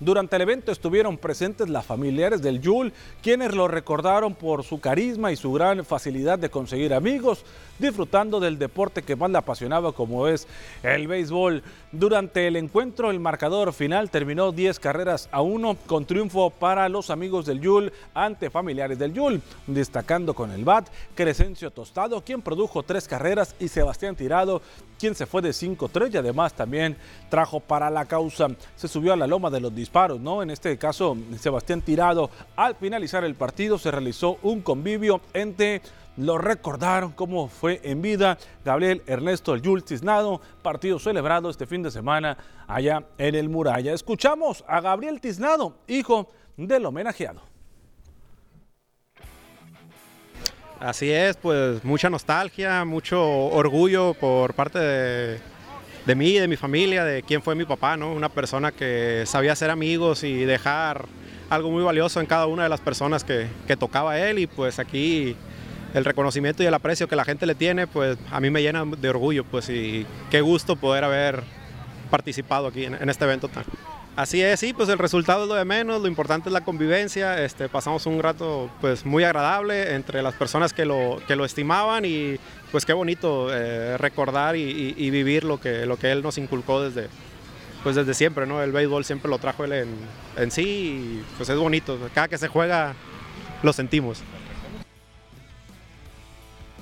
Durante 0.00 0.36
el 0.36 0.42
evento 0.42 0.72
estuvieron 0.72 1.18
presentes 1.18 1.68
las 1.68 1.84
familiares 1.84 2.40
del 2.40 2.62
Yul, 2.62 2.90
quienes 3.22 3.54
lo 3.54 3.68
recordaron 3.68 4.34
por 4.34 4.64
su 4.64 4.80
carisma 4.80 5.30
y 5.30 5.36
su 5.36 5.52
gran 5.52 5.84
facilidad 5.84 6.38
de 6.38 6.48
conseguir 6.48 6.94
amigos, 6.94 7.44
disfrutando 7.78 8.40
del 8.40 8.58
deporte 8.58 9.02
que 9.02 9.14
más 9.14 9.30
le 9.30 9.36
apasionaba 9.36 9.92
como 9.92 10.26
es 10.26 10.48
el 10.82 11.06
béisbol. 11.06 11.62
Durante 11.92 12.46
el 12.46 12.56
encuentro 12.56 13.10
el 13.10 13.20
marcador 13.20 13.74
final 13.74 14.08
terminó 14.08 14.52
10 14.52 14.80
carreras 14.80 15.28
a 15.32 15.42
1 15.42 15.76
con 15.86 16.06
triunfo 16.06 16.48
para 16.48 16.88
los 16.88 17.10
amigos 17.10 17.44
del 17.44 17.60
Yul 17.60 17.92
ante 18.14 18.48
familiares 18.48 18.98
del 18.98 19.12
Yul, 19.12 19.42
destacando 19.66 20.32
con 20.32 20.50
el 20.50 20.64
bat 20.64 20.88
Crescencio 21.14 21.70
Tostado, 21.70 22.24
quien 22.24 22.40
produjo 22.40 22.82
tres 22.82 23.06
carreras 23.06 23.54
y 23.60 23.68
Sebastián 23.68 24.16
Tirado, 24.16 24.62
quien 24.98 25.14
se 25.14 25.26
fue 25.26 25.42
de 25.42 25.50
5-3 25.50 26.14
y 26.14 26.16
además 26.18 26.54
también 26.54 26.96
trajo 27.30 27.60
para 27.60 27.90
la 27.90 28.04
causa. 28.04 28.48
Se 28.76 28.86
subió 28.86 29.14
a 29.14 29.16
la 29.16 29.26
loma 29.26 29.50
de 29.50 29.60
los 29.60 29.74
¿no? 30.20 30.42
En 30.42 30.50
este 30.50 30.76
caso, 30.78 31.16
Sebastián 31.38 31.82
Tirado, 31.82 32.30
al 32.56 32.76
finalizar 32.76 33.24
el 33.24 33.34
partido 33.34 33.78
se 33.78 33.90
realizó 33.90 34.38
un 34.42 34.60
convivio 34.60 35.20
entre 35.32 35.82
lo 36.16 36.38
recordaron 36.38 37.12
cómo 37.12 37.48
fue 37.48 37.80
en 37.82 38.02
vida 38.02 38.36
Gabriel 38.64 39.02
Ernesto 39.06 39.56
Yul 39.56 39.84
Tiznado, 39.84 40.40
partido 40.62 40.98
celebrado 40.98 41.48
este 41.48 41.66
fin 41.66 41.82
de 41.82 41.90
semana 41.90 42.36
allá 42.66 43.04
en 43.16 43.34
el 43.34 43.48
Muralla. 43.48 43.92
Escuchamos 43.92 44.64
a 44.68 44.80
Gabriel 44.80 45.20
Tiznado, 45.20 45.76
hijo 45.86 46.28
del 46.56 46.84
homenajeado. 46.84 47.40
Así 50.78 51.10
es, 51.10 51.36
pues 51.36 51.84
mucha 51.84 52.08
nostalgia, 52.08 52.84
mucho 52.84 53.22
orgullo 53.22 54.14
por 54.14 54.54
parte 54.54 54.78
de, 54.78 55.40
de 56.06 56.14
mí, 56.14 56.32
de 56.34 56.48
mi 56.48 56.56
familia, 56.56 57.04
de 57.04 57.22
quién 57.22 57.42
fue 57.42 57.54
mi 57.54 57.64
papá, 57.64 57.96
¿no? 57.96 58.12
Una 58.12 58.28
persona 58.28 58.72
que 58.72 59.24
sabía 59.26 59.54
ser 59.54 59.70
amigos 59.70 60.24
y 60.24 60.44
dejar 60.44 61.06
algo 61.48 61.70
muy 61.70 61.82
valioso 61.82 62.20
en 62.20 62.26
cada 62.26 62.46
una 62.46 62.62
de 62.62 62.68
las 62.68 62.80
personas 62.80 63.24
que, 63.24 63.48
que 63.66 63.76
tocaba 63.76 64.18
él 64.18 64.38
y 64.38 64.46
pues 64.46 64.78
aquí 64.78 65.36
el 65.94 66.04
reconocimiento 66.04 66.62
y 66.62 66.66
el 66.66 66.74
aprecio 66.74 67.08
que 67.08 67.16
la 67.16 67.24
gente 67.24 67.46
le 67.46 67.54
tiene, 67.54 67.86
pues 67.86 68.16
a 68.30 68.40
mí 68.40 68.50
me 68.50 68.62
llena 68.62 68.84
de 68.84 69.08
orgullo, 69.08 69.44
pues 69.44 69.68
y 69.68 70.06
qué 70.30 70.40
gusto 70.40 70.76
poder 70.76 71.04
haber 71.04 71.42
participado 72.10 72.68
aquí 72.68 72.84
en, 72.84 72.94
en 72.94 73.08
este 73.10 73.24
evento 73.24 73.48
tan, 73.48 73.64
Así 74.20 74.42
es, 74.42 74.60
sí, 74.60 74.74
pues 74.74 74.90
el 74.90 74.98
resultado 74.98 75.44
es 75.44 75.48
lo 75.48 75.54
de 75.54 75.64
menos, 75.64 76.02
lo 76.02 76.06
importante 76.06 76.50
es 76.50 76.52
la 76.52 76.60
convivencia, 76.60 77.42
este, 77.42 77.70
pasamos 77.70 78.04
un 78.04 78.22
rato 78.22 78.70
pues 78.82 79.06
muy 79.06 79.24
agradable 79.24 79.94
entre 79.94 80.20
las 80.20 80.34
personas 80.34 80.74
que 80.74 80.84
lo, 80.84 81.22
que 81.26 81.36
lo 81.36 81.46
estimaban 81.46 82.04
y 82.04 82.36
pues 82.70 82.84
qué 82.84 82.92
bonito 82.92 83.48
eh, 83.50 83.96
recordar 83.96 84.56
y, 84.56 85.08
vivir 85.10 85.44
lo 85.44 85.58
que, 85.58 85.86
lo 85.86 85.96
que 85.96 86.12
él 86.12 86.22
nos 86.22 86.36
inculcó 86.36 86.82
desde, 86.82 87.08
pues 87.82 87.96
desde 87.96 88.12
siempre, 88.12 88.46
¿no? 88.46 88.62
El 88.62 88.72
béisbol 88.72 89.06
siempre 89.06 89.30
lo 89.30 89.38
trajo 89.38 89.64
él 89.64 89.72
en, 89.72 89.88
en 90.36 90.50
sí 90.50 90.64
y 90.64 91.24
pues 91.38 91.48
es 91.48 91.56
bonito, 91.56 91.98
cada 92.12 92.28
que 92.28 92.36
se 92.36 92.48
juega 92.48 92.92
lo 93.62 93.72
sentimos. 93.72 94.22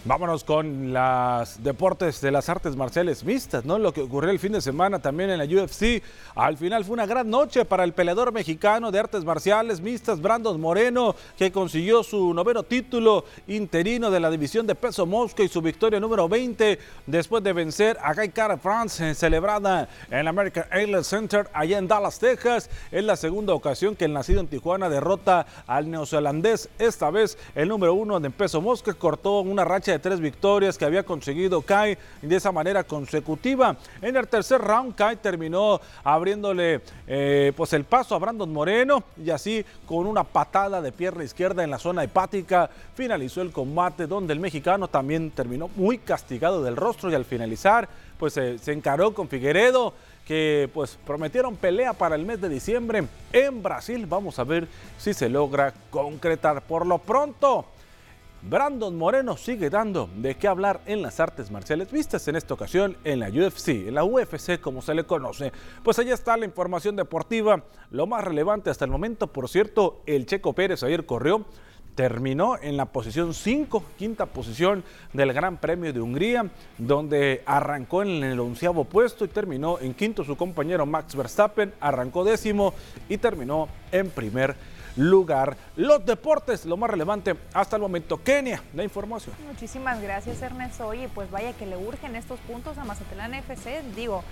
Vámonos 0.04 0.44
con 0.44 0.92
los 0.92 1.62
deportes 1.62 2.20
de 2.20 2.30
las 2.30 2.48
artes 2.48 2.76
marciales 2.76 3.24
mixtas, 3.24 3.64
¿no? 3.64 3.78
Lo 3.78 3.92
que 3.92 4.02
ocurrió 4.02 4.30
el 4.30 4.38
fin 4.38 4.52
de 4.52 4.60
semana 4.60 5.00
también 5.00 5.28
en 5.28 5.38
la 5.38 5.44
UFC. 5.44 6.02
Al 6.36 6.56
final 6.56 6.84
fue 6.84 6.94
una 6.94 7.04
gran 7.04 7.28
noche 7.28 7.64
para 7.64 7.82
el 7.82 7.92
peleador 7.92 8.32
mexicano 8.32 8.92
de 8.92 9.00
artes 9.00 9.24
marciales 9.24 9.80
mixtas, 9.80 10.20
Brandon 10.20 10.60
Moreno, 10.60 11.16
que 11.36 11.50
consiguió 11.50 12.04
su 12.04 12.32
noveno 12.32 12.62
título 12.62 13.24
interino 13.48 14.10
de 14.10 14.20
la 14.20 14.30
división 14.30 14.66
de 14.68 14.76
peso 14.76 15.04
mosca 15.04 15.42
y 15.42 15.48
su 15.48 15.60
victoria 15.60 15.98
número 15.98 16.28
20 16.28 16.78
después 17.06 17.42
de 17.42 17.52
vencer 17.52 17.98
a 18.00 18.14
Cara 18.28 18.56
France, 18.56 19.14
celebrada 19.14 19.88
en 20.10 20.18
el 20.18 20.28
American 20.28 20.64
Airlines 20.70 21.08
Center 21.08 21.48
allá 21.52 21.76
en 21.78 21.88
Dallas, 21.88 22.18
Texas. 22.18 22.70
Es 22.92 23.02
la 23.02 23.16
segunda 23.16 23.52
ocasión 23.52 23.96
que 23.96 24.04
el 24.04 24.12
nacido 24.12 24.40
en 24.40 24.46
Tijuana 24.46 24.88
derrota 24.88 25.46
al 25.66 25.90
neozelandés. 25.90 26.68
Esta 26.78 27.10
vez 27.10 27.36
el 27.54 27.68
número 27.68 27.94
uno 27.94 28.20
de 28.20 28.30
peso 28.30 28.60
mosca 28.60 28.94
cortó 28.94 29.40
una 29.40 29.64
racha 29.64 29.87
de 29.92 29.98
tres 29.98 30.20
victorias 30.20 30.76
que 30.76 30.84
había 30.84 31.02
conseguido 31.02 31.62
Kai 31.62 31.96
de 32.22 32.36
esa 32.36 32.52
manera 32.52 32.84
consecutiva. 32.84 33.76
En 34.02 34.16
el 34.16 34.28
tercer 34.28 34.60
round, 34.60 34.94
Kai 34.94 35.16
terminó 35.16 35.80
abriéndole 36.04 36.80
eh, 37.06 37.52
pues 37.56 37.72
el 37.72 37.84
paso 37.84 38.14
a 38.14 38.18
Brandon 38.18 38.52
Moreno 38.52 39.04
y 39.22 39.30
así 39.30 39.64
con 39.86 40.06
una 40.06 40.24
patada 40.24 40.80
de 40.80 40.92
pierna 40.92 41.24
izquierda 41.24 41.64
en 41.64 41.70
la 41.70 41.78
zona 41.78 42.04
hepática 42.04 42.70
finalizó 42.94 43.42
el 43.42 43.52
combate 43.52 44.06
donde 44.06 44.32
el 44.32 44.40
mexicano 44.40 44.88
también 44.88 45.30
terminó 45.30 45.70
muy 45.76 45.98
castigado 45.98 46.62
del 46.62 46.76
rostro 46.76 47.10
y 47.10 47.14
al 47.14 47.24
finalizar 47.24 47.88
pues 48.18 48.36
eh, 48.36 48.58
se 48.58 48.72
encaró 48.72 49.14
con 49.14 49.28
Figueredo 49.28 49.94
que 50.28 50.68
pues 50.74 50.98
prometieron 51.06 51.56
pelea 51.56 51.94
para 51.94 52.14
el 52.14 52.26
mes 52.26 52.38
de 52.38 52.50
diciembre 52.50 53.04
en 53.32 53.62
Brasil. 53.62 54.04
Vamos 54.06 54.38
a 54.38 54.44
ver 54.44 54.68
si 54.98 55.14
se 55.14 55.30
logra 55.30 55.72
concretar. 55.90 56.60
Por 56.60 56.84
lo 56.84 56.98
pronto, 56.98 57.64
Brandon 58.42 58.96
Moreno 58.96 59.36
sigue 59.36 59.68
dando 59.68 60.08
de 60.16 60.36
qué 60.36 60.46
hablar 60.46 60.80
en 60.86 61.02
las 61.02 61.18
artes 61.18 61.50
marciales 61.50 61.90
vistas 61.90 62.28
en 62.28 62.36
esta 62.36 62.54
ocasión 62.54 62.96
en 63.02 63.18
la 63.18 63.28
UFC, 63.28 63.68
en 63.68 63.94
la 63.94 64.04
UFC 64.04 64.60
como 64.60 64.80
se 64.80 64.94
le 64.94 65.04
conoce. 65.04 65.52
Pues 65.82 65.98
allá 65.98 66.14
está 66.14 66.36
la 66.36 66.44
información 66.44 66.94
deportiva, 66.94 67.64
lo 67.90 68.06
más 68.06 68.22
relevante 68.22 68.70
hasta 68.70 68.84
el 68.84 68.92
momento. 68.92 69.26
Por 69.26 69.48
cierto, 69.48 70.02
el 70.06 70.24
Checo 70.24 70.52
Pérez 70.52 70.84
ayer 70.84 71.04
corrió, 71.04 71.46
terminó 71.96 72.56
en 72.62 72.76
la 72.76 72.86
posición 72.86 73.34
5, 73.34 73.82
quinta 73.98 74.26
posición 74.26 74.84
del 75.12 75.32
Gran 75.32 75.56
Premio 75.56 75.92
de 75.92 76.00
Hungría, 76.00 76.48
donde 76.78 77.42
arrancó 77.44 78.02
en 78.02 78.22
el 78.22 78.38
onceavo 78.38 78.84
puesto 78.84 79.24
y 79.24 79.28
terminó 79.28 79.80
en 79.80 79.94
quinto 79.94 80.22
su 80.22 80.36
compañero 80.36 80.86
Max 80.86 81.16
Verstappen, 81.16 81.74
arrancó 81.80 82.22
décimo 82.22 82.72
y 83.08 83.18
terminó 83.18 83.68
en 83.90 84.10
primer 84.10 84.54
lugar. 84.98 85.56
Los 85.76 86.04
deportes, 86.04 86.66
lo 86.66 86.76
más 86.76 86.90
relevante 86.90 87.34
hasta 87.54 87.76
el 87.76 87.82
momento. 87.82 88.22
Kenia, 88.22 88.62
la 88.74 88.84
información. 88.84 89.34
Muchísimas 89.46 90.02
gracias, 90.02 90.42
Ernesto. 90.42 90.86
Oye, 90.88 91.08
pues 91.14 91.30
vaya 91.30 91.52
que 91.52 91.66
le 91.66 91.76
urgen 91.76 92.16
estos 92.16 92.38
puntos 92.40 92.76
a 92.76 92.84
Mazatlán 92.84 93.32
FC. 93.34 93.82
Digo, 93.94 94.24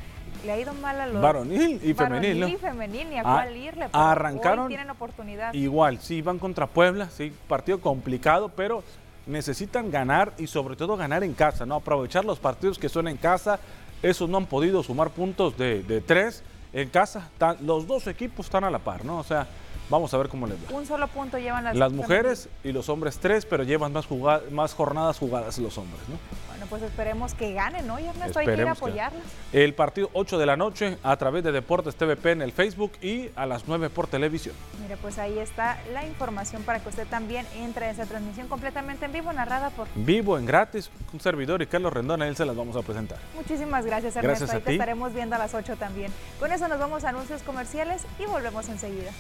le 0.44 0.52
ha 0.52 0.60
ido 0.60 0.74
mal 0.74 1.00
a 1.00 1.06
los 1.06 1.22
varonil 1.22 1.80
y 1.82 1.94
femenil, 1.94 2.40
varonil 2.40 2.54
y 2.54 2.56
femenil, 2.56 3.10
ni 3.10 3.18
a 3.18 3.22
cuál 3.22 3.48
ah, 3.48 3.56
irle. 3.56 3.88
Pero 3.90 4.04
arrancaron. 4.04 4.64
Hoy 4.66 4.68
tienen 4.68 4.90
oportunidad. 4.90 5.54
Igual, 5.54 6.00
sí, 6.00 6.20
van 6.20 6.38
contra 6.38 6.66
Puebla, 6.66 7.08
sí, 7.10 7.32
partido 7.48 7.80
complicado, 7.80 8.48
pero 8.48 8.82
necesitan 9.26 9.90
ganar 9.90 10.32
y 10.36 10.46
sobre 10.48 10.76
todo 10.76 10.96
ganar 10.96 11.22
en 11.22 11.34
casa, 11.34 11.64
¿no? 11.64 11.76
Aprovechar 11.76 12.24
los 12.24 12.38
partidos 12.38 12.78
que 12.78 12.88
son 12.88 13.08
en 13.08 13.16
casa. 13.16 13.60
Esos 14.02 14.28
no 14.28 14.36
han 14.36 14.46
podido 14.46 14.82
sumar 14.82 15.10
puntos 15.10 15.56
de, 15.56 15.82
de 15.82 16.00
tres 16.00 16.42
en 16.72 16.90
casa. 16.90 17.30
los 17.60 17.86
dos 17.86 18.06
equipos 18.06 18.46
están 18.46 18.64
a 18.64 18.70
la 18.70 18.78
par, 18.78 19.04
¿no? 19.04 19.18
O 19.18 19.24
sea, 19.24 19.46
Vamos 19.90 20.12
a 20.14 20.18
ver 20.18 20.28
cómo 20.28 20.46
les 20.46 20.56
va. 20.56 20.76
Un 20.76 20.86
solo 20.86 21.08
punto 21.08 21.38
llevan 21.38 21.64
las, 21.64 21.76
las 21.76 21.92
mujeres 21.92 22.48
y 22.64 22.72
los 22.72 22.88
hombres 22.88 23.18
tres, 23.18 23.46
pero 23.46 23.62
llevan 23.62 23.92
más, 23.92 24.06
más 24.50 24.74
jornadas 24.74 25.18
jugadas 25.18 25.58
los 25.58 25.78
hombres, 25.78 26.00
¿no? 26.08 26.16
Bueno, 26.48 26.66
pues 26.68 26.82
esperemos 26.82 27.34
que 27.34 27.52
ganen, 27.52 27.86
¿no? 27.86 27.98
Y 27.98 28.06
Ernesto, 28.06 28.38
hay 28.38 28.46
que 28.46 28.54
ir 28.54 28.66
a 28.66 28.72
apoyarlas. 28.72 29.22
El 29.52 29.74
partido 29.74 30.10
8 30.12 30.38
de 30.38 30.46
la 30.46 30.56
noche 30.56 30.98
a 31.02 31.16
través 31.16 31.44
de 31.44 31.52
Deportes 31.52 31.96
TVP 31.96 32.32
en 32.32 32.42
el 32.42 32.52
Facebook 32.52 32.92
y 33.02 33.30
a 33.36 33.46
las 33.46 33.68
9 33.68 33.90
por 33.90 34.06
televisión. 34.06 34.54
Mire, 34.82 34.96
pues 34.96 35.18
ahí 35.18 35.38
está 35.38 35.78
la 35.92 36.06
información 36.06 36.62
para 36.62 36.80
que 36.80 36.88
usted 36.88 37.06
también 37.06 37.46
entre 37.56 37.86
a 37.86 37.90
esa 37.90 38.06
transmisión 38.06 38.48
completamente 38.48 39.04
en 39.04 39.12
vivo, 39.12 39.32
narrada 39.32 39.70
por... 39.70 39.86
Vivo, 39.94 40.38
en 40.38 40.46
gratis, 40.46 40.90
un 41.12 41.20
servidor 41.20 41.62
y 41.62 41.66
Carlos 41.66 41.92
Rendón, 41.92 42.22
a 42.22 42.28
él 42.28 42.36
se 42.36 42.44
las 42.44 42.56
vamos 42.56 42.76
a 42.76 42.82
presentar. 42.82 43.18
Muchísimas 43.34 43.84
gracias, 43.84 44.16
Ernesto. 44.16 44.50
ahí 44.50 44.60
te 44.60 44.72
estaremos 44.72 45.12
viendo 45.12 45.36
a 45.36 45.38
las 45.38 45.54
8 45.54 45.76
también. 45.76 46.12
Con 46.40 46.52
eso 46.52 46.68
nos 46.68 46.78
vamos 46.78 47.04
a 47.04 47.10
anuncios 47.10 47.42
comerciales 47.42 48.02
y 48.18 48.26
volvemos 48.26 48.68
enseguida. 48.68 49.10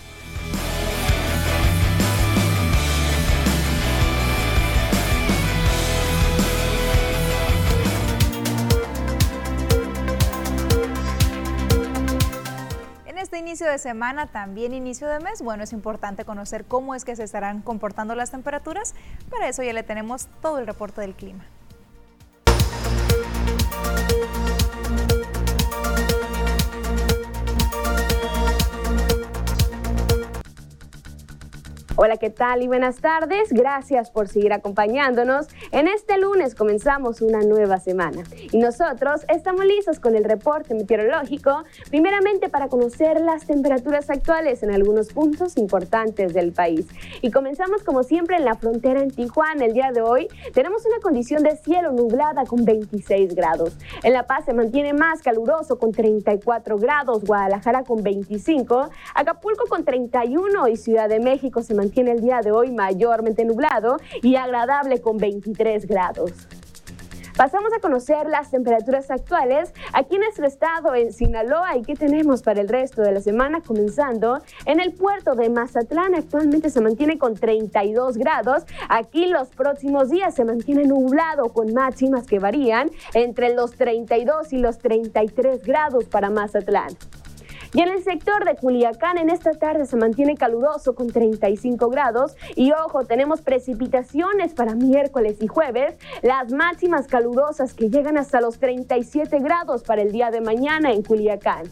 En 13.06 13.18
este 13.18 13.38
inicio 13.38 13.66
de 13.66 13.78
semana, 13.78 14.26
también 14.26 14.72
inicio 14.72 15.08
de 15.08 15.20
mes, 15.20 15.42
bueno, 15.42 15.64
es 15.64 15.72
importante 15.72 16.24
conocer 16.24 16.64
cómo 16.64 16.94
es 16.94 17.04
que 17.04 17.16
se 17.16 17.24
estarán 17.24 17.62
comportando 17.62 18.14
las 18.14 18.30
temperaturas. 18.30 18.94
Para 19.30 19.48
eso 19.48 19.62
ya 19.62 19.72
le 19.72 19.82
tenemos 19.82 20.28
todo 20.40 20.58
el 20.58 20.66
reporte 20.66 21.00
del 21.00 21.14
clima. 21.14 21.44
Hola, 31.98 32.18
¿qué 32.18 32.28
tal 32.28 32.62
y 32.62 32.66
buenas 32.66 32.96
tardes? 32.96 33.50
Gracias 33.50 34.10
por 34.10 34.28
seguir 34.28 34.52
acompañándonos. 34.52 35.46
En 35.72 35.88
este 35.88 36.18
lunes 36.18 36.54
comenzamos 36.54 37.22
una 37.22 37.40
nueva 37.40 37.80
semana 37.80 38.22
y 38.52 38.58
nosotros 38.58 39.22
estamos 39.28 39.64
listos 39.64 39.98
con 39.98 40.14
el 40.14 40.24
reporte 40.24 40.74
meteorológico, 40.74 41.64
primeramente 41.88 42.50
para 42.50 42.68
conocer 42.68 43.22
las 43.22 43.46
temperaturas 43.46 44.10
actuales 44.10 44.62
en 44.62 44.72
algunos 44.72 45.08
puntos 45.08 45.56
importantes 45.56 46.34
del 46.34 46.52
país. 46.52 46.86
Y 47.22 47.30
comenzamos 47.30 47.82
como 47.82 48.02
siempre 48.02 48.36
en 48.36 48.44
la 48.44 48.56
frontera 48.56 49.00
en 49.00 49.10
Tijuana. 49.10 49.64
El 49.64 49.72
día 49.72 49.90
de 49.90 50.02
hoy 50.02 50.28
tenemos 50.52 50.84
una 50.84 51.00
condición 51.00 51.42
de 51.44 51.56
cielo 51.56 51.92
nublada 51.92 52.44
con 52.44 52.66
26 52.66 53.34
grados. 53.34 53.74
En 54.02 54.12
La 54.12 54.26
Paz 54.26 54.44
se 54.44 54.52
mantiene 54.52 54.92
más 54.92 55.22
caluroso 55.22 55.78
con 55.78 55.92
34 55.92 56.76
grados, 56.76 57.24
Guadalajara 57.24 57.84
con 57.84 58.02
25, 58.02 58.90
Acapulco 59.14 59.64
con 59.70 59.86
31 59.86 60.68
y 60.68 60.76
Ciudad 60.76 61.08
de 61.08 61.20
México 61.20 61.62
se 61.62 61.72
mantiene 61.72 61.85
tiene 61.90 62.12
el 62.12 62.20
día 62.20 62.40
de 62.40 62.52
hoy 62.52 62.70
mayormente 62.70 63.44
nublado 63.44 63.96
y 64.22 64.36
agradable 64.36 65.00
con 65.00 65.18
23 65.18 65.86
grados. 65.86 66.32
Pasamos 67.36 67.70
a 67.74 67.80
conocer 67.80 68.26
las 68.28 68.50
temperaturas 68.50 69.10
actuales 69.10 69.74
aquí 69.92 70.14
en 70.14 70.22
nuestro 70.22 70.46
estado, 70.46 70.94
en 70.94 71.12
Sinaloa, 71.12 71.76
y 71.76 71.82
qué 71.82 71.94
tenemos 71.94 72.42
para 72.42 72.62
el 72.62 72.68
resto 72.68 73.02
de 73.02 73.12
la 73.12 73.20
semana, 73.20 73.60
comenzando 73.60 74.40
en 74.64 74.80
el 74.80 74.94
puerto 74.94 75.34
de 75.34 75.50
Mazatlán. 75.50 76.14
Actualmente 76.14 76.70
se 76.70 76.80
mantiene 76.80 77.18
con 77.18 77.34
32 77.34 78.16
grados. 78.16 78.64
Aquí 78.88 79.26
los 79.26 79.48
próximos 79.48 80.08
días 80.08 80.34
se 80.34 80.46
mantiene 80.46 80.84
nublado 80.84 81.50
con 81.50 81.74
máximas 81.74 82.26
que 82.26 82.38
varían 82.38 82.90
entre 83.12 83.54
los 83.54 83.72
32 83.72 84.54
y 84.54 84.56
los 84.56 84.78
33 84.78 85.62
grados 85.62 86.04
para 86.06 86.30
Mazatlán. 86.30 86.96
Y 87.74 87.80
en 87.80 87.88
el 87.88 88.02
sector 88.02 88.44
de 88.44 88.56
Culiacán 88.56 89.18
en 89.18 89.30
esta 89.30 89.52
tarde 89.52 89.86
se 89.86 89.96
mantiene 89.96 90.36
caluroso 90.36 90.94
con 90.94 91.08
35 91.08 91.88
grados 91.88 92.36
y 92.54 92.72
ojo, 92.72 93.04
tenemos 93.04 93.42
precipitaciones 93.42 94.54
para 94.54 94.74
miércoles 94.74 95.36
y 95.40 95.46
jueves, 95.46 95.98
las 96.22 96.52
máximas 96.52 97.06
calurosas 97.06 97.74
que 97.74 97.90
llegan 97.90 98.18
hasta 98.18 98.40
los 98.40 98.58
37 98.58 99.38
grados 99.40 99.82
para 99.82 100.02
el 100.02 100.12
día 100.12 100.30
de 100.30 100.40
mañana 100.40 100.92
en 100.92 101.02
Culiacán. 101.02 101.66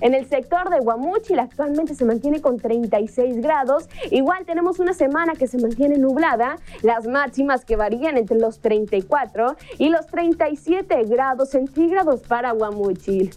En 0.00 0.12
el 0.12 0.26
sector 0.26 0.70
de 0.70 0.80
Guamúchil 0.80 1.38
actualmente 1.38 1.94
se 1.94 2.04
mantiene 2.04 2.40
con 2.40 2.58
36 2.58 3.40
grados. 3.40 3.88
Igual 4.10 4.44
tenemos 4.44 4.78
una 4.80 4.92
semana 4.92 5.34
que 5.34 5.46
se 5.46 5.58
mantiene 5.58 5.98
nublada, 5.98 6.56
las 6.82 7.06
máximas 7.06 7.64
que 7.64 7.76
varían 7.76 8.18
entre 8.18 8.38
los 8.38 8.58
34 8.58 9.56
y 9.78 9.88
los 9.88 10.06
37 10.08 11.04
grados 11.04 11.50
centígrados 11.50 12.22
para 12.22 12.52
Guamúchil. 12.52 13.30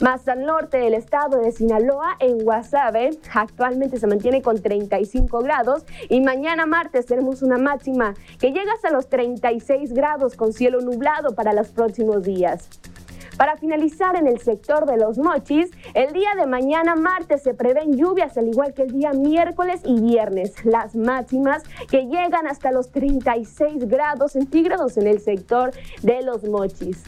Más 0.00 0.26
al 0.28 0.46
norte 0.46 0.78
del 0.78 0.94
estado 0.94 1.42
de 1.42 1.52
Sinaloa, 1.52 2.16
en 2.20 2.38
Guasave, 2.38 3.10
actualmente 3.34 3.98
se 3.98 4.06
mantiene 4.06 4.40
con 4.40 4.62
35 4.62 5.40
grados 5.40 5.84
y 6.08 6.22
mañana 6.22 6.64
martes 6.64 7.04
tenemos 7.04 7.42
una 7.42 7.58
máxima 7.58 8.14
que 8.38 8.50
llega 8.50 8.72
hasta 8.72 8.90
los 8.90 9.10
36 9.10 9.92
grados 9.92 10.36
con 10.36 10.54
cielo 10.54 10.80
nublado 10.80 11.34
para 11.34 11.52
los 11.52 11.68
próximos 11.68 12.22
días. 12.22 12.70
Para 13.36 13.58
finalizar 13.58 14.16
en 14.16 14.26
el 14.26 14.40
sector 14.40 14.86
de 14.86 14.96
los 14.96 15.18
mochis, 15.18 15.70
el 15.92 16.14
día 16.14 16.30
de 16.34 16.46
mañana 16.46 16.94
martes 16.94 17.42
se 17.42 17.52
prevén 17.52 17.98
lluvias 17.98 18.38
al 18.38 18.48
igual 18.48 18.72
que 18.72 18.84
el 18.84 18.92
día 18.92 19.12
miércoles 19.12 19.82
y 19.84 20.00
viernes, 20.00 20.64
las 20.64 20.94
máximas 20.94 21.62
que 21.90 22.06
llegan 22.06 22.46
hasta 22.46 22.72
los 22.72 22.90
36 22.90 23.86
grados 23.86 24.32
centígrados 24.32 24.96
en 24.96 25.06
el 25.06 25.20
sector 25.20 25.72
de 26.02 26.22
los 26.22 26.44
mochis. 26.44 27.02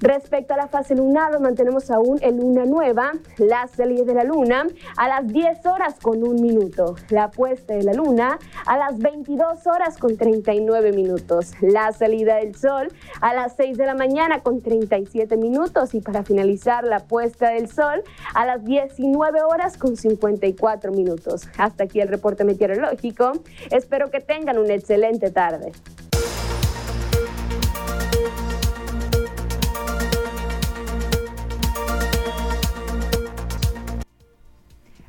Respecto 0.00 0.54
a 0.54 0.56
la 0.56 0.66
fase 0.66 0.94
lunar, 0.94 1.38
mantenemos 1.40 1.90
aún 1.90 2.18
en 2.22 2.38
luna 2.38 2.64
nueva, 2.64 3.12
la 3.36 3.68
salida 3.68 4.04
de 4.04 4.14
la 4.14 4.24
luna 4.24 4.66
a 4.96 5.08
las 5.08 5.28
10 5.28 5.66
horas 5.66 5.96
con 6.00 6.26
un 6.26 6.40
minuto, 6.40 6.96
la 7.10 7.30
puesta 7.30 7.74
de 7.74 7.82
la 7.82 7.92
luna 7.92 8.38
a 8.64 8.78
las 8.78 8.98
22 8.98 9.66
horas 9.66 9.98
con 9.98 10.16
39 10.16 10.92
minutos, 10.92 11.52
la 11.60 11.92
salida 11.92 12.36
del 12.36 12.54
sol 12.56 12.88
a 13.20 13.34
las 13.34 13.56
6 13.56 13.76
de 13.76 13.84
la 13.84 13.94
mañana 13.94 14.40
con 14.42 14.62
37 14.62 15.36
minutos 15.36 15.94
y 15.94 16.00
para 16.00 16.22
finalizar 16.22 16.84
la 16.84 17.00
puesta 17.00 17.50
del 17.50 17.70
sol 17.70 18.02
a 18.34 18.46
las 18.46 18.64
19 18.64 19.42
horas 19.42 19.76
con 19.76 19.96
54 19.96 20.92
minutos. 20.92 21.46
Hasta 21.58 21.84
aquí 21.84 22.00
el 22.00 22.08
reporte 22.08 22.44
meteorológico. 22.44 23.32
Espero 23.70 24.10
que 24.10 24.20
tengan 24.20 24.56
una 24.56 24.72
excelente 24.72 25.30
tarde. 25.30 25.72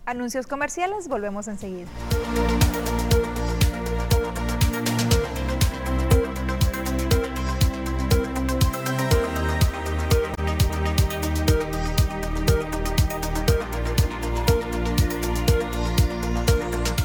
Anuncios 0.05 0.47
comerciales, 0.47 1.07
volvemos 1.07 1.47
enseguida. 1.47 1.87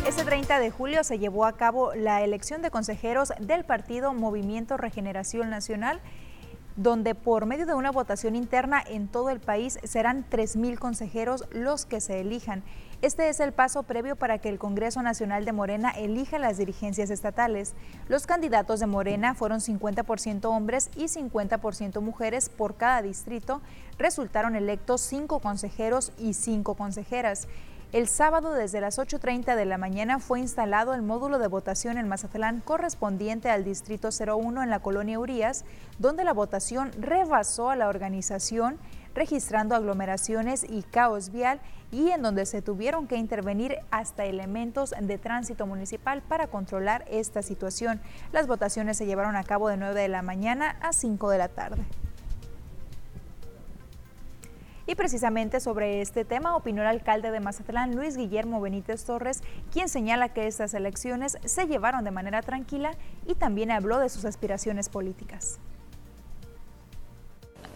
Este 0.07 0.25
30 0.25 0.59
de 0.59 0.71
julio 0.71 1.05
se 1.05 1.19
llevó 1.19 1.45
a 1.45 1.57
cabo 1.59 1.95
la 1.95 2.23
elección 2.23 2.63
de 2.63 2.71
consejeros 2.71 3.35
del 3.39 3.65
partido 3.67 4.15
Movimiento 4.15 4.79
Regeneración 4.79 5.51
Nacional 5.51 6.01
donde 6.77 7.15
por 7.15 7.47
medio 7.47 7.67
de 7.67 7.75
una 7.75 7.91
votación 7.91 8.37
interna 8.37 8.83
en 8.87 9.09
todo 9.09 9.31
el 9.31 9.41
país 9.41 9.79
serán 9.85 10.25
3.000 10.31 10.79
consejeros 10.79 11.45
los 11.51 11.87
que 11.87 12.01
se 12.01 12.21
elijan. 12.21 12.63
Este 13.03 13.29
es 13.29 13.41
el 13.41 13.53
paso 13.53 13.83
previo 13.83 14.17
para 14.17 14.39
que 14.39 14.49
el 14.49 14.59
Congreso 14.59 15.03
Nacional 15.03 15.45
de 15.45 15.53
Morena 15.53 15.91
elija 15.91 16.39
las 16.39 16.57
dirigencias 16.57 17.11
estatales. 17.11 17.75
Los 18.09 18.27
candidatos 18.27 18.81
de 18.81 18.87
Morena 18.87 19.35
fueron 19.35 19.61
50% 19.61 20.47
hombres 20.47 20.91
y 20.97 21.05
50% 21.05 22.01
mujeres 22.01 22.49
por 22.49 22.77
cada 22.77 23.03
distrito. 23.03 23.61
Resultaron 23.99 24.57
electos 24.57 25.03
cinco 25.03 25.41
consejeros 25.41 26.13
y 26.19 26.33
cinco 26.33 26.75
consejeras. 26.75 27.49
El 27.93 28.09
sábado 28.09 28.53
desde 28.53 28.81
las 28.81 28.99
8.30 28.99 29.55
de 29.55 29.65
la 29.65 29.79
mañana 29.79 30.19
fue 30.19 30.41
instalado 30.41 30.93
el 30.93 31.03
módulo 31.03 31.39
de 31.39 31.47
votación 31.47 31.99
en 31.99 32.09
Mazatlán 32.09 32.61
correspondiente 32.61 33.49
al 33.49 33.63
Distrito 33.63 34.09
01 34.11 34.65
en 34.65 34.71
la 34.71 34.81
colonia 34.81 35.21
Urias, 35.21 35.65
donde 36.01 36.25
la 36.25 36.33
votación 36.33 36.91
rebasó 36.99 37.71
a 37.71 37.77
la 37.77 37.87
organización 37.89 38.79
registrando 39.15 39.77
aglomeraciones 39.77 40.67
y 40.69 40.83
caos 40.83 41.31
vial 41.31 41.61
y 41.93 42.11
en 42.11 42.23
donde 42.23 42.45
se 42.45 42.61
tuvieron 42.61 43.07
que 43.07 43.17
intervenir 43.17 43.77
hasta 43.93 44.25
elementos 44.25 44.93
de 45.01 45.17
tránsito 45.17 45.65
municipal 45.65 46.23
para 46.23 46.49
controlar 46.49 47.05
esta 47.09 47.41
situación. 47.41 48.01
Las 48.33 48.49
votaciones 48.49 48.99
se 48.99 49.07
llevaron 49.07 49.37
a 49.37 49.45
cabo 49.45 49.69
de 49.69 49.77
9 49.77 49.99
de 49.99 50.09
la 50.09 50.23
mañana 50.23 50.77
a 50.83 50.93
5 50.93 51.31
de 51.31 51.39
la 51.39 51.49
tarde. 51.49 51.85
Y 54.87 54.95
precisamente 54.95 55.59
sobre 55.59 56.01
este 56.01 56.25
tema 56.25 56.57
opinó 56.57 56.83
el 56.83 56.89
alcalde 56.89 57.33
de 57.33 57.41
Mazatlán, 57.41 57.97
Luis 57.97 58.17
Guillermo 58.17 58.61
Benítez 58.61 59.05
Torres, 59.05 59.43
quien 59.73 59.89
señala 59.89 60.29
que 60.29 60.47
estas 60.47 60.75
elecciones 60.75 61.39
se 61.45 61.67
llevaron 61.67 62.05
de 62.05 62.13
manera 62.13 62.41
tranquila 62.43 62.93
y 63.27 63.35
también 63.35 63.73
habló 63.73 63.99
de 63.99 64.09
sus 64.09 64.25
aspiraciones 64.25 64.89
políticas. 64.89 65.59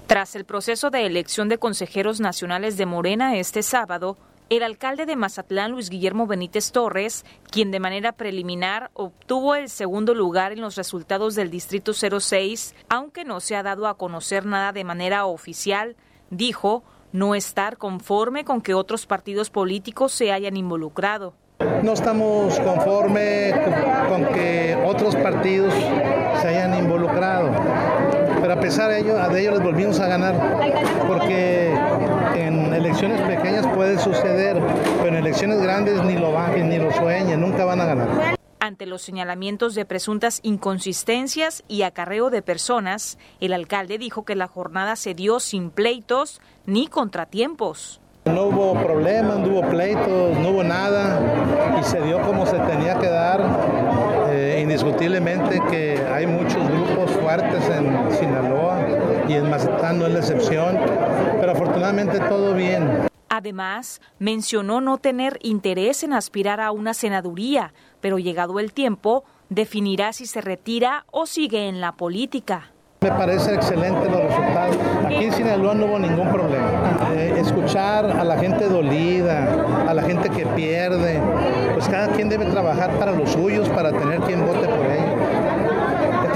Tras 0.06 0.36
el 0.36 0.44
proceso 0.44 0.90
de 0.90 1.06
elección 1.06 1.48
de 1.48 1.58
consejeros 1.58 2.20
nacionales 2.20 2.76
de 2.76 2.86
Morena 2.86 3.36
este 3.36 3.62
sábado, 3.62 4.16
el 4.48 4.64
alcalde 4.64 5.06
de 5.06 5.14
Mazatlán, 5.14 5.70
Luis 5.70 5.90
Guillermo 5.90 6.26
Benítez 6.26 6.72
Torres, 6.72 7.24
quien 7.50 7.70
de 7.70 7.78
manera 7.78 8.12
preliminar 8.12 8.90
obtuvo 8.94 9.54
el 9.54 9.68
segundo 9.68 10.12
lugar 10.14 10.50
en 10.50 10.60
los 10.60 10.74
resultados 10.74 11.36
del 11.36 11.50
Distrito 11.50 11.92
06, 11.92 12.74
aunque 12.88 13.24
no 13.24 13.38
se 13.38 13.54
ha 13.54 13.62
dado 13.62 13.86
a 13.86 13.96
conocer 13.96 14.46
nada 14.46 14.72
de 14.72 14.82
manera 14.82 15.26
oficial, 15.26 15.94
dijo 16.30 16.82
no 17.12 17.34
estar 17.34 17.76
conforme 17.76 18.44
con 18.44 18.60
que 18.60 18.74
otros 18.74 19.06
partidos 19.06 19.50
políticos 19.50 20.12
se 20.12 20.32
hayan 20.32 20.56
involucrado. 20.56 21.34
No 21.82 21.92
estamos 21.92 22.58
conformes 22.60 23.54
con 24.08 24.26
que 24.26 24.78
otros 24.86 25.14
partidos 25.16 25.74
se 26.40 26.48
hayan 26.48 26.74
involucrado 26.74 27.50
pero 28.40 28.54
a 28.54 28.60
pesar 28.60 28.90
de 28.90 29.00
ello, 29.00 29.16
de 29.28 29.40
ello 29.40 29.50
les 29.52 29.62
volvimos 29.62 30.00
a 30.00 30.06
ganar, 30.06 30.34
porque 31.06 31.74
en 32.34 32.72
elecciones 32.72 33.20
pequeñas 33.22 33.66
puede 33.68 33.98
suceder, 33.98 34.60
pero 34.98 35.08
en 35.08 35.16
elecciones 35.16 35.60
grandes 35.60 36.02
ni 36.04 36.14
lo 36.14 36.32
bajen, 36.32 36.68
ni 36.68 36.78
lo 36.78 36.90
sueñen, 36.92 37.40
nunca 37.40 37.64
van 37.64 37.80
a 37.80 37.84
ganar. 37.84 38.39
Ante 38.62 38.84
los 38.84 39.00
señalamientos 39.00 39.74
de 39.74 39.86
presuntas 39.86 40.40
inconsistencias 40.42 41.64
y 41.66 41.80
acarreo 41.80 42.28
de 42.28 42.42
personas, 42.42 43.16
el 43.40 43.54
alcalde 43.54 43.96
dijo 43.96 44.26
que 44.26 44.36
la 44.36 44.48
jornada 44.48 44.96
se 44.96 45.14
dio 45.14 45.40
sin 45.40 45.70
pleitos 45.70 46.42
ni 46.66 46.86
contratiempos. 46.86 48.02
No 48.26 48.44
hubo 48.44 48.74
problemas, 48.74 49.38
no 49.38 49.48
hubo 49.48 49.70
pleitos, 49.70 50.36
no 50.36 50.50
hubo 50.50 50.62
nada 50.62 51.78
y 51.80 51.84
se 51.84 52.02
dio 52.02 52.20
como 52.20 52.44
se 52.44 52.58
tenía 52.58 52.98
que 52.98 53.08
dar. 53.08 53.40
Eh, 54.28 54.60
indiscutiblemente 54.62 55.58
que 55.70 55.98
hay 56.12 56.26
muchos 56.26 56.62
grupos 56.68 57.12
fuertes 57.12 57.66
en 57.70 58.10
Sinaloa 58.12 58.78
y 59.26 59.32
en 59.32 59.48
Mazatlán 59.48 60.00
no 60.00 60.06
es 60.06 60.12
la 60.12 60.18
excepción, 60.18 60.78
pero 61.40 61.52
afortunadamente 61.52 62.20
todo 62.20 62.52
bien. 62.52 63.08
Además, 63.32 64.02
mencionó 64.18 64.80
no 64.80 64.98
tener 64.98 65.38
interés 65.42 66.02
en 66.02 66.12
aspirar 66.12 66.60
a 66.60 66.72
una 66.72 66.94
senaduría, 66.94 67.72
pero 68.00 68.18
llegado 68.18 68.58
el 68.60 68.72
tiempo, 68.72 69.24
definirá 69.48 70.12
si 70.12 70.26
se 70.26 70.40
retira 70.40 71.04
o 71.10 71.26
sigue 71.26 71.68
en 71.68 71.80
la 71.80 71.92
política. 71.92 72.70
Me 73.02 73.10
parece 73.12 73.54
excelente 73.54 74.10
los 74.10 74.22
resultados. 74.24 74.76
Aquí 75.06 75.24
en 75.24 75.32
Sinaloa 75.32 75.74
no 75.74 75.86
hubo 75.86 75.98
ningún 75.98 76.30
problema. 76.30 77.10
Eh, 77.14 77.34
escuchar 77.38 78.04
a 78.04 78.22
la 78.24 78.36
gente 78.36 78.68
dolida, 78.68 79.88
a 79.88 79.94
la 79.94 80.02
gente 80.02 80.28
que 80.28 80.44
pierde, 80.44 81.18
pues 81.72 81.88
cada 81.88 82.08
quien 82.08 82.28
debe 82.28 82.44
trabajar 82.44 82.90
para 82.98 83.12
los 83.12 83.30
suyos, 83.30 83.70
para 83.70 83.90
tener 83.90 84.20
quien 84.20 84.44
vote 84.46 84.68
por 84.68 84.84
ellos. 84.84 85.19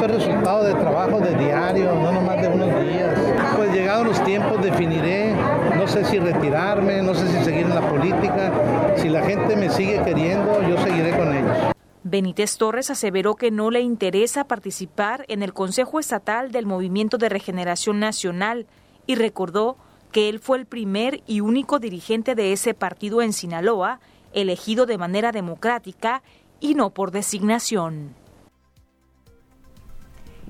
Resultado 0.06 0.64
de 0.64 0.74
trabajo 0.74 1.18
de 1.18 1.34
diario, 1.34 1.94
no 1.94 2.12
nomás 2.12 2.40
de 2.40 2.48
unos 2.48 2.68
días. 2.80 3.18
Pues 3.56 3.72
llegados 3.72 4.06
los 4.06 4.24
tiempos 4.24 4.62
definiré, 4.62 5.34
no 5.76 5.88
sé 5.88 6.04
si 6.04 6.18
retirarme, 6.18 7.02
no 7.02 7.14
sé 7.14 7.26
si 7.28 7.42
seguir 7.44 7.62
en 7.62 7.74
la 7.74 7.88
política. 7.88 8.52
Si 8.96 9.08
la 9.08 9.22
gente 9.22 9.56
me 9.56 9.70
sigue 9.70 10.02
queriendo, 10.02 10.60
yo 10.68 10.76
seguiré 10.84 11.16
con 11.16 11.34
ellos. 11.34 11.56
Benítez 12.02 12.58
Torres 12.58 12.90
aseveró 12.90 13.34
que 13.34 13.50
no 13.50 13.70
le 13.70 13.80
interesa 13.80 14.44
participar 14.44 15.24
en 15.28 15.42
el 15.42 15.54
Consejo 15.54 15.98
Estatal 15.98 16.52
del 16.52 16.66
Movimiento 16.66 17.16
de 17.16 17.30
Regeneración 17.30 17.98
Nacional 17.98 18.66
y 19.06 19.14
recordó 19.14 19.78
que 20.12 20.28
él 20.28 20.38
fue 20.38 20.58
el 20.58 20.66
primer 20.66 21.22
y 21.26 21.40
único 21.40 21.78
dirigente 21.78 22.34
de 22.34 22.52
ese 22.52 22.74
partido 22.74 23.22
en 23.22 23.32
Sinaloa, 23.32 24.00
elegido 24.34 24.84
de 24.84 24.98
manera 24.98 25.32
democrática 25.32 26.22
y 26.60 26.74
no 26.74 26.90
por 26.90 27.10
designación. 27.10 28.14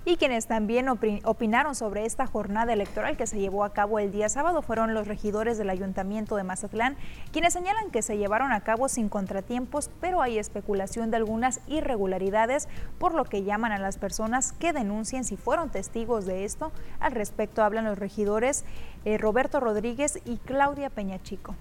Y 0.07 0.19
quienes 0.19 0.47
también 0.47 0.87
opinaron 0.89 1.75
sobre 1.75 2.05
esta 2.05 2.27
jornada 2.27 2.75
electoral 2.75 3.17
que 3.17 3.27
se 3.27 3.39
llevó 3.39 3.65
a 3.65 3.73
cabo 3.73 3.99
el 3.99 4.13
día 4.13 4.29
sábado 4.29 4.61
fueron 4.61 4.93
los 4.93 5.09
regidores 5.09 5.57
del 5.57 5.71
Ayuntamiento 5.71 6.37
de 6.37 6.45
Mazatlán, 6.45 6.99
quienes 7.33 7.55
señalan 7.55 7.91
que 7.91 8.03
se 8.03 8.19
llevaron 8.19 8.53
a 8.53 8.61
cabo 8.61 8.91
sin 8.91 9.09
contratiempos, 9.09 9.89
pero 10.03 10.21
hay 10.21 10.39
especulación 10.39 11.11
de 11.11 11.17
algunas 11.17 11.61
irregularidades, 11.69 12.69
por 12.99 13.15
lo 13.15 13.25
que 13.25 13.45
llaman 13.45 13.73
a 13.73 13.79
las 13.79 13.97
personas 13.97 14.53
que 14.53 14.75
denuncien 14.75 15.25
si 15.25 15.39
fueron 15.39 15.71
testigos 15.71 16.27
de 16.27 16.45
esto. 16.45 16.71
Al 17.01 17.13
respecto 17.13 17.63
hablan 17.63 17.87
los 17.87 17.99
regidores 17.99 18.67
eh, 19.07 19.17
Roberto 19.17 19.59
Rodríguez 19.59 20.21
y 20.27 20.37
Claudia 20.37 20.91
Peñachico. 20.91 21.55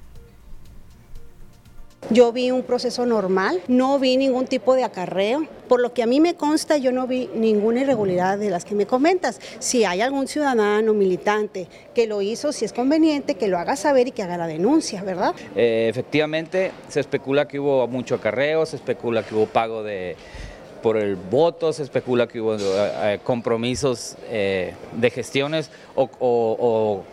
Yo 2.10 2.32
vi 2.34 2.52
un 2.52 2.64
proceso 2.64 3.06
normal, 3.06 3.62
no 3.68 3.98
vi 3.98 4.18
ningún 4.18 4.46
tipo 4.46 4.76
de 4.76 4.84
acarreo. 4.84 5.48
Por 5.68 5.80
lo 5.80 5.94
que 5.94 6.04
a 6.04 6.06
mí 6.06 6.20
me 6.20 6.36
consta, 6.36 6.78
yo 6.78 6.92
no 6.92 7.08
vi 7.08 7.30
ninguna 7.34 7.82
irregularidad 7.82 8.38
de 8.38 8.50
las 8.50 8.66
que 8.66 8.76
me 8.76 8.86
comentas. 8.86 9.40
Si 9.60 9.86
hay 9.86 10.02
algún 10.02 10.28
ciudadano, 10.28 10.94
militante, 10.94 11.68
que 11.96 12.06
lo 12.06 12.22
hizo, 12.22 12.52
si 12.52 12.66
es 12.66 12.74
conveniente, 12.74 13.36
que 13.36 13.48
lo 13.48 13.58
haga 13.58 13.76
saber 13.76 14.10
y 14.10 14.12
que 14.12 14.22
haga 14.22 14.38
la 14.38 14.48
denuncia, 14.48 15.02
¿verdad? 15.02 15.34
Eh, 15.56 15.88
efectivamente, 15.90 16.72
se 16.90 17.00
especula 17.00 17.48
que 17.48 17.60
hubo 17.60 17.88
mucho 17.88 18.16
acarreo, 18.16 18.66
se 18.66 18.76
especula 18.76 19.24
que 19.24 19.34
hubo 19.34 19.46
pago 19.46 19.82
de 19.82 20.16
por 20.82 20.98
el 20.98 21.16
voto, 21.16 21.72
se 21.72 21.84
especula 21.84 22.28
que 22.28 22.42
hubo 22.42 22.58
eh, 22.60 23.20
compromisos 23.24 24.18
eh, 24.30 24.74
de 24.92 25.10
gestiones 25.10 25.72
o 25.96 27.04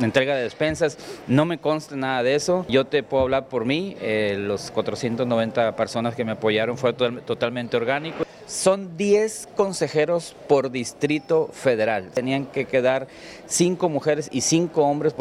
entrega 0.00 0.36
de 0.36 0.42
despensas. 0.42 0.98
No 1.26 1.44
me 1.44 1.58
consta 1.58 1.96
nada 1.96 2.22
de 2.22 2.34
eso. 2.34 2.64
Yo 2.68 2.86
te 2.86 3.02
puedo 3.02 3.22
hablar 3.22 3.48
por 3.48 3.64
mí. 3.64 3.96
Eh, 4.00 4.36
los 4.38 4.70
490 4.70 5.76
personas 5.76 6.14
que 6.14 6.24
me 6.24 6.32
apoyaron 6.32 6.76
fue 6.76 6.92
totalmente 6.92 7.76
orgánico. 7.76 8.24
Son 8.46 8.96
10 8.96 9.48
consejeros 9.56 10.34
por 10.48 10.70
distrito 10.70 11.50
federal. 11.52 12.10
Tenían 12.12 12.46
que 12.46 12.64
quedar 12.64 13.06
5 13.46 13.88
mujeres 13.88 14.28
y 14.32 14.40
5 14.40 14.82
hombres. 14.82 15.14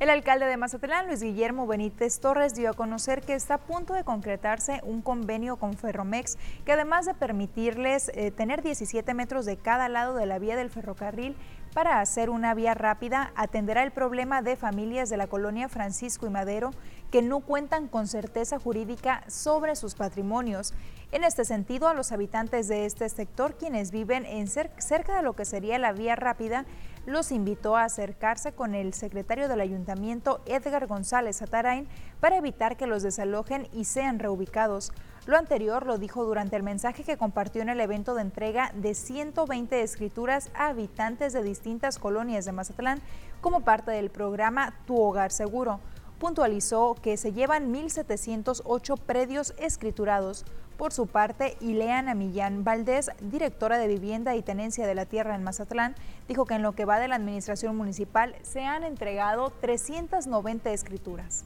El 0.00 0.08
alcalde 0.08 0.46
de 0.46 0.56
Mazatlán, 0.56 1.08
Luis 1.08 1.22
Guillermo 1.22 1.66
Benítez 1.66 2.20
Torres, 2.20 2.54
dio 2.54 2.70
a 2.70 2.72
conocer 2.72 3.20
que 3.20 3.34
está 3.34 3.56
a 3.56 3.58
punto 3.58 3.92
de 3.92 4.02
concretarse 4.02 4.80
un 4.82 5.02
convenio 5.02 5.56
con 5.58 5.76
Ferromex 5.76 6.38
que 6.64 6.72
además 6.72 7.04
de 7.04 7.12
permitirles 7.12 8.10
eh, 8.14 8.30
tener 8.30 8.62
17 8.62 9.12
metros 9.12 9.44
de 9.44 9.58
cada 9.58 9.90
lado 9.90 10.14
de 10.14 10.24
la 10.24 10.38
vía 10.38 10.56
del 10.56 10.70
ferrocarril 10.70 11.36
para 11.74 12.00
hacer 12.00 12.30
una 12.30 12.54
vía 12.54 12.72
rápida, 12.72 13.30
atenderá 13.36 13.82
el 13.82 13.90
problema 13.90 14.40
de 14.40 14.56
familias 14.56 15.10
de 15.10 15.18
la 15.18 15.26
colonia 15.26 15.68
Francisco 15.68 16.26
y 16.26 16.30
Madero 16.30 16.70
que 17.10 17.20
no 17.20 17.40
cuentan 17.40 17.86
con 17.86 18.06
certeza 18.06 18.58
jurídica 18.58 19.22
sobre 19.28 19.76
sus 19.76 19.96
patrimonios. 19.96 20.72
En 21.12 21.24
este 21.24 21.44
sentido, 21.44 21.88
a 21.88 21.94
los 21.94 22.10
habitantes 22.10 22.68
de 22.68 22.86
este 22.86 23.06
sector, 23.10 23.58
quienes 23.58 23.90
viven 23.90 24.24
en 24.24 24.48
cerca 24.48 25.16
de 25.16 25.22
lo 25.22 25.34
que 25.34 25.44
sería 25.44 25.78
la 25.78 25.92
vía 25.92 26.16
rápida, 26.16 26.64
los 27.06 27.32
invitó 27.32 27.76
a 27.76 27.84
acercarse 27.84 28.52
con 28.52 28.74
el 28.74 28.94
secretario 28.94 29.48
del 29.48 29.60
ayuntamiento, 29.60 30.40
Edgar 30.46 30.86
González 30.86 31.42
Atarain, 31.42 31.88
para 32.20 32.36
evitar 32.36 32.76
que 32.76 32.86
los 32.86 33.02
desalojen 33.02 33.68
y 33.72 33.84
sean 33.84 34.18
reubicados. 34.18 34.92
Lo 35.26 35.36
anterior 35.36 35.86
lo 35.86 35.98
dijo 35.98 36.24
durante 36.24 36.56
el 36.56 36.62
mensaje 36.62 37.04
que 37.04 37.16
compartió 37.16 37.62
en 37.62 37.68
el 37.68 37.80
evento 37.80 38.14
de 38.14 38.22
entrega 38.22 38.72
de 38.74 38.94
120 38.94 39.82
escrituras 39.82 40.50
a 40.54 40.68
habitantes 40.68 41.32
de 41.32 41.42
distintas 41.42 41.98
colonias 41.98 42.44
de 42.44 42.52
Mazatlán 42.52 43.00
como 43.40 43.60
parte 43.60 43.90
del 43.90 44.10
programa 44.10 44.74
Tu 44.86 45.00
Hogar 45.00 45.30
Seguro. 45.30 45.80
Puntualizó 46.20 46.96
que 47.00 47.16
se 47.16 47.32
llevan 47.32 47.72
1.708 47.72 48.98
predios 48.98 49.54
escriturados, 49.58 50.44
Por 50.76 50.92
su 50.92 51.06
parte, 51.06 51.56
Ileana 51.60 52.14
Millán 52.14 52.62
Valdés, 52.62 53.10
directora 53.20 53.78
de 53.78 53.88
Vivienda 53.88 54.36
y 54.36 54.42
Tenencia 54.42 54.86
de 54.86 54.94
la 54.94 55.06
Tierra 55.06 55.34
en 55.34 55.42
Mazatlán, 55.42 55.94
dijo 56.28 56.44
que 56.44 56.54
en 56.54 56.62
lo 56.62 56.72
que 56.72 56.84
va 56.84 56.98
de 56.98 57.08
la 57.08 57.16
administración 57.16 57.76
municipal 57.76 58.34
se 58.42 58.64
han 58.64 58.84
entregado 58.84 59.50
390 59.60 60.70
escrituras 60.72 61.44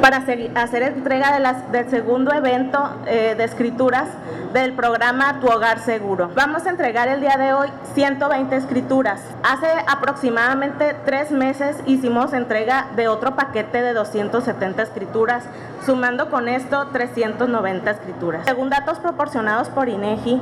para 0.00 0.18
hacer 0.18 0.82
entrega 0.82 1.38
del 1.70 1.90
segundo 1.90 2.32
evento 2.32 2.78
eh, 3.06 3.34
de 3.36 3.44
escrituras 3.44 4.08
del 4.52 4.72
programa 4.72 5.40
Tu 5.40 5.46
Hogar 5.46 5.80
Seguro. 5.80 6.30
Vamos 6.34 6.66
a 6.66 6.70
entregar 6.70 7.08
el 7.08 7.20
día 7.20 7.36
de 7.36 7.52
hoy 7.52 7.68
120 7.94 8.56
escrituras. 8.56 9.20
Hace 9.42 9.66
aproximadamente 9.86 10.96
tres 11.04 11.30
meses 11.30 11.76
hicimos 11.86 12.32
entrega 12.32 12.88
de 12.96 13.08
otro 13.08 13.36
paquete 13.36 13.82
de 13.82 13.92
270 13.92 14.82
escrituras, 14.82 15.44
sumando 15.84 16.30
con 16.30 16.48
esto 16.48 16.88
390 16.92 17.90
escrituras. 17.90 18.44
Según 18.46 18.70
datos 18.70 18.98
proporcionados 18.98 19.68
por 19.68 19.88
INEGI, 19.88 20.40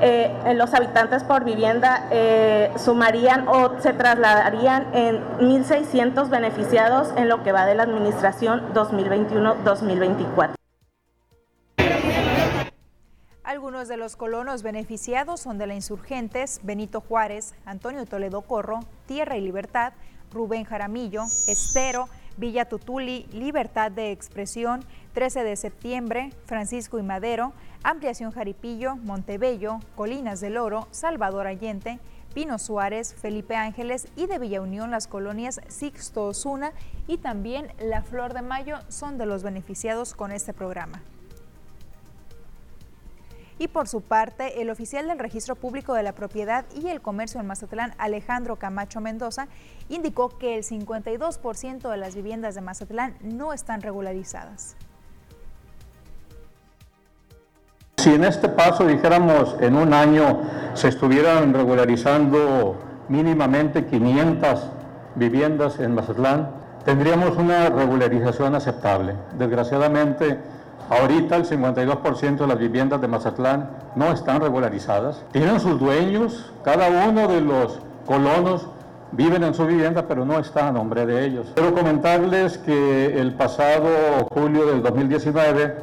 eh, 0.00 0.54
los 0.54 0.74
habitantes 0.74 1.24
por 1.24 1.44
vivienda 1.44 2.08
eh, 2.10 2.70
sumarían 2.76 3.48
o 3.48 3.80
se 3.80 3.92
trasladarían 3.92 4.94
en 4.94 5.22
1.600 5.38 6.28
beneficiados 6.28 7.12
en 7.16 7.28
lo 7.28 7.42
que 7.42 7.52
va 7.52 7.66
de 7.66 7.74
la 7.74 7.84
administración 7.84 8.62
2021-2024. 8.74 10.54
Algunos 13.44 13.88
de 13.88 13.96
los 13.96 14.16
colonos 14.16 14.62
beneficiados 14.62 15.40
son 15.40 15.56
de 15.56 15.66
la 15.66 15.74
Insurgentes, 15.74 16.60
Benito 16.62 17.00
Juárez, 17.00 17.54
Antonio 17.64 18.04
Toledo 18.04 18.42
Corro, 18.42 18.80
Tierra 19.06 19.36
y 19.36 19.40
Libertad, 19.40 19.92
Rubén 20.32 20.64
Jaramillo, 20.64 21.22
Estero, 21.46 22.08
Villa 22.36 22.66
Tutuli, 22.66 23.26
Libertad 23.32 23.90
de 23.90 24.12
Expresión, 24.12 24.84
13 25.14 25.44
de 25.44 25.56
septiembre, 25.56 26.32
Francisco 26.44 26.98
y 26.98 27.02
Madero, 27.02 27.52
Ampliación 27.82 28.32
Jaripillo, 28.32 28.96
Montebello, 28.96 29.78
Colinas 29.94 30.40
del 30.40 30.56
Oro, 30.56 30.88
Salvador 30.90 31.46
Allende, 31.46 31.98
Pino 32.34 32.58
Suárez, 32.58 33.14
Felipe 33.14 33.56
Ángeles 33.56 34.08
y 34.16 34.26
de 34.26 34.38
Villa 34.38 34.60
Unión 34.60 34.90
las 34.90 35.06
colonias 35.06 35.60
Sixto 35.68 36.24
Osuna 36.24 36.72
y 37.06 37.18
también 37.18 37.72
La 37.78 38.02
Flor 38.02 38.34
de 38.34 38.42
Mayo 38.42 38.78
son 38.88 39.16
de 39.16 39.24
los 39.24 39.42
beneficiados 39.42 40.12
con 40.12 40.32
este 40.32 40.52
programa. 40.52 41.02
Y 43.58 43.68
por 43.68 43.88
su 43.88 44.02
parte, 44.02 44.60
el 44.60 44.68
oficial 44.68 45.08
del 45.08 45.18
Registro 45.18 45.54
Público 45.54 45.94
de 45.94 46.02
la 46.02 46.12
Propiedad 46.12 46.66
y 46.74 46.88
el 46.88 47.00
Comercio 47.00 47.40
en 47.40 47.46
Mazatlán, 47.46 47.94
Alejandro 47.96 48.56
Camacho 48.56 49.00
Mendoza, 49.00 49.48
indicó 49.88 50.36
que 50.36 50.56
el 50.56 50.62
52% 50.62 51.90
de 51.90 51.96
las 51.96 52.14
viviendas 52.14 52.54
de 52.54 52.60
Mazatlán 52.60 53.16
no 53.22 53.54
están 53.54 53.80
regularizadas. 53.80 54.76
Si 57.96 58.14
en 58.14 58.24
este 58.24 58.48
paso, 58.50 58.86
dijéramos, 58.86 59.56
en 59.60 59.74
un 59.74 59.94
año 59.94 60.42
se 60.74 60.88
estuvieran 60.88 61.54
regularizando 61.54 62.76
mínimamente 63.08 63.86
500 63.86 64.70
viviendas 65.14 65.80
en 65.80 65.94
Mazatlán, 65.94 66.50
tendríamos 66.84 67.36
una 67.36 67.70
regularización 67.70 68.54
aceptable. 68.54 69.14
Desgraciadamente, 69.38 70.38
ahorita 70.88 71.36
el 71.36 71.44
52% 71.44 72.36
de 72.36 72.46
las 72.46 72.58
viviendas 72.58 73.00
de 73.00 73.08
Mazatlán 73.08 73.70
no 73.94 74.12
están 74.12 74.40
regularizadas. 74.40 75.22
Tienen 75.32 75.60
sus 75.60 75.78
dueños, 75.78 76.52
cada 76.64 77.08
uno 77.08 77.28
de 77.28 77.40
los 77.40 77.80
colonos 78.06 78.68
viven 79.12 79.44
en 79.44 79.54
su 79.54 79.66
vivienda, 79.66 80.06
pero 80.06 80.24
no 80.24 80.38
está 80.38 80.68
a 80.68 80.72
nombre 80.72 81.06
de 81.06 81.24
ellos. 81.24 81.52
Quiero 81.54 81.74
comentarles 81.74 82.58
que 82.58 83.18
el 83.18 83.34
pasado 83.34 83.88
julio 84.30 84.66
del 84.66 84.82
2019, 84.82 85.74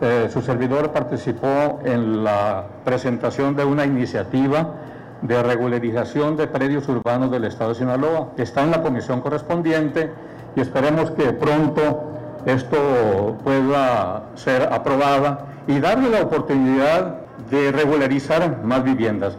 eh, 0.00 0.28
su 0.32 0.42
servidor 0.42 0.90
participó 0.90 1.80
en 1.84 2.24
la 2.24 2.64
presentación 2.84 3.54
de 3.54 3.64
una 3.64 3.84
iniciativa 3.84 4.74
de 5.22 5.42
regularización 5.42 6.36
de 6.36 6.46
predios 6.46 6.88
urbanos 6.88 7.30
del 7.30 7.44
Estado 7.44 7.70
de 7.70 7.76
Sinaloa. 7.76 8.28
Está 8.36 8.62
en 8.62 8.72
la 8.72 8.82
comisión 8.82 9.20
correspondiente 9.20 10.10
y 10.56 10.60
esperemos 10.60 11.10
que 11.12 11.32
pronto 11.32 12.13
esto 12.46 13.38
pueda 13.42 14.30
ser 14.34 14.62
aprobada 14.62 15.62
y 15.66 15.80
darle 15.80 16.10
la 16.10 16.22
oportunidad 16.22 17.20
de 17.50 17.72
regularizar 17.72 18.62
más 18.62 18.84
viviendas. 18.84 19.36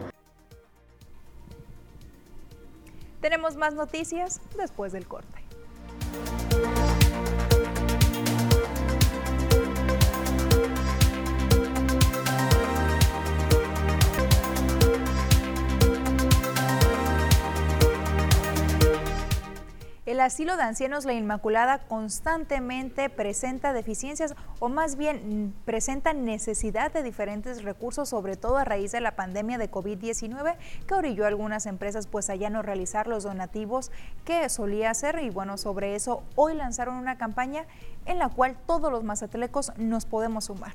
Tenemos 3.20 3.56
más 3.56 3.74
noticias 3.74 4.40
después 4.56 4.92
del 4.92 5.06
corte. 5.06 5.42
El 20.06 20.20
asilo 20.20 20.56
de 20.56 20.62
ancianos 20.62 21.04
La 21.04 21.14
Inmaculada 21.14 21.80
constantemente 21.80 23.10
presenta 23.10 23.72
deficiencias 23.72 24.36
o 24.60 24.68
más 24.68 24.94
bien 24.94 25.52
presenta 25.64 26.12
necesidad 26.12 26.92
de 26.92 27.02
diferentes 27.02 27.64
recursos, 27.64 28.10
sobre 28.10 28.36
todo 28.36 28.56
a 28.56 28.64
raíz 28.64 28.92
de 28.92 29.00
la 29.00 29.16
pandemia 29.16 29.58
de 29.58 29.68
COVID-19 29.68 30.58
que 30.86 30.94
orilló 30.94 31.24
a 31.24 31.28
algunas 31.28 31.66
empresas 31.66 32.06
pues 32.06 32.30
allá 32.30 32.50
no 32.50 32.62
realizar 32.62 33.08
los 33.08 33.24
donativos 33.24 33.90
que 34.24 34.48
solía 34.48 34.90
hacer 34.90 35.18
y 35.24 35.30
bueno, 35.30 35.58
sobre 35.58 35.96
eso 35.96 36.22
hoy 36.36 36.54
lanzaron 36.54 36.94
una 36.94 37.18
campaña 37.18 37.64
en 38.04 38.20
la 38.20 38.28
cual 38.28 38.56
todos 38.64 38.92
los 38.92 39.02
mazatelecos 39.02 39.72
nos 39.76 40.06
podemos 40.06 40.44
sumar. 40.44 40.72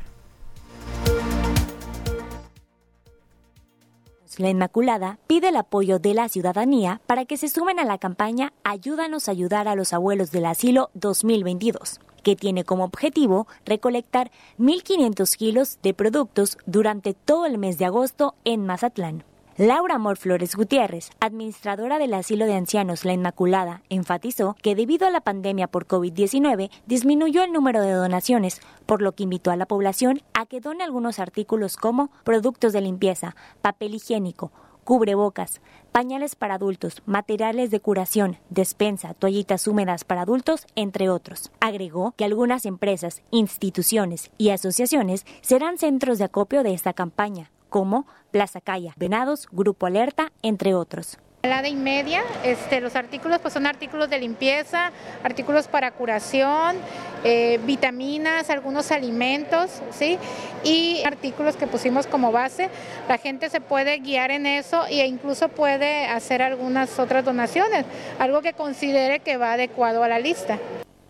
La 4.38 4.50
Inmaculada 4.50 5.18
pide 5.28 5.50
el 5.50 5.58
apoyo 5.58 6.00
de 6.00 6.14
la 6.14 6.30
ciudadanía 6.30 7.02
para 7.08 7.26
que 7.26 7.38
se 7.38 7.50
sumen 7.50 7.80
a 7.80 7.86
la 7.86 7.98
campaña 7.98 8.54
Ayúdanos 8.64 9.28
a 9.28 9.32
ayudar 9.32 9.68
a 9.68 9.76
los 9.76 9.94
abuelos 9.94 10.32
del 10.32 10.46
asilo 10.46 10.90
2022 10.94 12.00
que 12.24 12.36
tiene 12.36 12.64
como 12.64 12.84
objetivo 12.84 13.48
recolectar 13.66 14.32
1.500 14.60 15.36
kilos 15.36 15.80
de 15.82 15.94
productos 15.94 16.58
durante 16.66 17.14
todo 17.14 17.46
el 17.46 17.58
mes 17.58 17.78
de 17.78 17.86
agosto 17.86 18.36
en 18.44 18.66
Mazatlán. 18.66 19.24
Laura 19.62 19.94
Amor 19.94 20.18
Flores 20.18 20.56
Gutiérrez, 20.56 21.12
administradora 21.20 22.00
del 22.00 22.16
asilo 22.16 22.48
de 22.48 22.56
ancianos 22.56 23.06
La 23.06 23.14
Inmaculada, 23.14 23.84
enfatizó 23.90 24.56
que 24.60 24.74
debido 24.74 25.06
a 25.06 25.12
la 25.12 25.22
pandemia 25.22 25.68
por 25.68 25.86
COVID-19 25.86 26.72
disminuyó 26.88 27.44
el 27.44 27.52
número 27.52 27.80
de 27.84 27.92
donaciones, 27.92 28.60
por 28.88 29.04
lo 29.04 29.12
que 29.12 29.22
invitó 29.22 29.52
a 29.52 29.56
la 29.56 29.68
población 29.68 30.24
a 30.34 30.48
que 30.48 30.62
done 30.62 30.84
algunos 30.84 31.20
artículos 31.20 31.78
como 31.78 32.10
productos 32.24 32.74
de 32.74 32.82
limpieza, 32.82 33.36
papel 33.62 33.94
higiénico, 33.94 34.52
cubrebocas, 34.84 35.62
pañales 35.92 36.36
para 36.36 36.56
adultos, 36.56 37.04
materiales 37.06 37.70
de 37.70 37.82
curación, 37.82 38.40
despensa, 38.50 39.14
toallitas 39.14 39.68
húmedas 39.68 40.06
para 40.06 40.22
adultos, 40.22 40.66
entre 40.74 41.12
otros. 41.12 41.52
Agregó 41.60 42.14
que 42.18 42.26
algunas 42.26 42.66
empresas, 42.66 43.22
instituciones 43.30 44.32
y 44.40 44.50
asociaciones 44.50 45.24
serán 45.42 45.78
centros 45.78 46.18
de 46.18 46.24
acopio 46.24 46.64
de 46.64 46.74
esta 46.74 46.94
campaña, 46.94 47.52
como 47.72 48.06
Plaza 48.30 48.62
Calla, 48.62 48.94
Venados, 48.98 49.48
Grupo 49.52 49.88
Alerta, 49.88 50.32
entre 50.44 50.76
otros. 50.76 51.18
La 51.44 51.64
de 51.64 51.72
media, 51.72 52.22
este, 52.44 52.82
los 52.82 52.96
artículos 52.96 53.40
pues 53.40 53.56
son 53.56 53.66
artículos 53.66 54.12
de 54.12 54.20
limpieza, 54.20 54.92
artículos 55.24 55.68
para 55.68 55.90
curación, 55.90 56.76
eh, 57.24 57.60
vitaminas, 57.66 58.52
algunos 58.52 58.92
alimentos, 58.92 59.82
¿sí? 59.90 60.20
Y 60.64 61.02
artículos 61.04 61.56
que 61.56 61.66
pusimos 61.66 62.06
como 62.06 62.32
base. 62.32 62.70
La 63.10 63.18
gente 63.18 63.50
se 63.50 63.60
puede 63.60 63.98
guiar 63.98 64.30
en 64.30 64.46
eso 64.46 64.86
e 64.86 65.08
incluso 65.08 65.50
puede 65.50 66.06
hacer 66.06 66.44
algunas 66.44 67.00
otras 67.00 67.26
donaciones, 67.26 67.88
algo 68.20 68.44
que 68.44 68.54
considere 68.54 69.22
que 69.22 69.38
va 69.38 69.54
adecuado 69.54 70.04
a 70.04 70.08
la 70.08 70.20
lista. 70.20 70.60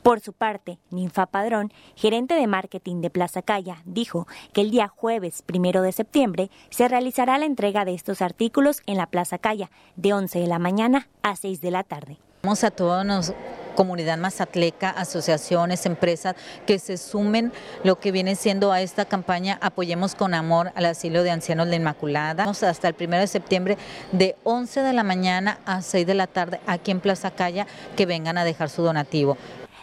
Por 0.04 0.20
su 0.20 0.34
parte, 0.34 0.80
Ninfa 0.90 1.28
Padrón, 1.28 1.72
gerente 1.96 2.34
de 2.34 2.48
marketing 2.48 3.02
de 3.02 3.12
Plaza 3.12 3.44
Calla, 3.44 3.84
dijo 3.86 4.28
que 4.52 4.62
el 4.62 4.72
día 4.72 4.88
jueves 4.88 5.44
primero 5.44 5.84
de 5.84 5.92
septiembre 5.92 6.50
se 6.72 6.88
realizará 6.88 7.38
la 7.38 7.46
entrega 7.46 7.86
de 7.86 7.94
estos 7.94 8.24
artículos 8.24 8.82
en 8.88 8.98
la 8.98 9.06
Plaza 9.06 9.38
Calla 9.38 9.70
de 9.96 10.14
11 10.14 10.40
de 10.40 10.48
la 10.48 10.58
mañana 10.58 11.08
a 11.22 11.36
6 11.36 11.62
de 11.62 11.72
la 11.72 11.84
tarde. 11.84 12.18
Vamos 12.42 12.64
a 12.64 12.72
toda 12.72 13.04
nuestra 13.04 13.36
comunidad 13.76 14.18
mazatleca, 14.18 14.90
asociaciones, 14.90 15.86
empresas 15.86 16.36
que 16.66 16.80
se 16.80 16.98
sumen 16.98 17.54
lo 17.84 18.00
que 18.00 18.12
viene 18.12 18.36
siendo 18.36 18.72
a 18.72 18.82
esta 18.82 19.06
campaña 19.06 19.60
Apoyemos 19.62 20.16
con 20.16 20.34
Amor 20.34 20.72
al 20.74 20.88
Asilo 20.88 21.22
de 21.22 21.30
Ancianos 21.30 21.68
de 21.68 21.76
Inmaculada. 21.76 22.44
Vamos 22.44 22.64
hasta 22.64 22.88
el 22.88 22.96
primero 22.96 23.22
de 23.22 23.28
septiembre 23.28 23.78
de 24.12 24.36
11 24.44 24.82
de 24.82 24.94
la 24.94 25.04
mañana 25.04 25.60
a 25.66 25.84
6 25.84 26.08
de 26.08 26.14
la 26.16 26.26
tarde 26.26 26.60
aquí 26.66 26.90
en 26.90 27.00
Plaza 27.00 27.30
Calla 27.30 27.68
que 27.96 28.08
vengan 28.08 28.40
a 28.40 28.44
dejar 28.44 28.70
su 28.70 28.82
donativo. 28.82 29.38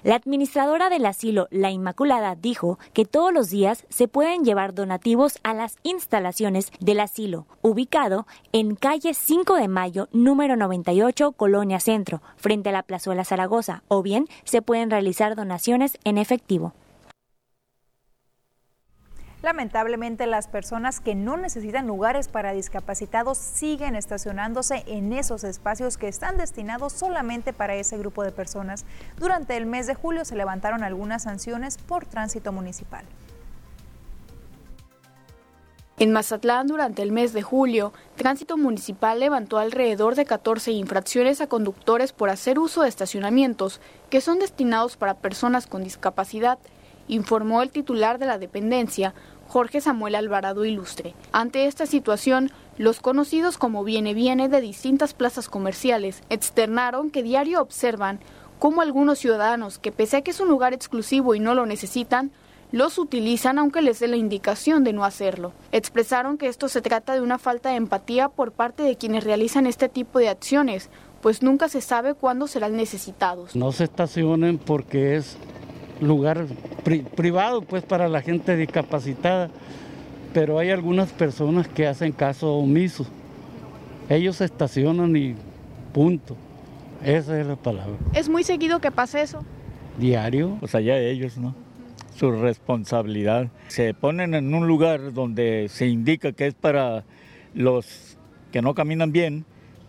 La 0.05 0.15
administradora 0.15 0.91
del 0.91 1.07
asilo 1.07 1.49
La 1.51 1.71
Inmaculada 1.71 2.37
dijo 2.37 2.79
que 2.93 3.05
todos 3.05 3.33
los 3.33 3.51
días 3.51 3.85
se 3.89 4.07
pueden 4.07 4.45
llevar 4.45 4.73
donativos 4.75 5.39
a 5.43 5.55
las 5.55 5.77
instalaciones 5.83 6.71
del 6.79 7.01
asilo, 7.01 7.47
ubicado 7.63 8.27
en 8.53 8.77
calle 8.77 9.13
5 9.13 9.57
de 9.57 9.69
Mayo, 9.69 10.09
número 10.13 10.57
98, 10.57 11.33
Colonia 11.33 11.81
Centro, 11.81 12.23
frente 12.37 12.69
a 12.69 12.73
la 12.73 12.83
Plazuela 12.85 13.25
Zaragoza, 13.25 13.83
o 13.89 14.03
bien 14.03 14.27
se 14.45 14.63
pueden 14.63 14.91
realizar 14.91 15.35
donaciones 15.35 15.99
en 16.05 16.19
efectivo. 16.19 16.75
Lamentablemente 19.41 20.27
las 20.27 20.49
personas 20.49 20.99
que 20.99 21.15
no 21.15 21.37
necesitan 21.37 21.87
lugares 21.87 22.27
para 22.27 22.53
discapacitados 22.53 23.39
siguen 23.39 23.95
estacionándose 23.95 24.83
en 24.89 25.13
esos 25.13 25.45
espacios 25.45 25.97
que 25.97 26.09
están 26.09 26.37
destinados 26.37 26.93
solamente 26.93 27.53
para 27.53 27.77
ese 27.77 27.97
grupo 27.99 28.25
de 28.25 28.33
personas. 28.33 28.85
Durante 29.17 29.57
el 29.57 29.67
mes 29.67 29.87
de 29.87 29.95
julio 29.95 30.25
se 30.25 30.35
levantaron 30.35 30.83
algunas 30.83 31.23
sanciones 31.23 31.79
por 31.79 32.05
tránsito 32.05 32.53
municipal. 32.53 33.05
En 36.01 36.13
Mazatlán, 36.13 36.69
durante 36.69 37.03
el 37.03 37.11
mes 37.11 37.33
de 37.33 37.43
julio, 37.43 37.93
Tránsito 38.15 38.57
Municipal 38.57 39.19
levantó 39.19 39.59
alrededor 39.59 40.15
de 40.15 40.27
14 40.27 40.71
infracciones 40.71 41.41
a 41.41 41.49
conductores 41.49 42.13
por 42.13 42.31
hacer 42.31 42.61
uso 42.61 42.83
de 42.83 42.89
estacionamientos 42.89 43.81
que 44.09 44.21
son 44.21 44.39
destinados 44.39 44.97
para 44.97 45.15
personas 45.15 45.67
con 45.67 45.83
discapacidad 45.83 46.61
informó 47.09 47.63
el 47.63 47.71
titular 47.71 48.19
de 48.19 48.27
la 48.27 48.39
dependencia, 48.39 49.15
Jorge 49.49 49.81
Samuel 49.81 50.15
Alvarado 50.15 50.65
Ilustre. 50.65 51.15
Ante 51.33 51.67
esta 51.67 51.87
situación, 51.87 52.51
los 52.77 53.01
conocidos 53.01 53.59
como 53.59 53.83
Viene 53.83 54.15
Viene 54.15 54.49
de 54.49 54.61
distintas 54.61 55.15
plazas 55.15 55.49
comerciales 55.49 56.23
externaron 56.29 57.11
que 57.11 57.23
diario 57.23 57.61
observan 57.61 58.21
cómo 58.59 58.83
algunos 58.83 59.19
ciudadanos 59.19 59.79
que 59.79 59.93
pese 59.93 60.19
a 60.19 60.23
que 60.23 60.33
es 60.33 60.41
un 60.41 60.49
lugar 60.49 60.75
exclusivo 60.75 61.35
y 61.35 61.41
no 61.41 61.55
lo 61.55 61.65
necesitan, 61.65 62.31
los 62.71 62.99
utilizan 62.99 63.59
aunque 63.59 63.81
les 63.81 63.99
dé 63.99 64.09
la 64.09 64.17
indicación 64.17 64.85
de 64.85 64.93
no 64.93 65.05
hacerlo. 65.05 65.53
Expresaron 65.73 66.37
que 66.37 66.49
esto 66.49 66.69
se 66.69 66.83
trata 66.83 67.15
de 67.15 67.23
una 67.23 67.39
falta 67.39 67.71
de 67.71 67.77
empatía 67.77 68.29
por 68.29 68.53
parte 68.53 68.83
de 68.83 68.97
quienes 68.97 69.25
realizan 69.25 69.67
este 69.67 69.89
tipo 69.89 70.19
de 70.19 70.29
acciones, 70.29 70.91
pues 71.23 71.43
nunca 71.43 71.69
se 71.69 71.81
sabe 71.81 72.15
cuándo 72.15 72.47
serán 72.47 72.77
necesitados. 72.77 73.57
No 73.57 73.73
se 73.73 73.85
estacionen 73.85 74.59
porque 74.59 75.17
es 75.17 75.37
lugar 76.01 76.47
privado 77.17 77.63
pues 77.63 77.83
para 77.83 78.09
la 78.09 78.23
gente 78.23 78.57
discapacitada, 78.57 79.51
pero 80.33 80.59
hay 80.59 80.71
algunas 80.71 81.11
personas 81.11 81.69
que 81.69 81.87
hacen 81.87 82.13
caso 82.13 82.55
omiso. 82.55 83.07
Ellos 84.09 84.37
se 84.37 84.45
estacionan 84.45 85.17
y 85.17 85.35
punto. 85.93 86.37
Esa 87.05 87.41
es 87.41 87.47
la 87.47 87.57
palabra. 87.57 87.97
¿Es 88.15 88.29
muy 88.29 88.43
seguido 88.43 88.81
que 88.81 88.91
pase 88.91 89.23
eso? 89.23 89.45
Diario. 89.99 90.57
Pues 90.61 90.75
allá 90.75 90.99
ellos, 90.99 91.39
¿no? 91.39 91.55
Su 92.17 92.33
responsabilidad. 92.33 93.49
Se 93.69 93.95
ponen 93.95 94.35
en 94.35 94.53
un 94.55 94.67
lugar 94.67 95.13
donde 95.13 95.69
se 95.69 95.87
indica 95.87 96.33
que 96.33 96.47
es 96.49 96.55
para 96.55 97.05
los 97.55 98.19
que 98.51 98.63
no 98.63 98.75
caminan 98.75 99.13
bien, 99.13 99.45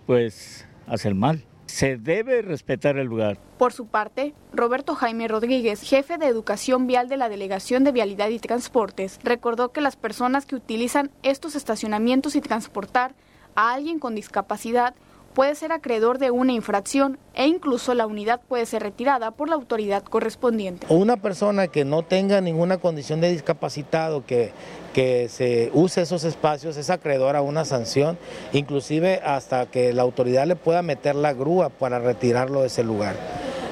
pues 0.05 0.68
hacen 0.88 1.18
mal. 1.18 1.43
Se 1.70 1.97
debe 1.97 2.41
respetar 2.41 2.97
el 2.97 3.05
lugar. 3.05 3.38
Por 3.59 3.74
su 3.74 3.86
parte, 3.86 4.34
Roberto 4.51 4.95
Jaime 4.95 5.28
Rodríguez, 5.28 5.82
jefe 5.82 6.17
de 6.17 6.26
Educación 6.26 6.88
Vial 6.88 7.07
de 7.09 7.15
la 7.15 7.30
Delegación 7.30 7.84
de 7.84 7.91
Vialidad 7.91 8.30
y 8.30 8.39
Transportes, 8.39 9.20
recordó 9.24 9.72
que 9.72 9.80
las 9.80 9.95
personas 9.95 10.47
que 10.47 10.55
utilizan 10.55 11.11
estos 11.22 11.55
estacionamientos 11.55 12.36
y 12.36 12.41
transportar 12.41 13.13
a 13.53 13.72
alguien 13.72 13.99
con 13.99 14.15
discapacidad 14.15 14.95
puede 15.34 15.55
ser 15.55 15.71
acreedor 15.71 16.19
de 16.19 16.32
una 16.32 16.53
infracción 16.53 17.17
e 17.34 17.47
incluso 17.47 17.93
la 17.93 18.05
unidad 18.05 18.41
puede 18.47 18.65
ser 18.65 18.84
retirada 18.84 19.32
por 19.32 19.49
la 19.49 19.55
autoridad 19.55 20.03
correspondiente. 20.03 20.88
Una 20.89 21.17
persona 21.17 21.67
que 21.67 21.86
no 21.86 22.03
tenga 22.03 22.41
ninguna 22.41 22.77
condición 22.77 23.21
de 23.21 23.32
discapacitado 23.32 24.25
que 24.25 24.51
que 24.93 25.30
se 25.30 25.69
use 25.73 26.01
esos 26.01 26.23
espacios 26.23 26.77
es 26.77 26.89
acreedor 26.89 27.36
a 27.36 27.41
una 27.41 27.65
sanción, 27.65 28.17
inclusive 28.53 29.21
hasta 29.23 29.65
que 29.67 29.93
la 29.93 30.01
autoridad 30.01 30.47
le 30.47 30.55
pueda 30.55 30.82
meter 30.82 31.15
la 31.15 31.34
grúa 31.34 31.69
para 31.69 31.99
retirarlo 31.99 32.61
de 32.61 32.67
ese 32.67 32.84
lugar. 32.84 33.15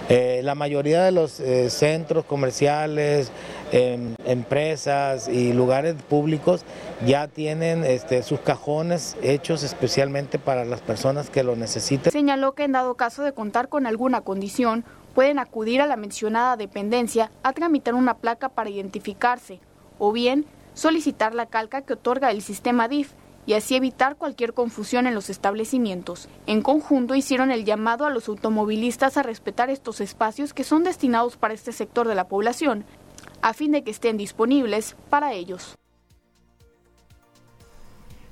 Eh, 0.10 0.40
la 0.44 0.56
mayoría 0.56 1.04
de 1.04 1.12
los 1.12 1.42
eh, 1.42 1.70
centros 1.70 2.24
comerciales, 2.24 3.30
em, 3.72 4.16
empresas 4.26 5.28
y 5.28 5.54
lugares 5.54 5.96
públicos 6.10 6.64
ya 7.06 7.28
tienen 7.28 7.84
este, 7.84 8.24
sus 8.24 8.40
cajones 8.40 9.16
hechos 9.22 9.64
especialmente 9.64 10.40
para 10.40 10.66
las 10.66 10.82
personas 10.82 11.30
que 11.30 11.44
lo 11.44 11.56
necesiten. 11.56 12.12
Señaló 12.12 12.54
que 12.54 12.64
en 12.64 12.72
dado 12.72 12.96
caso 12.96 13.24
de 13.24 13.34
contar 13.34 13.70
con 13.70 13.86
alguna 13.86 14.22
condición, 14.22 14.84
pueden 15.14 15.40
acudir 15.40 15.82
a 15.82 15.88
la 15.88 15.96
mencionada 15.96 16.58
dependencia 16.58 17.32
a 17.44 17.54
tramitar 17.54 17.96
una 17.96 18.18
placa 18.18 18.50
para 18.50 18.70
identificarse 18.70 19.60
o 19.98 20.12
bien 20.12 20.46
solicitar 20.76 21.34
la 21.34 21.48
calca 21.48 21.82
que 21.82 21.94
otorga 21.94 22.30
el 22.30 22.42
sistema 22.42 22.88
DIF 22.88 23.14
y 23.48 23.54
así 23.54 23.76
evitar 23.76 24.18
cualquier 24.18 24.54
confusión 24.54 25.08
en 25.08 25.16
los 25.16 25.30
establecimientos. 25.30 26.28
En 26.46 26.62
conjunto 26.62 27.16
hicieron 27.16 27.50
el 27.50 27.66
llamado 27.66 28.06
a 28.06 28.10
los 28.10 28.28
automovilistas 28.28 29.18
a 29.18 29.24
respetar 29.24 29.70
estos 29.70 30.02
espacios 30.02 30.54
que 30.54 30.66
son 30.66 30.84
destinados 30.84 31.38
para 31.38 31.54
este 31.54 31.72
sector 31.72 32.08
de 32.08 32.14
la 32.14 32.28
población, 32.28 32.86
a 33.42 33.54
fin 33.54 33.72
de 33.72 33.84
que 33.84 33.92
estén 33.92 34.18
disponibles 34.18 34.96
para 35.10 35.34
ellos. 35.34 35.78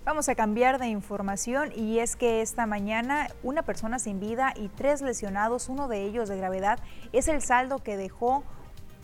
Vamos 0.06 0.30
a 0.30 0.36
cambiar 0.36 0.78
de 0.78 0.88
información 0.88 1.72
y 1.76 1.98
es 1.98 2.16
que 2.16 2.42
esta 2.42 2.68
mañana 2.68 3.28
una 3.42 3.64
persona 3.64 3.98
sin 3.98 4.20
vida 4.20 4.54
y 4.56 4.68
tres 4.68 5.02
lesionados, 5.02 5.68
uno 5.68 5.88
de 5.88 6.04
ellos 6.04 6.30
de 6.30 6.38
gravedad, 6.38 6.78
es 7.12 7.28
el 7.28 7.42
saldo 7.42 7.80
que 7.80 7.98
dejó 7.98 8.44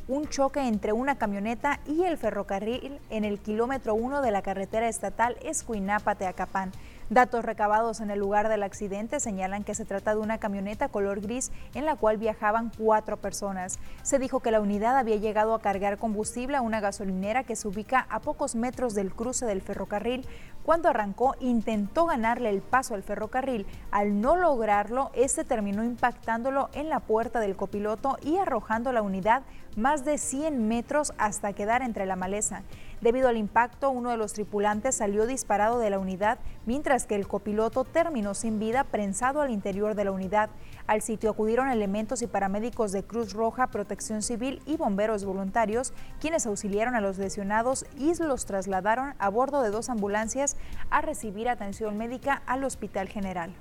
un 0.07 0.27
choque 0.27 0.59
entre 0.59 0.93
una 0.93 1.17
camioneta 1.17 1.79
y 1.87 2.03
el 2.03 2.17
ferrocarril 2.17 2.99
en 3.09 3.25
el 3.25 3.39
kilómetro 3.39 3.95
1 3.95 4.21
de 4.21 4.29
la 4.29 4.43
carretera 4.43 4.87
estatal 4.89 5.37
Escuinapa-Teacapán. 5.41 6.71
Datos 7.11 7.43
recabados 7.43 7.99
en 7.99 8.09
el 8.09 8.19
lugar 8.19 8.47
del 8.47 8.63
accidente 8.63 9.19
señalan 9.19 9.65
que 9.65 9.75
se 9.75 9.83
trata 9.83 10.15
de 10.15 10.21
una 10.21 10.37
camioneta 10.37 10.87
color 10.87 11.19
gris 11.19 11.51
en 11.73 11.83
la 11.85 11.97
cual 11.97 12.15
viajaban 12.15 12.71
cuatro 12.77 13.17
personas. 13.17 13.79
Se 14.01 14.17
dijo 14.17 14.39
que 14.39 14.49
la 14.49 14.61
unidad 14.61 14.97
había 14.97 15.17
llegado 15.17 15.53
a 15.53 15.59
cargar 15.59 15.97
combustible 15.97 16.55
a 16.55 16.61
una 16.61 16.79
gasolinera 16.79 17.43
que 17.43 17.57
se 17.57 17.67
ubica 17.67 18.07
a 18.09 18.21
pocos 18.21 18.55
metros 18.55 18.93
del 18.93 19.13
cruce 19.13 19.45
del 19.45 19.61
ferrocarril. 19.61 20.25
Cuando 20.63 20.87
arrancó, 20.87 21.35
intentó 21.41 22.05
ganarle 22.05 22.49
el 22.49 22.61
paso 22.61 22.95
al 22.95 23.03
ferrocarril. 23.03 23.67
Al 23.91 24.21
no 24.21 24.37
lograrlo, 24.37 25.11
este 25.13 25.43
terminó 25.43 25.83
impactándolo 25.83 26.69
en 26.71 26.87
la 26.87 27.01
puerta 27.01 27.41
del 27.41 27.57
copiloto 27.57 28.19
y 28.21 28.37
arrojando 28.37 28.93
la 28.93 29.01
unidad 29.01 29.43
más 29.75 30.05
de 30.05 30.17
100 30.17 30.65
metros 30.65 31.11
hasta 31.17 31.51
quedar 31.51 31.81
entre 31.81 32.05
la 32.05 32.15
maleza. 32.15 32.63
Debido 33.01 33.27
al 33.29 33.37
impacto, 33.37 33.89
uno 33.89 34.11
de 34.11 34.17
los 34.17 34.33
tripulantes 34.33 34.95
salió 34.95 35.25
disparado 35.25 35.79
de 35.79 35.89
la 35.89 35.97
unidad, 35.97 36.37
mientras 36.67 37.07
que 37.07 37.15
el 37.15 37.27
copiloto 37.27 37.83
terminó 37.83 38.35
sin 38.35 38.59
vida 38.59 38.83
prensado 38.83 39.41
al 39.41 39.49
interior 39.49 39.95
de 39.95 40.05
la 40.05 40.11
unidad. 40.11 40.51
Al 40.85 41.01
sitio 41.01 41.31
acudieron 41.31 41.69
elementos 41.69 42.21
y 42.21 42.27
paramédicos 42.27 42.91
de 42.91 43.03
Cruz 43.03 43.33
Roja, 43.33 43.67
Protección 43.67 44.21
Civil 44.21 44.61
y 44.67 44.77
bomberos 44.77 45.25
voluntarios, 45.25 45.93
quienes 46.19 46.45
auxiliaron 46.45 46.93
a 46.93 47.01
los 47.01 47.17
lesionados 47.17 47.85
y 47.97 48.13
los 48.21 48.45
trasladaron 48.45 49.15
a 49.17 49.29
bordo 49.29 49.63
de 49.63 49.71
dos 49.71 49.89
ambulancias 49.89 50.55
a 50.91 51.01
recibir 51.01 51.49
atención 51.49 51.97
médica 51.97 52.43
al 52.45 52.63
Hospital 52.63 53.09
General. 53.09 53.51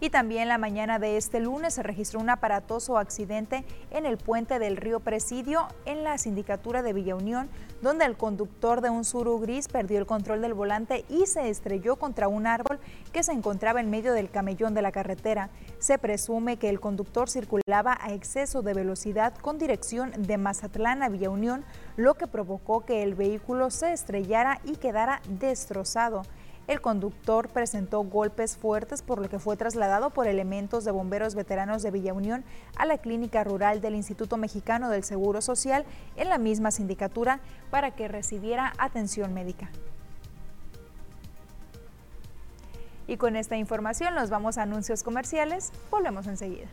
Y 0.00 0.10
también 0.10 0.46
la 0.46 0.58
mañana 0.58 1.00
de 1.00 1.16
este 1.16 1.40
lunes 1.40 1.74
se 1.74 1.82
registró 1.82 2.20
un 2.20 2.30
aparatoso 2.30 2.98
accidente 2.98 3.64
en 3.90 4.06
el 4.06 4.16
puente 4.16 4.60
del 4.60 4.76
río 4.76 5.00
Presidio 5.00 5.66
en 5.86 6.04
la 6.04 6.18
sindicatura 6.18 6.82
de 6.82 6.92
Villa 6.92 7.16
Unión, 7.16 7.48
donde 7.82 8.04
el 8.04 8.16
conductor 8.16 8.80
de 8.80 8.90
un 8.90 9.04
suru 9.04 9.40
gris 9.40 9.66
perdió 9.66 9.98
el 9.98 10.06
control 10.06 10.40
del 10.40 10.54
volante 10.54 11.04
y 11.08 11.26
se 11.26 11.48
estrelló 11.48 11.96
contra 11.96 12.28
un 12.28 12.46
árbol 12.46 12.78
que 13.12 13.24
se 13.24 13.32
encontraba 13.32 13.80
en 13.80 13.90
medio 13.90 14.12
del 14.12 14.30
camellón 14.30 14.72
de 14.72 14.82
la 14.82 14.92
carretera. 14.92 15.50
Se 15.80 15.98
presume 15.98 16.58
que 16.58 16.68
el 16.68 16.78
conductor 16.78 17.28
circulaba 17.28 17.98
a 18.00 18.12
exceso 18.12 18.62
de 18.62 18.74
velocidad 18.74 19.34
con 19.34 19.58
dirección 19.58 20.12
de 20.16 20.38
Mazatlán 20.38 21.02
a 21.02 21.08
Villa 21.08 21.30
Unión, 21.30 21.64
lo 21.96 22.14
que 22.14 22.28
provocó 22.28 22.84
que 22.84 23.02
el 23.02 23.16
vehículo 23.16 23.70
se 23.70 23.92
estrellara 23.92 24.60
y 24.64 24.76
quedara 24.76 25.20
destrozado. 25.28 26.22
El 26.68 26.82
conductor 26.82 27.48
presentó 27.48 28.02
golpes 28.02 28.58
fuertes 28.58 29.00
por 29.00 29.22
lo 29.22 29.30
que 29.30 29.38
fue 29.38 29.56
trasladado 29.56 30.10
por 30.10 30.28
elementos 30.28 30.84
de 30.84 30.90
bomberos 30.90 31.34
veteranos 31.34 31.82
de 31.82 31.90
Villa 31.90 32.12
Unión 32.12 32.44
a 32.76 32.84
la 32.84 32.98
clínica 32.98 33.42
rural 33.42 33.80
del 33.80 33.94
Instituto 33.94 34.36
Mexicano 34.36 34.90
del 34.90 35.02
Seguro 35.02 35.40
Social 35.40 35.86
en 36.16 36.28
la 36.28 36.36
misma 36.36 36.70
sindicatura 36.70 37.40
para 37.70 37.92
que 37.92 38.06
recibiera 38.06 38.74
atención 38.76 39.32
médica. 39.32 39.70
Y 43.06 43.16
con 43.16 43.36
esta 43.36 43.56
información 43.56 44.14
nos 44.14 44.28
vamos 44.28 44.58
a 44.58 44.62
anuncios 44.62 45.02
comerciales. 45.02 45.72
Volvemos 45.90 46.26
enseguida. 46.26 46.68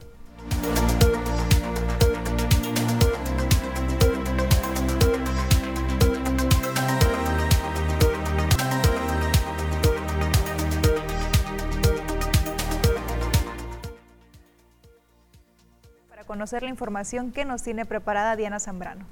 La 16.64 16.70
información 16.70 17.32
que 17.32 17.46
nos 17.46 17.64
tiene 17.64 17.86
preparada 17.86 18.36
Diana 18.36 18.60
Zambrano. 18.60 19.06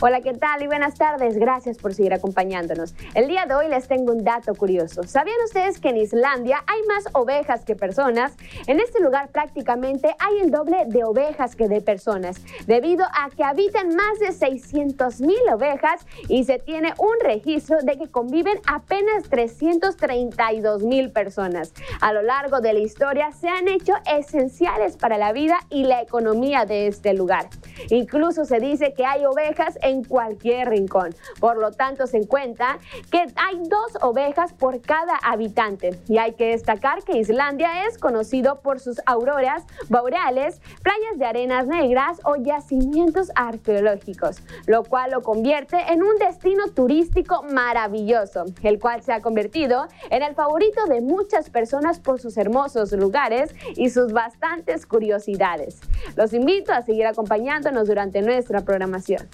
Hola, 0.00 0.20
¿qué 0.20 0.32
tal? 0.32 0.62
Y 0.62 0.68
buenas 0.68 0.94
tardes. 0.94 1.36
Gracias 1.38 1.76
por 1.76 1.92
seguir 1.92 2.14
acompañándonos. 2.14 2.94
El 3.16 3.26
día 3.26 3.46
de 3.46 3.56
hoy 3.56 3.66
les 3.66 3.88
tengo 3.88 4.12
un 4.12 4.22
dato 4.22 4.54
curioso. 4.54 5.02
¿Sabían 5.02 5.34
ustedes 5.44 5.80
que 5.80 5.88
en 5.88 5.96
Islandia 5.96 6.62
hay 6.68 6.80
más 6.86 7.06
ovejas 7.14 7.64
que 7.64 7.74
personas? 7.74 8.36
En 8.68 8.78
este 8.78 9.02
lugar 9.02 9.30
prácticamente 9.30 10.14
hay 10.20 10.38
el 10.38 10.52
doble 10.52 10.84
de 10.86 11.02
ovejas 11.02 11.56
que 11.56 11.66
de 11.66 11.80
personas, 11.80 12.40
debido 12.68 13.06
a 13.06 13.28
que 13.30 13.42
habitan 13.42 13.88
más 13.96 14.20
de 14.20 14.30
600 14.30 15.20
mil 15.20 15.36
ovejas 15.52 16.06
y 16.28 16.44
se 16.44 16.60
tiene 16.60 16.94
un 16.98 17.14
registro 17.20 17.78
de 17.82 17.98
que 17.98 18.06
conviven 18.06 18.60
apenas 18.68 19.24
332 19.28 20.84
mil 20.84 21.10
personas. 21.10 21.72
A 22.00 22.12
lo 22.12 22.22
largo 22.22 22.60
de 22.60 22.72
la 22.72 22.78
historia 22.78 23.32
se 23.32 23.48
han 23.48 23.66
hecho 23.66 23.94
esenciales 24.16 24.96
para 24.96 25.18
la 25.18 25.32
vida 25.32 25.58
y 25.70 25.82
la 25.82 26.02
economía 26.02 26.66
de 26.66 26.86
este 26.86 27.14
lugar. 27.14 27.48
Incluso 27.90 28.44
se 28.44 28.60
dice 28.60 28.94
que 28.94 29.04
hay 29.04 29.24
ovejas 29.24 29.76
en 29.88 30.04
cualquier 30.04 30.68
rincón. 30.68 31.14
Por 31.40 31.58
lo 31.58 31.72
tanto, 31.72 32.06
se 32.06 32.18
encuentra 32.18 32.78
que 33.10 33.18
hay 33.36 33.56
dos 33.68 34.02
ovejas 34.02 34.52
por 34.52 34.80
cada 34.80 35.16
habitante. 35.22 35.98
Y 36.08 36.18
hay 36.18 36.32
que 36.32 36.48
destacar 36.48 37.02
que 37.02 37.18
Islandia 37.18 37.86
es 37.86 37.98
conocido 37.98 38.60
por 38.60 38.80
sus 38.80 39.00
auroras 39.06 39.64
boreales, 39.88 40.60
playas 40.82 41.18
de 41.18 41.26
arenas 41.26 41.66
negras 41.66 42.20
o 42.24 42.36
yacimientos 42.36 43.30
arqueológicos, 43.34 44.42
lo 44.66 44.84
cual 44.84 45.10
lo 45.12 45.22
convierte 45.22 45.76
en 45.92 46.02
un 46.02 46.16
destino 46.16 46.68
turístico 46.68 47.42
maravilloso, 47.42 48.44
el 48.62 48.78
cual 48.78 49.02
se 49.02 49.12
ha 49.12 49.20
convertido 49.20 49.88
en 50.10 50.22
el 50.22 50.34
favorito 50.34 50.84
de 50.86 51.00
muchas 51.00 51.50
personas 51.50 51.98
por 51.98 52.20
sus 52.20 52.36
hermosos 52.36 52.92
lugares 52.92 53.54
y 53.76 53.90
sus 53.90 54.12
bastantes 54.12 54.86
curiosidades. 54.86 55.80
Los 56.16 56.32
invito 56.32 56.72
a 56.72 56.82
seguir 56.82 57.06
acompañándonos 57.06 57.88
durante 57.88 58.22
nuestra 58.22 58.62
programación. 58.62 59.28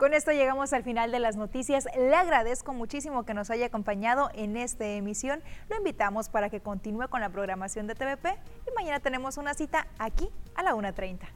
Con 0.00 0.14
esto 0.14 0.32
llegamos 0.32 0.72
al 0.72 0.82
final 0.82 1.12
de 1.12 1.18
las 1.18 1.36
noticias. 1.36 1.86
Le 1.94 2.16
agradezco 2.16 2.72
muchísimo 2.72 3.24
que 3.24 3.34
nos 3.34 3.50
haya 3.50 3.66
acompañado 3.66 4.30
en 4.32 4.56
esta 4.56 4.86
emisión. 4.86 5.42
Lo 5.68 5.76
invitamos 5.76 6.30
para 6.30 6.48
que 6.48 6.60
continúe 6.60 7.06
con 7.10 7.20
la 7.20 7.28
programación 7.28 7.86
de 7.86 7.94
TVP 7.94 8.30
y 8.30 8.74
mañana 8.74 9.00
tenemos 9.00 9.36
una 9.36 9.52
cita 9.52 9.86
aquí 9.98 10.30
a 10.54 10.62
la 10.62 10.72
1.30. 10.72 11.28